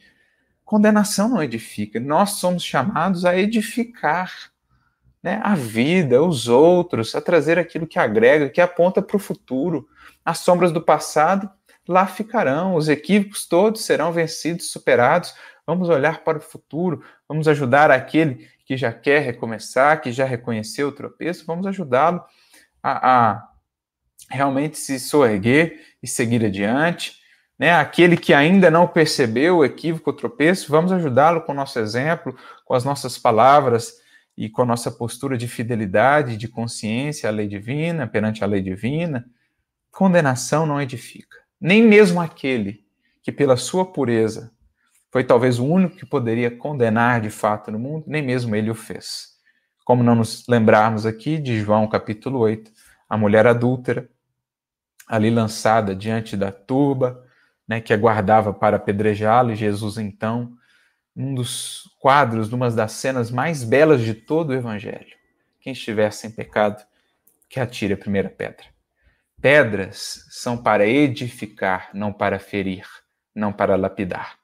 Condenação 0.68 1.30
não 1.30 1.42
edifica. 1.42 1.98
Nós 1.98 2.32
somos 2.32 2.62
chamados 2.62 3.24
a 3.24 3.38
edificar 3.38 4.52
né, 5.24 5.40
a 5.42 5.56
vida, 5.56 6.22
os 6.22 6.50
outros, 6.50 7.16
a 7.16 7.22
trazer 7.22 7.58
aquilo 7.58 7.88
que 7.88 7.98
agrega, 7.98 8.50
que 8.50 8.60
aponta 8.60 9.02
para 9.02 9.16
o 9.16 9.20
futuro. 9.20 9.88
As 10.26 10.40
sombras 10.40 10.74
do 10.74 10.82
passado 10.82 11.50
lá 11.88 12.06
ficarão, 12.06 12.76
os 12.76 12.90
equívocos 12.90 13.46
todos 13.48 13.86
serão 13.86 14.12
vencidos, 14.12 14.70
superados. 14.70 15.34
Vamos 15.66 15.88
olhar 15.88 16.22
para 16.26 16.38
o 16.38 16.42
futuro, 16.42 17.02
vamos 17.30 17.48
ajudar 17.48 17.90
aquele 17.90 18.50
que 18.66 18.76
já 18.76 18.92
quer 18.92 19.20
recomeçar, 19.20 20.02
que 20.02 20.12
já 20.12 20.26
reconheceu 20.26 20.90
o 20.90 20.92
tropeço, 20.92 21.46
vamos 21.46 21.66
ajudá-lo 21.66 22.22
a, 22.84 23.30
a 23.30 23.50
realmente 24.30 24.78
se 24.78 25.00
soerguer 25.00 25.80
e 26.04 26.08
seguir 26.10 26.44
adiante 26.44 27.17
né? 27.58 27.74
Aquele 27.74 28.16
que 28.16 28.34
ainda 28.34 28.70
não 28.70 28.88
percebeu 28.88 29.58
o 29.58 29.66
equívoco, 29.66 30.12
o 30.12 30.14
tropeço, 30.14 30.72
vamos 30.72 30.92
ajudá-lo 30.92 31.42
com 31.42 31.52
o 31.52 31.56
nosso 31.56 31.80
exemplo, 31.80 32.36
com 32.64 32.74
as 32.74 32.84
nossas 32.84 33.18
palavras 33.18 33.96
e 34.38 34.50
com 34.50 34.62
a 34.62 34.66
nossa 34.66 34.92
postura 34.92 35.38
de 35.38 35.48
fidelidade, 35.48 36.38
de 36.38 36.48
consciência 36.48 37.28
à 37.28 37.32
lei 37.32 37.48
divina, 37.48 38.06
perante 38.06 38.44
a 38.44 38.48
lei 38.48 38.62
divina. 38.62 39.26
Condenação 39.90 40.66
não 40.66 40.80
edifica. 40.80 41.38
Nem 41.60 41.82
mesmo 41.82 42.22
aquele 42.22 42.86
que, 43.24 43.32
pela 43.32 43.58
sua 43.58 43.92
pureza, 43.92 44.52
foi 45.12 45.24
talvez 45.24 45.58
o 45.58 45.66
único 45.66 45.96
que 45.96 46.06
poderia 46.06 46.52
condenar 46.52 47.22
de 47.22 47.32
fato 47.32 47.72
no 47.72 47.80
mundo, 47.80 48.04
nem 48.06 48.22
mesmo 48.22 48.56
ele 48.56 48.70
o 48.70 48.76
fez. 48.76 49.30
Como 49.84 50.04
não 50.04 50.14
nos 50.14 50.46
lembrarmos 50.48 51.06
aqui 51.06 51.40
de 51.40 51.60
João 51.60 51.88
capítulo 51.88 52.40
8, 52.40 52.70
a 53.10 53.18
mulher 53.18 53.48
adúltera, 53.48 54.08
ali 55.08 55.32
lançada 55.32 55.96
diante 55.96 56.38
da 56.38 56.52
turba, 56.52 57.26
né, 57.68 57.82
que 57.82 57.94
aguardava 57.94 58.54
para 58.54 58.78
apedrejá-lo, 58.78 59.52
e 59.52 59.56
Jesus, 59.56 59.98
então, 59.98 60.54
um 61.16 61.34
dos 61.36 61.84
quadros, 62.00 62.52
uma 62.54 62.70
das 62.72 62.94
cenas 62.94 63.30
mais 63.30 63.64
belas 63.64 64.02
de 64.02 64.14
todo 64.14 64.52
o 64.52 64.54
Evangelho. 64.54 65.16
Quem 65.60 65.74
estiver 65.74 66.12
sem 66.12 66.32
pecado, 66.32 66.84
que 67.50 67.60
atire 67.60 67.94
a 67.94 67.98
primeira 67.98 68.30
pedra. 68.30 68.66
Pedras 69.42 70.26
são 70.30 70.58
para 70.58 70.88
edificar, 70.88 71.90
não 71.94 72.14
para 72.14 72.40
ferir. 72.40 72.86
não 73.36 73.54
para 73.54 73.76
lapidar. 73.76 74.40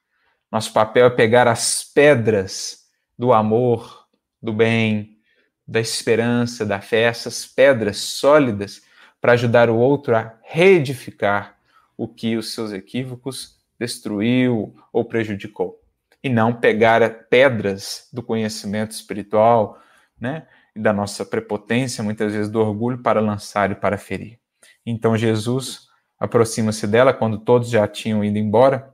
Nosso 0.50 0.72
papel 0.72 1.06
é 1.06 1.10
pegar 1.10 1.48
as 1.48 1.82
pedras 1.82 2.84
do 3.18 3.32
amor, 3.32 4.06
do 4.40 4.52
bem, 4.52 5.18
da 5.66 5.80
esperança, 5.80 6.64
da 6.64 6.80
fé, 6.80 7.02
essas 7.02 7.44
pedras 7.44 7.96
sólidas 7.96 8.82
para 9.20 9.32
ajudar 9.32 9.68
o 9.68 9.76
outro 9.76 10.16
a 10.16 10.38
reedificar 10.42 11.53
o 11.96 12.08
que 12.08 12.36
os 12.36 12.52
seus 12.52 12.72
equívocos 12.72 13.58
destruiu 13.78 14.74
ou 14.92 15.04
prejudicou. 15.04 15.80
E 16.22 16.28
não 16.28 16.54
pegar 16.54 17.26
pedras 17.28 18.08
do 18.12 18.22
conhecimento 18.22 18.92
espiritual, 18.92 19.78
né, 20.18 20.46
da 20.74 20.92
nossa 20.92 21.24
prepotência, 21.24 22.02
muitas 22.02 22.32
vezes 22.32 22.50
do 22.50 22.60
orgulho, 22.60 23.02
para 23.02 23.20
lançar 23.20 23.70
e 23.70 23.74
para 23.74 23.98
ferir. 23.98 24.38
Então 24.84 25.16
Jesus 25.16 25.88
aproxima-se 26.18 26.86
dela 26.86 27.12
quando 27.12 27.38
todos 27.38 27.68
já 27.68 27.86
tinham 27.86 28.24
ido 28.24 28.38
embora. 28.38 28.92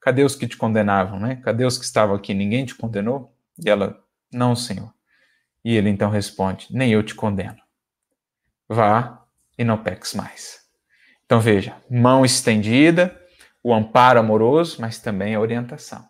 Cadê 0.00 0.22
os 0.22 0.36
que 0.36 0.46
te 0.46 0.56
condenavam, 0.56 1.18
né? 1.18 1.36
Cadê 1.36 1.64
os 1.64 1.78
que 1.78 1.84
estavam 1.84 2.14
aqui? 2.14 2.34
Ninguém 2.34 2.64
te 2.64 2.74
condenou? 2.74 3.34
E 3.64 3.68
ela, 3.68 4.02
não, 4.32 4.54
Senhor. 4.54 4.92
E 5.64 5.76
ele 5.76 5.88
então 5.90 6.10
responde: 6.10 6.68
Nem 6.70 6.92
eu 6.92 7.02
te 7.02 7.14
condeno. 7.14 7.58
Vá 8.68 9.24
e 9.56 9.64
não 9.64 9.82
peques 9.82 10.14
mais. 10.14 10.67
Então 11.28 11.40
veja, 11.40 11.76
mão 11.90 12.24
estendida, 12.24 13.14
o 13.62 13.74
amparo 13.74 14.18
amoroso, 14.18 14.80
mas 14.80 14.98
também 14.98 15.34
a 15.34 15.40
orientação, 15.40 16.08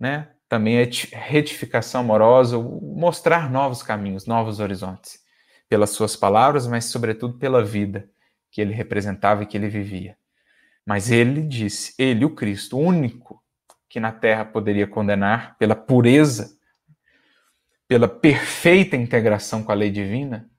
né? 0.00 0.30
Também 0.48 0.80
a 0.80 1.16
retificação 1.16 2.00
amorosa, 2.00 2.58
mostrar 2.58 3.48
novos 3.48 3.84
caminhos, 3.84 4.26
novos 4.26 4.58
horizontes, 4.58 5.20
pelas 5.68 5.90
suas 5.90 6.16
palavras, 6.16 6.66
mas 6.66 6.86
sobretudo 6.86 7.38
pela 7.38 7.64
vida 7.64 8.10
que 8.50 8.60
ele 8.60 8.74
representava 8.74 9.44
e 9.44 9.46
que 9.46 9.56
ele 9.56 9.68
vivia. 9.68 10.18
Mas 10.84 11.12
ele 11.12 11.42
disse, 11.42 11.94
ele, 11.96 12.24
o 12.24 12.34
Cristo, 12.34 12.76
único 12.76 13.40
que 13.88 14.00
na 14.00 14.10
terra 14.10 14.44
poderia 14.44 14.88
condenar 14.88 15.56
pela 15.56 15.76
pureza, 15.76 16.58
pela 17.86 18.08
perfeita 18.08 18.96
integração 18.96 19.62
com 19.62 19.70
a 19.70 19.76
lei 19.76 19.90
divina, 19.92 20.50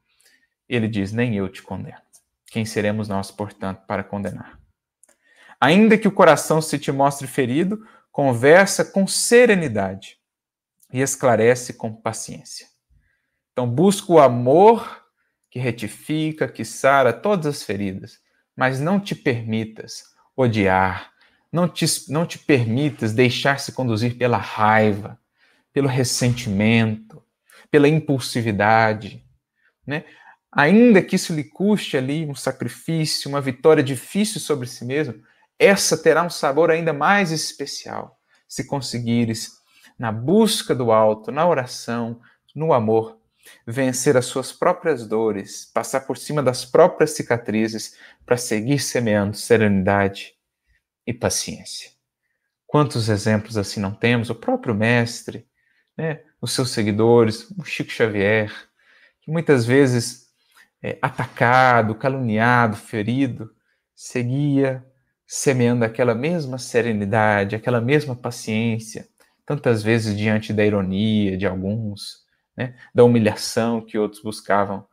ele 0.69 0.88
diz: 0.88 1.11
Nem 1.11 1.36
eu 1.36 1.49
te 1.49 1.61
condeno. 1.61 2.03
Quem 2.54 2.66
seremos 2.66 3.08
nós, 3.08 3.32
portanto, 3.32 3.82
para 3.88 4.04
condenar? 4.04 4.60
Ainda 5.60 5.97
que 5.97 6.08
o 6.08 6.12
coração 6.12 6.62
se 6.62 6.78
te 6.78 6.91
mostre 6.91 7.26
ferido, 7.26 7.84
conversa 8.12 8.86
com 8.86 9.08
serenidade 9.08 10.20
e 10.93 11.01
esclarece 11.01 11.74
com 11.74 11.91
paciência. 11.91 12.68
Então, 13.51 13.68
busca 13.68 14.12
o 14.12 14.20
amor 14.20 15.04
que 15.49 15.58
retifica, 15.58 16.47
que 16.47 16.64
sara 16.64 17.12
todas 17.12 17.47
as 17.47 17.64
feridas, 17.64 18.20
mas 18.56 18.80
não 18.80 18.99
te 18.99 19.16
permitas 19.16 20.04
odiar, 20.38 21.12
não 21.51 21.68
te, 21.68 21.88
não 22.10 22.24
te 22.24 22.38
permitas 22.38 23.14
deixar-se 23.14 23.72
conduzir 23.72 24.16
pela 24.16 24.38
raiva, 24.38 25.20
pelo 25.74 25.88
ressentimento, 25.88 27.20
pela 27.72 27.88
impulsividade, 27.88 29.26
né? 29.88 30.06
Ainda 30.56 31.01
que 31.01 31.16
isso 31.16 31.34
lhe 31.34 31.43
custe 31.43 31.97
ali 31.97 32.26
um 32.26 32.36
sacrifício, 32.36 33.30
uma 33.30 33.41
vitória 33.41 33.84
difícil 33.84 34.39
sobre 34.39 34.68
si 34.68 34.86
mesmo, 34.86 35.16
essa 35.58 35.97
terá 35.97 36.24
um 36.24 36.30
sabor 36.30 36.70
ainda 36.70 36.93
mais 36.93 37.32
especial 37.32 38.20
se 38.47 38.68
conseguires, 38.68 39.51
na 39.97 40.12
busca 40.12 40.76
do 40.76 40.91
alto, 40.91 41.32
na 41.32 41.47
oração, 41.47 42.22
no 42.56 42.72
amor, 42.72 43.18
vencer 43.66 44.16
as 44.16 44.26
suas 44.26 44.51
próprias 44.51 45.08
dores, 45.08 45.66
passar 45.74 46.01
por 46.01 46.18
cima 46.18 46.43
das 46.43 46.64
próprias 46.64 47.12
cicatrizes 47.12 47.97
para 48.24 48.38
seguir 48.38 48.78
semeando 48.78 49.36
serenidade 49.36 50.36
e 51.06 51.12
paciência. 51.12 51.91
Quantos 52.68 53.10
exemplos 53.10 53.58
assim 53.58 53.80
não 53.80 53.93
temos? 53.93 54.30
O 54.30 54.36
próprio 54.36 54.76
mestre, 54.76 55.47
né? 55.97 56.22
os 56.39 56.51
seus 56.51 56.70
seguidores, 56.70 57.49
o 57.58 57.64
Chico 57.64 57.91
Xavier, 57.91 58.51
que 59.22 59.32
muitas 59.32 59.66
vezes 59.66 60.22
é, 60.84 60.97
atacado, 61.01 61.95
caluniado, 61.95 62.75
ferido, 62.75 63.49
seguia 63.95 64.86
semeando 65.25 65.86
aquela 65.86 66.13
mesma 66.13 66.57
serenidade, 66.57 67.55
aquela 67.55 67.81
mesma 67.81 68.15
paciência, 68.15 69.07
tantas 69.45 69.81
vezes 69.81 70.15
diante 70.15 70.53
da 70.53 70.65
ironia 70.65 71.38
de 71.38 71.47
alguns, 71.47 72.23
né, 72.55 72.75
da 72.93 73.03
humilhação 73.03 73.81
que 73.81 73.97
outros 73.97 74.21
buscavam 74.21 74.86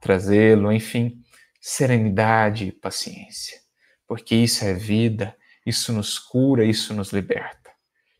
trazê-lo, 0.00 0.70
enfim, 0.70 1.20
serenidade 1.60 2.66
e 2.66 2.72
paciência, 2.72 3.58
porque 4.06 4.34
isso 4.34 4.64
é 4.64 4.74
vida, 4.74 5.34
isso 5.64 5.92
nos 5.92 6.18
cura, 6.18 6.64
isso 6.64 6.92
nos 6.92 7.10
liberta. 7.10 7.70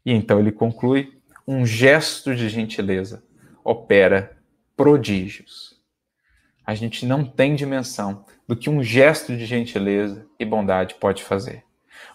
E 0.05 0.13
então 0.13 0.41
ele 0.41 0.51
conclui: 0.51 1.21
um 1.47 1.67
gesto 1.67 2.35
de 2.35 2.49
gentileza 2.49 3.23
opera 3.63 4.39
prodígios. 4.75 5.74
A 6.67 6.75
gente 6.75 7.05
não 7.05 7.25
tem 7.25 7.55
dimensão 7.55 8.25
do 8.49 8.57
que 8.57 8.71
um 8.71 8.83
gesto 8.83 9.37
de 9.37 9.45
gentileza 9.45 10.27
e 10.39 10.45
bondade 10.45 10.95
pode 10.95 11.23
fazer. 11.23 11.65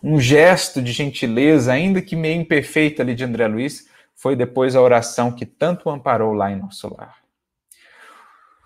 Um 0.03 0.19
gesto 0.19 0.81
de 0.81 0.91
gentileza, 0.91 1.73
ainda 1.73 2.01
que 2.01 2.15
meio 2.15 2.39
imperfeito 2.41 3.01
ali 3.01 3.13
de 3.13 3.23
André 3.23 3.47
Luiz, 3.47 3.87
foi 4.15 4.35
depois 4.35 4.75
a 4.75 4.81
oração 4.81 5.31
que 5.31 5.45
tanto 5.45 5.89
amparou 5.89 6.33
lá 6.33 6.51
em 6.51 6.59
nosso 6.59 6.93
lar. 6.93 7.19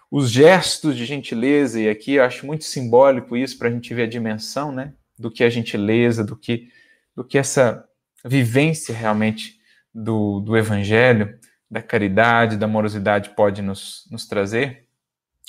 Os 0.10 0.30
gestos 0.30 0.96
de 0.96 1.06
gentileza, 1.06 1.82
e 1.82 1.90
aqui 1.90 2.14
eu 2.14 2.24
acho 2.24 2.46
muito 2.46 2.64
simbólico 2.64 3.36
isso 3.36 3.58
para 3.58 3.68
a 3.68 3.72
gente 3.72 3.94
ver 3.94 4.04
a 4.04 4.08
dimensão 4.08 4.72
né, 4.72 4.94
do 5.18 5.32
que 5.32 5.44
a 5.44 5.50
gentileza, 5.50 6.24
do 6.24 6.36
que, 6.36 6.70
do 7.16 7.24
que 7.24 7.38
essa 7.38 7.84
vivência 8.24 8.96
realmente 8.96 9.60
do, 9.94 10.40
do 10.40 10.56
Evangelho, 10.56 11.38
da 11.70 11.82
caridade, 11.82 12.58
da 12.58 12.66
amorosidade 12.66 13.32
pode 13.32 13.62
nos, 13.62 14.08
nos 14.12 14.28
trazer. 14.28 14.83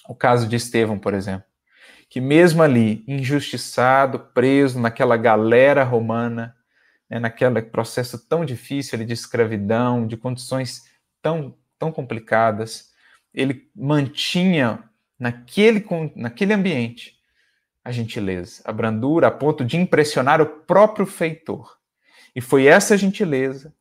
O 0.08 0.14
caso 0.14 0.46
de 0.46 0.56
Estevão, 0.56 0.98
por 0.98 1.14
exemplo, 1.14 1.46
que 2.08 2.20
mesmo 2.20 2.62
ali, 2.62 3.02
injustiçado, 3.08 4.18
preso 4.18 4.78
naquela 4.78 5.16
galera 5.16 5.82
romana, 5.82 6.54
né, 7.08 7.18
naquele 7.18 7.62
processo 7.62 8.18
tão 8.28 8.44
difícil 8.44 8.96
ali, 8.96 9.04
de 9.04 9.14
escravidão, 9.14 10.06
de 10.06 10.16
condições 10.16 10.84
tão, 11.22 11.56
tão 11.78 11.90
complicadas, 11.90 12.92
ele 13.32 13.68
mantinha 13.74 14.84
naquele, 15.18 15.84
naquele 16.14 16.52
ambiente 16.52 17.14
a 17.84 17.92
gentileza, 17.92 18.62
a 18.64 18.72
brandura, 18.72 19.26
a 19.26 19.30
ponto 19.30 19.64
de 19.64 19.76
impressionar 19.76 20.40
o 20.40 20.46
próprio 20.46 21.04
feitor. 21.04 21.76
E 22.34 22.40
foi 22.40 22.66
essa 22.66 22.96
gentileza 22.96 23.74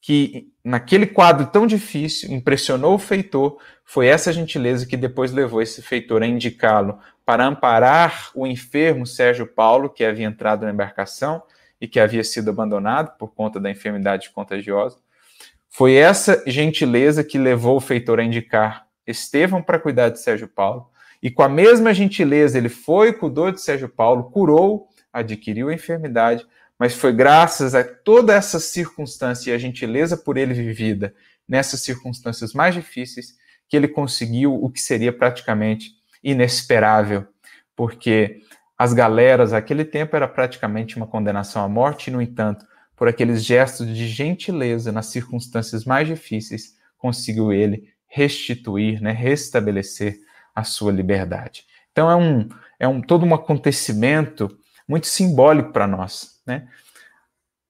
que, 0.00 0.50
naquele 0.64 1.06
quadro 1.06 1.46
tão 1.46 1.66
difícil, 1.66 2.32
impressionou 2.32 2.94
o 2.94 2.98
feitor, 2.98 3.58
foi 3.84 4.06
essa 4.06 4.32
gentileza 4.32 4.86
que 4.86 4.96
depois 4.96 5.30
levou 5.30 5.60
esse 5.60 5.82
feitor 5.82 6.22
a 6.22 6.26
indicá-lo 6.26 6.98
para 7.24 7.44
amparar 7.44 8.30
o 8.34 8.46
enfermo 8.46 9.06
Sérgio 9.06 9.46
Paulo, 9.46 9.90
que 9.90 10.04
havia 10.04 10.26
entrado 10.26 10.64
na 10.64 10.72
embarcação, 10.72 11.42
e 11.80 11.86
que 11.86 12.00
havia 12.00 12.24
sido 12.24 12.50
abandonado 12.50 13.16
por 13.18 13.34
conta 13.34 13.58
da 13.58 13.70
enfermidade 13.70 14.30
contagiosa. 14.30 14.98
Foi 15.68 15.94
essa 15.94 16.42
gentileza 16.46 17.22
que 17.22 17.38
levou 17.38 17.76
o 17.76 17.80
feitor 17.80 18.18
a 18.18 18.24
indicar 18.24 18.86
Estevão 19.06 19.62
para 19.62 19.78
cuidar 19.78 20.08
de 20.08 20.20
Sérgio 20.20 20.48
Paulo, 20.48 20.88
e 21.22 21.30
com 21.30 21.42
a 21.42 21.48
mesma 21.48 21.92
gentileza 21.92 22.56
ele 22.56 22.68
foi, 22.68 23.12
cuidou 23.12 23.50
de 23.50 23.60
Sérgio 23.60 23.88
Paulo, 23.88 24.30
curou, 24.30 24.88
adquiriu 25.12 25.68
a 25.68 25.74
enfermidade, 25.74 26.46
mas 26.80 26.94
foi 26.94 27.12
graças 27.12 27.74
a 27.74 27.84
toda 27.84 28.34
essa 28.34 28.58
circunstância 28.58 29.50
e 29.50 29.54
a 29.54 29.58
gentileza 29.58 30.16
por 30.16 30.38
ele 30.38 30.54
vivida 30.54 31.14
nessas 31.46 31.80
circunstâncias 31.80 32.54
mais 32.54 32.74
difíceis 32.74 33.34
que 33.68 33.76
ele 33.76 33.86
conseguiu 33.86 34.54
o 34.54 34.70
que 34.70 34.80
seria 34.80 35.12
praticamente 35.12 35.90
inesperável, 36.24 37.26
porque 37.76 38.40
as 38.78 38.94
galeras, 38.94 39.52
aquele 39.52 39.84
tempo 39.84 40.16
era 40.16 40.26
praticamente 40.26 40.96
uma 40.96 41.06
condenação 41.06 41.62
à 41.62 41.68
morte, 41.68 42.08
e, 42.08 42.10
no 42.10 42.22
entanto, 42.22 42.64
por 42.96 43.06
aqueles 43.06 43.44
gestos 43.44 43.86
de 43.86 44.08
gentileza 44.08 44.90
nas 44.90 45.06
circunstâncias 45.06 45.84
mais 45.84 46.08
difíceis, 46.08 46.76
conseguiu 46.96 47.52
ele 47.52 47.92
restituir, 48.08 49.02
né, 49.02 49.12
restabelecer 49.12 50.18
a 50.54 50.64
sua 50.64 50.92
liberdade. 50.92 51.64
Então 51.92 52.10
é 52.10 52.16
um, 52.16 52.48
é 52.78 52.88
um 52.88 53.02
todo 53.02 53.26
um 53.26 53.34
acontecimento 53.34 54.48
muito 54.88 55.06
simbólico 55.06 55.72
para 55.72 55.86
nós, 55.86 56.39
né? 56.50 56.68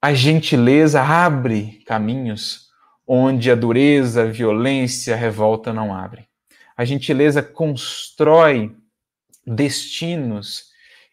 A 0.01 0.13
gentileza 0.13 1.01
abre 1.01 1.83
caminhos 1.85 2.71
onde 3.05 3.51
a 3.51 3.55
dureza, 3.55 4.23
a 4.23 4.25
violência, 4.25 5.13
a 5.13 5.17
revolta 5.17 5.71
não 5.71 5.93
abrem. 5.93 6.27
A 6.75 6.83
gentileza 6.83 7.43
constrói 7.43 8.75
destinos 9.45 10.71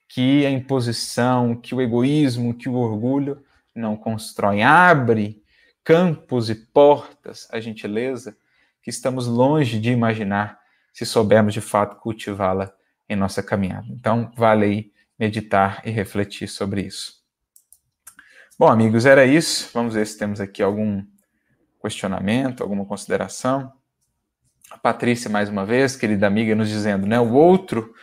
que 0.09 0.47
a 0.47 0.51
imposição, 0.51 1.55
que 1.55 1.75
o 1.75 1.83
egoísmo, 1.83 2.55
que 2.55 2.69
o 2.69 2.75
orgulho 2.77 3.43
não 3.75 3.97
constroem. 3.97 4.63
Abre 4.63 5.43
campos 5.85 6.49
e 6.49 6.55
portas 6.55 7.47
à 7.51 7.61
gentileza 7.61 8.37
que 8.83 8.89
estamos 8.89 9.27
longe 9.27 9.79
de 9.79 9.91
imaginar 9.91 10.59
se 10.93 11.05
soubermos 11.05 11.53
de 11.53 11.61
fato 11.61 11.97
cultivá-la 11.97 12.73
em 13.07 13.17
nossa 13.17 13.43
caminhada. 13.43 13.87
Então, 13.91 14.33
vale 14.35 14.65
aí 14.65 14.93
meditar 15.19 15.83
e 15.85 15.91
refletir 15.91 16.49
sobre 16.49 16.83
isso. 16.83 17.18
Bom, 18.59 18.67
amigos, 18.67 19.07
era 19.07 19.25
isso. 19.25 19.71
Vamos 19.73 19.95
ver 19.95 20.05
se 20.05 20.19
temos 20.19 20.41
aqui 20.41 20.65
algum 20.65 21.05
questionamento, 21.81 22.61
alguma 22.61 22.85
consideração. 22.85 23.73
A 24.69 24.77
Patrícia, 24.77 25.31
mais 25.31 25.49
uma 25.49 25.65
vez, 25.65 25.95
querida 25.95 26.27
amiga, 26.27 26.57
nos 26.57 26.69
dizendo, 26.69 27.07
né? 27.07 27.21
O 27.21 27.35
outro 27.35 27.95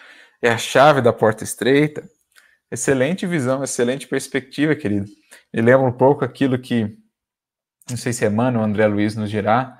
é 0.42 0.50
a 0.50 0.58
chave 0.58 1.02
da 1.02 1.12
porta 1.12 1.44
estreita. 1.44 2.10
Excelente 2.72 3.28
visão, 3.28 3.66
excelente 3.66 4.08
perspectiva, 4.08 4.74
querido. 4.78 5.08
Me 5.54 5.62
lembra 5.62 5.86
um 5.86 5.92
pouco 5.92 6.24
aquilo 6.24 6.58
que, 6.58 6.98
não 7.90 7.98
sei 7.98 8.14
se 8.14 8.26
Emmanuel 8.26 8.62
ou 8.62 8.66
André 8.66 8.88
Luiz 8.88 9.14
nos 9.14 9.30
dirá, 9.30 9.78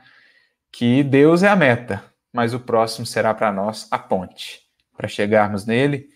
que 0.74 1.04
Deus 1.04 1.42
é 1.42 1.48
a 1.48 1.56
meta, 1.56 2.04
mas 2.34 2.54
o 2.54 2.60
próximo 2.60 3.06
será 3.06 3.34
para 3.34 3.50
nós 3.50 3.88
a 3.90 3.98
ponte. 3.98 4.60
Para 4.98 5.08
chegarmos 5.08 5.66
nele, 5.66 6.10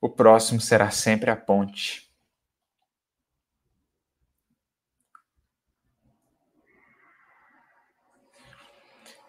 o 0.00 0.08
próximo 0.08 0.62
será 0.62 0.90
sempre 0.90 1.30
a 1.30 1.36
ponte. 1.36 2.07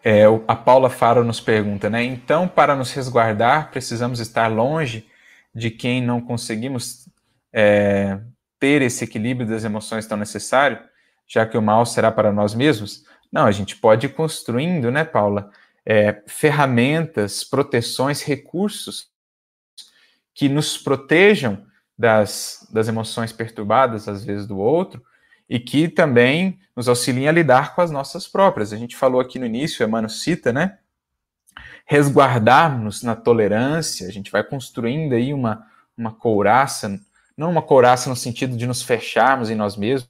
É, 0.02 0.24
a 0.48 0.56
Paula 0.56 0.88
Faro 0.88 1.22
nos 1.22 1.40
pergunta, 1.40 1.90
né? 1.90 2.02
Então, 2.02 2.48
para 2.48 2.74
nos 2.74 2.90
resguardar, 2.92 3.70
precisamos 3.70 4.18
estar 4.18 4.48
longe 4.48 5.06
de 5.54 5.70
quem 5.70 6.02
não 6.02 6.20
conseguimos 6.20 7.08
é, 7.52 8.18
ter 8.58 8.82
esse 8.82 9.04
equilíbrio 9.04 9.46
das 9.46 9.64
emoções 9.64 10.06
tão 10.06 10.16
necessário, 10.16 10.78
já 11.26 11.44
que 11.44 11.58
o 11.58 11.62
mal 11.62 11.84
será 11.84 12.10
para 12.10 12.32
nós 12.32 12.54
mesmos? 12.54 13.04
Não, 13.30 13.46
a 13.46 13.52
gente 13.52 13.76
pode 13.76 14.06
ir 14.06 14.14
construindo, 14.14 14.90
né, 14.90 15.04
Paula, 15.04 15.50
é, 15.84 16.22
ferramentas, 16.26 17.44
proteções, 17.44 18.22
recursos 18.22 19.08
que 20.34 20.48
nos 20.48 20.78
protejam 20.78 21.66
das, 21.96 22.66
das 22.72 22.88
emoções 22.88 23.32
perturbadas, 23.32 24.08
às 24.08 24.24
vezes, 24.24 24.46
do 24.46 24.58
outro, 24.58 25.04
e 25.50 25.58
que 25.58 25.88
também 25.88 26.60
nos 26.76 26.88
auxiliem 26.88 27.28
a 27.28 27.32
lidar 27.32 27.74
com 27.74 27.80
as 27.80 27.90
nossas 27.90 28.28
próprias. 28.28 28.72
A 28.72 28.76
gente 28.76 28.96
falou 28.96 29.20
aqui 29.20 29.36
no 29.36 29.44
início, 29.44 29.84
Emmanuel 29.84 30.08
cita, 30.08 30.52
né? 30.52 30.78
Resguardar-nos 31.84 33.02
na 33.02 33.16
tolerância, 33.16 34.06
a 34.06 34.12
gente 34.12 34.30
vai 34.30 34.44
construindo 34.44 35.12
aí 35.12 35.34
uma, 35.34 35.66
uma 35.98 36.12
couraça, 36.12 37.00
não 37.36 37.50
uma 37.50 37.62
couraça 37.62 38.08
no 38.08 38.14
sentido 38.14 38.56
de 38.56 38.64
nos 38.64 38.80
fecharmos 38.80 39.50
em 39.50 39.56
nós 39.56 39.76
mesmos, 39.76 40.08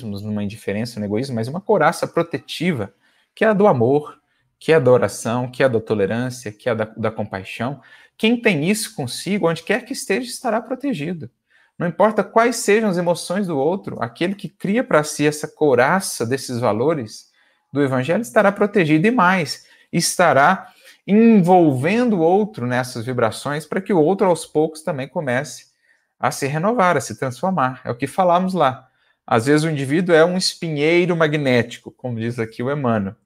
numa 0.00 0.42
indiferença, 0.42 0.98
no 0.98 1.04
egoísmo, 1.04 1.34
mas 1.34 1.48
uma 1.48 1.60
couraça 1.60 2.08
protetiva, 2.08 2.94
que 3.34 3.44
é 3.44 3.48
a 3.48 3.52
do 3.52 3.66
amor, 3.66 4.18
que 4.58 4.72
é 4.72 4.76
a 4.76 4.80
da 4.80 4.90
oração, 4.90 5.50
que 5.50 5.62
é 5.62 5.66
a 5.66 5.68
da 5.68 5.80
tolerância, 5.80 6.50
que 6.50 6.66
é 6.70 6.72
a 6.72 6.74
da, 6.74 6.84
da 6.96 7.10
compaixão. 7.10 7.82
Quem 8.16 8.40
tem 8.40 8.70
isso 8.70 8.94
consigo, 8.94 9.50
onde 9.50 9.62
quer 9.62 9.84
que 9.84 9.92
esteja, 9.92 10.26
estará 10.30 10.62
protegido. 10.62 11.30
Não 11.78 11.86
importa 11.88 12.22
quais 12.22 12.56
sejam 12.56 12.88
as 12.88 12.98
emoções 12.98 13.46
do 13.46 13.58
outro, 13.58 14.00
aquele 14.00 14.34
que 14.34 14.48
cria 14.48 14.84
para 14.84 15.02
si 15.02 15.26
essa 15.26 15.48
couraça 15.48 16.24
desses 16.24 16.58
valores 16.58 17.30
do 17.72 17.82
evangelho 17.82 18.22
estará 18.22 18.52
protegido 18.52 19.06
e 19.06 19.10
mais, 19.10 19.66
estará 19.92 20.72
envolvendo 21.06 22.18
o 22.18 22.20
outro 22.20 22.66
nessas 22.66 23.04
vibrações 23.04 23.66
para 23.66 23.80
que 23.80 23.92
o 23.92 24.00
outro 24.00 24.26
aos 24.26 24.46
poucos 24.46 24.82
também 24.82 25.08
comece 25.08 25.72
a 26.18 26.30
se 26.30 26.46
renovar, 26.46 26.96
a 26.96 27.00
se 27.00 27.18
transformar. 27.18 27.80
É 27.84 27.90
o 27.90 27.96
que 27.96 28.06
falamos 28.06 28.54
lá. 28.54 28.88
Às 29.26 29.46
vezes 29.46 29.64
o 29.64 29.70
indivíduo 29.70 30.14
é 30.14 30.24
um 30.24 30.36
espinheiro 30.36 31.16
magnético, 31.16 31.90
como 31.90 32.20
diz 32.20 32.38
aqui 32.38 32.62
o 32.62 32.70
Emmanuel. 32.70 33.16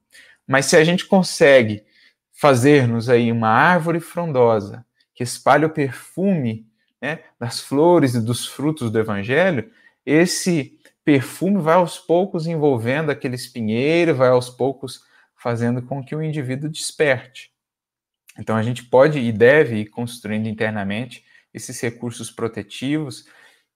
Mas 0.46 0.66
se 0.66 0.76
a 0.76 0.84
gente 0.84 1.04
consegue 1.06 1.84
fazer-nos 2.32 3.08
aí 3.08 3.32
uma 3.32 3.48
árvore 3.48 4.00
frondosa 4.00 4.84
que 5.14 5.22
espalha 5.22 5.66
o 5.66 5.70
perfume 5.70 6.66
né, 7.06 7.20
das 7.38 7.60
flores 7.60 8.14
e 8.14 8.20
dos 8.20 8.46
frutos 8.46 8.90
do 8.90 8.98
Evangelho, 8.98 9.70
esse 10.04 10.76
perfume 11.04 11.62
vai 11.62 11.74
aos 11.74 11.98
poucos 11.98 12.48
envolvendo 12.48 13.10
aquele 13.10 13.36
espinheiro, 13.36 14.16
vai 14.16 14.28
aos 14.28 14.50
poucos 14.50 15.02
fazendo 15.36 15.80
com 15.82 16.04
que 16.04 16.16
o 16.16 16.22
indivíduo 16.22 16.68
desperte. 16.68 17.52
Então 18.36 18.56
a 18.56 18.62
gente 18.62 18.84
pode 18.84 19.20
e 19.20 19.30
deve 19.30 19.76
ir 19.76 19.86
construindo 19.86 20.48
internamente 20.48 21.24
esses 21.54 21.80
recursos 21.80 22.30
protetivos 22.30 23.24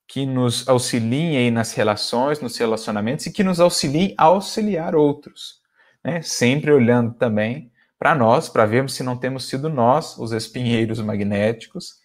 que 0.08 0.26
nos 0.26 0.68
auxiliem 0.68 1.36
aí 1.36 1.50
nas 1.52 1.72
relações, 1.72 2.40
nos 2.40 2.56
relacionamentos 2.56 3.26
e 3.26 3.32
que 3.32 3.44
nos 3.44 3.60
auxiliem 3.60 4.12
a 4.18 4.24
auxiliar 4.24 4.96
outros. 4.96 5.60
Né? 6.02 6.20
Sempre 6.20 6.72
olhando 6.72 7.14
também 7.14 7.70
para 7.96 8.12
nós, 8.12 8.48
para 8.48 8.66
vermos 8.66 8.94
se 8.94 9.04
não 9.04 9.16
temos 9.16 9.48
sido 9.48 9.68
nós 9.68 10.18
os 10.18 10.32
espinheiros 10.32 11.00
magnéticos 11.00 11.99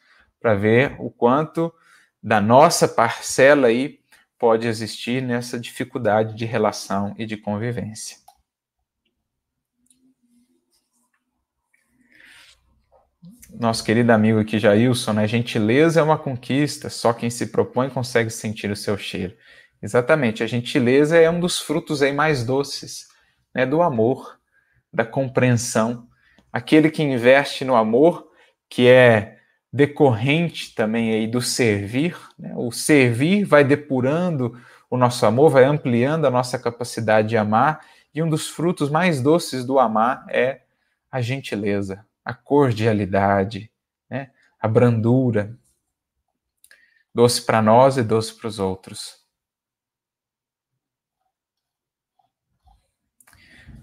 para 0.46 0.54
ver 0.54 0.96
o 1.00 1.10
quanto 1.10 1.74
da 2.22 2.40
nossa 2.40 2.88
parcela 2.88 3.66
aí 3.66 4.00
pode 4.38 4.68
existir 4.68 5.20
nessa 5.20 5.60
dificuldade 5.60 6.36
de 6.36 6.46
relação 6.46 7.16
e 7.18 7.26
de 7.26 7.36
convivência. 7.36 8.18
Nosso 13.60 13.84
querido 13.84 14.12
amigo 14.12 14.40
aqui, 14.40 14.60
Jailson, 14.60 15.14
né? 15.14 15.28
Gentileza 15.28 16.00
é 16.00 16.04
uma 16.04 16.20
conquista, 16.20 16.92
só 16.92 17.12
quem 17.12 17.32
se 17.32 17.48
propõe 17.48 17.90
consegue 17.90 18.30
sentir 18.30 18.70
o 18.70 18.76
seu 18.76 18.96
cheiro. 19.00 19.36
Exatamente, 19.82 20.44
a 20.44 20.48
gentileza 20.48 21.18
é 21.18 21.28
um 21.28 21.40
dos 21.40 21.60
frutos 21.60 22.04
aí 22.04 22.14
mais 22.14 22.44
doces, 22.44 23.08
né? 23.52 23.66
Do 23.66 23.82
amor, 23.82 24.40
da 24.94 25.04
compreensão. 25.04 26.08
Aquele 26.54 26.92
que 26.92 27.02
investe 27.02 27.66
no 27.66 27.76
amor, 27.76 28.30
que 28.70 28.88
é 28.88 29.35
decorrente 29.76 30.74
também 30.74 31.12
aí 31.12 31.28
do 31.28 31.42
servir. 31.42 32.18
Né? 32.40 32.54
O 32.56 32.72
servir 32.72 33.44
vai 33.44 33.62
depurando 33.62 34.58
o 34.90 34.96
nosso 34.96 35.26
amor, 35.26 35.52
vai 35.52 35.66
ampliando 35.66 36.26
a 36.26 36.32
nossa 36.32 36.58
capacidade 36.58 37.28
de 37.28 37.36
amar, 37.36 37.86
e 38.14 38.24
um 38.24 38.30
dos 38.30 38.48
frutos 38.48 38.90
mais 38.90 39.22
doces 39.22 39.66
do 39.66 39.78
amar 39.78 40.26
é 40.30 40.62
a 41.12 41.20
gentileza, 41.20 42.06
a 42.24 42.34
cordialidade, 42.34 43.70
né? 44.10 44.32
a 44.58 44.66
brandura. 44.66 45.58
Doce 47.14 47.42
para 47.42 47.62
nós 47.62 47.98
e 47.98 48.04
doce 48.04 48.34
para 48.34 48.48
os 48.48 48.60
outros. 48.60 49.26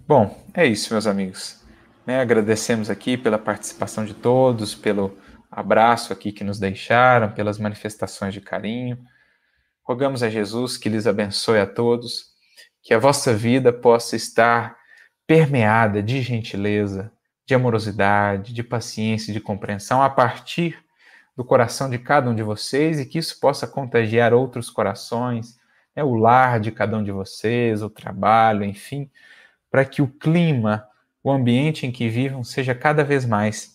Bom, 0.08 0.42
é 0.54 0.64
isso, 0.64 0.94
meus 0.94 1.06
amigos. 1.06 1.62
Né? 2.06 2.18
Agradecemos 2.18 2.88
aqui 2.88 3.18
pela 3.18 3.38
participação 3.38 4.06
de 4.06 4.14
todos, 4.14 4.74
pelo 4.74 5.18
abraço 5.52 6.14
aqui 6.14 6.32
que 6.32 6.42
nos 6.42 6.58
deixaram, 6.58 7.30
pelas 7.30 7.58
manifestações 7.58 8.32
de 8.32 8.40
carinho. 8.40 8.98
Rogamos 9.82 10.22
a 10.22 10.30
Jesus 10.30 10.78
que 10.78 10.88
lhes 10.88 11.06
abençoe 11.06 11.58
a 11.58 11.66
todos, 11.66 12.32
que 12.82 12.94
a 12.94 12.98
vossa 12.98 13.34
vida 13.34 13.70
possa 13.70 14.16
estar 14.16 14.76
permeada 15.26 16.02
de 16.02 16.22
gentileza, 16.22 17.12
de 17.46 17.54
amorosidade, 17.54 18.54
de 18.54 18.62
paciência, 18.62 19.32
de 19.32 19.40
compreensão 19.40 20.02
a 20.02 20.08
partir 20.08 20.82
do 21.36 21.44
coração 21.44 21.90
de 21.90 21.98
cada 21.98 22.30
um 22.30 22.34
de 22.34 22.42
vocês 22.42 22.98
e 22.98 23.06
que 23.06 23.18
isso 23.18 23.38
possa 23.38 23.66
contagiar 23.66 24.32
outros 24.32 24.70
corações, 24.70 25.58
né, 25.94 26.02
o 26.02 26.14
lar 26.14 26.60
de 26.60 26.70
cada 26.70 26.96
um 26.96 27.04
de 27.04 27.12
vocês, 27.12 27.82
o 27.82 27.90
trabalho, 27.90 28.64
enfim, 28.64 29.10
para 29.70 29.84
que 29.84 30.00
o 30.02 30.08
clima, 30.08 30.86
o 31.22 31.30
ambiente 31.30 31.86
em 31.86 31.92
que 31.92 32.08
vivam 32.08 32.42
seja 32.42 32.74
cada 32.74 33.04
vez 33.04 33.24
mais 33.24 33.71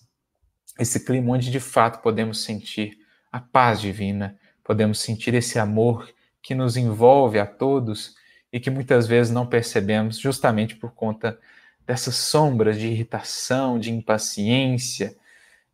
esse 0.80 1.06
clima 1.06 1.34
onde 1.34 1.52
de 1.52 1.60
fato 1.60 2.02
podemos 2.02 2.44
sentir 2.44 2.98
a 3.32 3.40
paz 3.40 3.82
divina, 3.82 4.38
podemos 4.64 5.00
sentir 5.00 5.34
esse 5.34 5.58
amor 5.60 6.10
que 6.42 6.56
nos 6.56 6.78
envolve 6.78 7.40
a 7.40 7.46
todos 7.46 8.16
e 8.52 8.60
que 8.60 8.70
muitas 8.70 9.08
vezes 9.08 9.32
não 9.32 9.46
percebemos 9.46 10.18
justamente 10.18 10.76
por 10.76 10.92
conta 10.92 11.38
dessas 11.86 12.16
sombras 12.16 12.78
de 12.78 12.88
irritação, 12.88 13.80
de 13.80 13.92
impaciência 13.92 15.16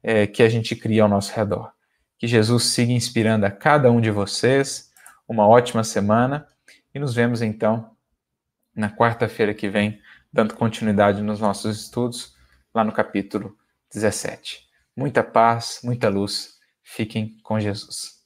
é, 0.01 0.27
que 0.27 0.43
a 0.43 0.49
gente 0.49 0.75
cria 0.75 1.03
ao 1.03 1.09
nosso 1.09 1.33
redor. 1.33 1.71
Que 2.17 2.27
Jesus 2.27 2.65
siga 2.65 2.91
inspirando 2.91 3.45
a 3.45 3.51
cada 3.51 3.91
um 3.91 3.99
de 3.99 4.11
vocês. 4.11 4.91
Uma 5.27 5.47
ótima 5.47 5.83
semana 5.83 6.47
e 6.93 6.99
nos 6.99 7.13
vemos 7.13 7.41
então 7.41 7.91
na 8.75 8.89
quarta-feira 8.89 9.53
que 9.53 9.69
vem, 9.69 9.99
dando 10.31 10.55
continuidade 10.55 11.21
nos 11.21 11.39
nossos 11.39 11.79
estudos, 11.79 12.35
lá 12.73 12.83
no 12.83 12.91
capítulo 12.91 13.55
17. 13.91 14.62
Muita 14.95 15.23
paz, 15.23 15.79
muita 15.83 16.09
luz. 16.09 16.53
Fiquem 16.83 17.37
com 17.43 17.59
Jesus. 17.59 18.22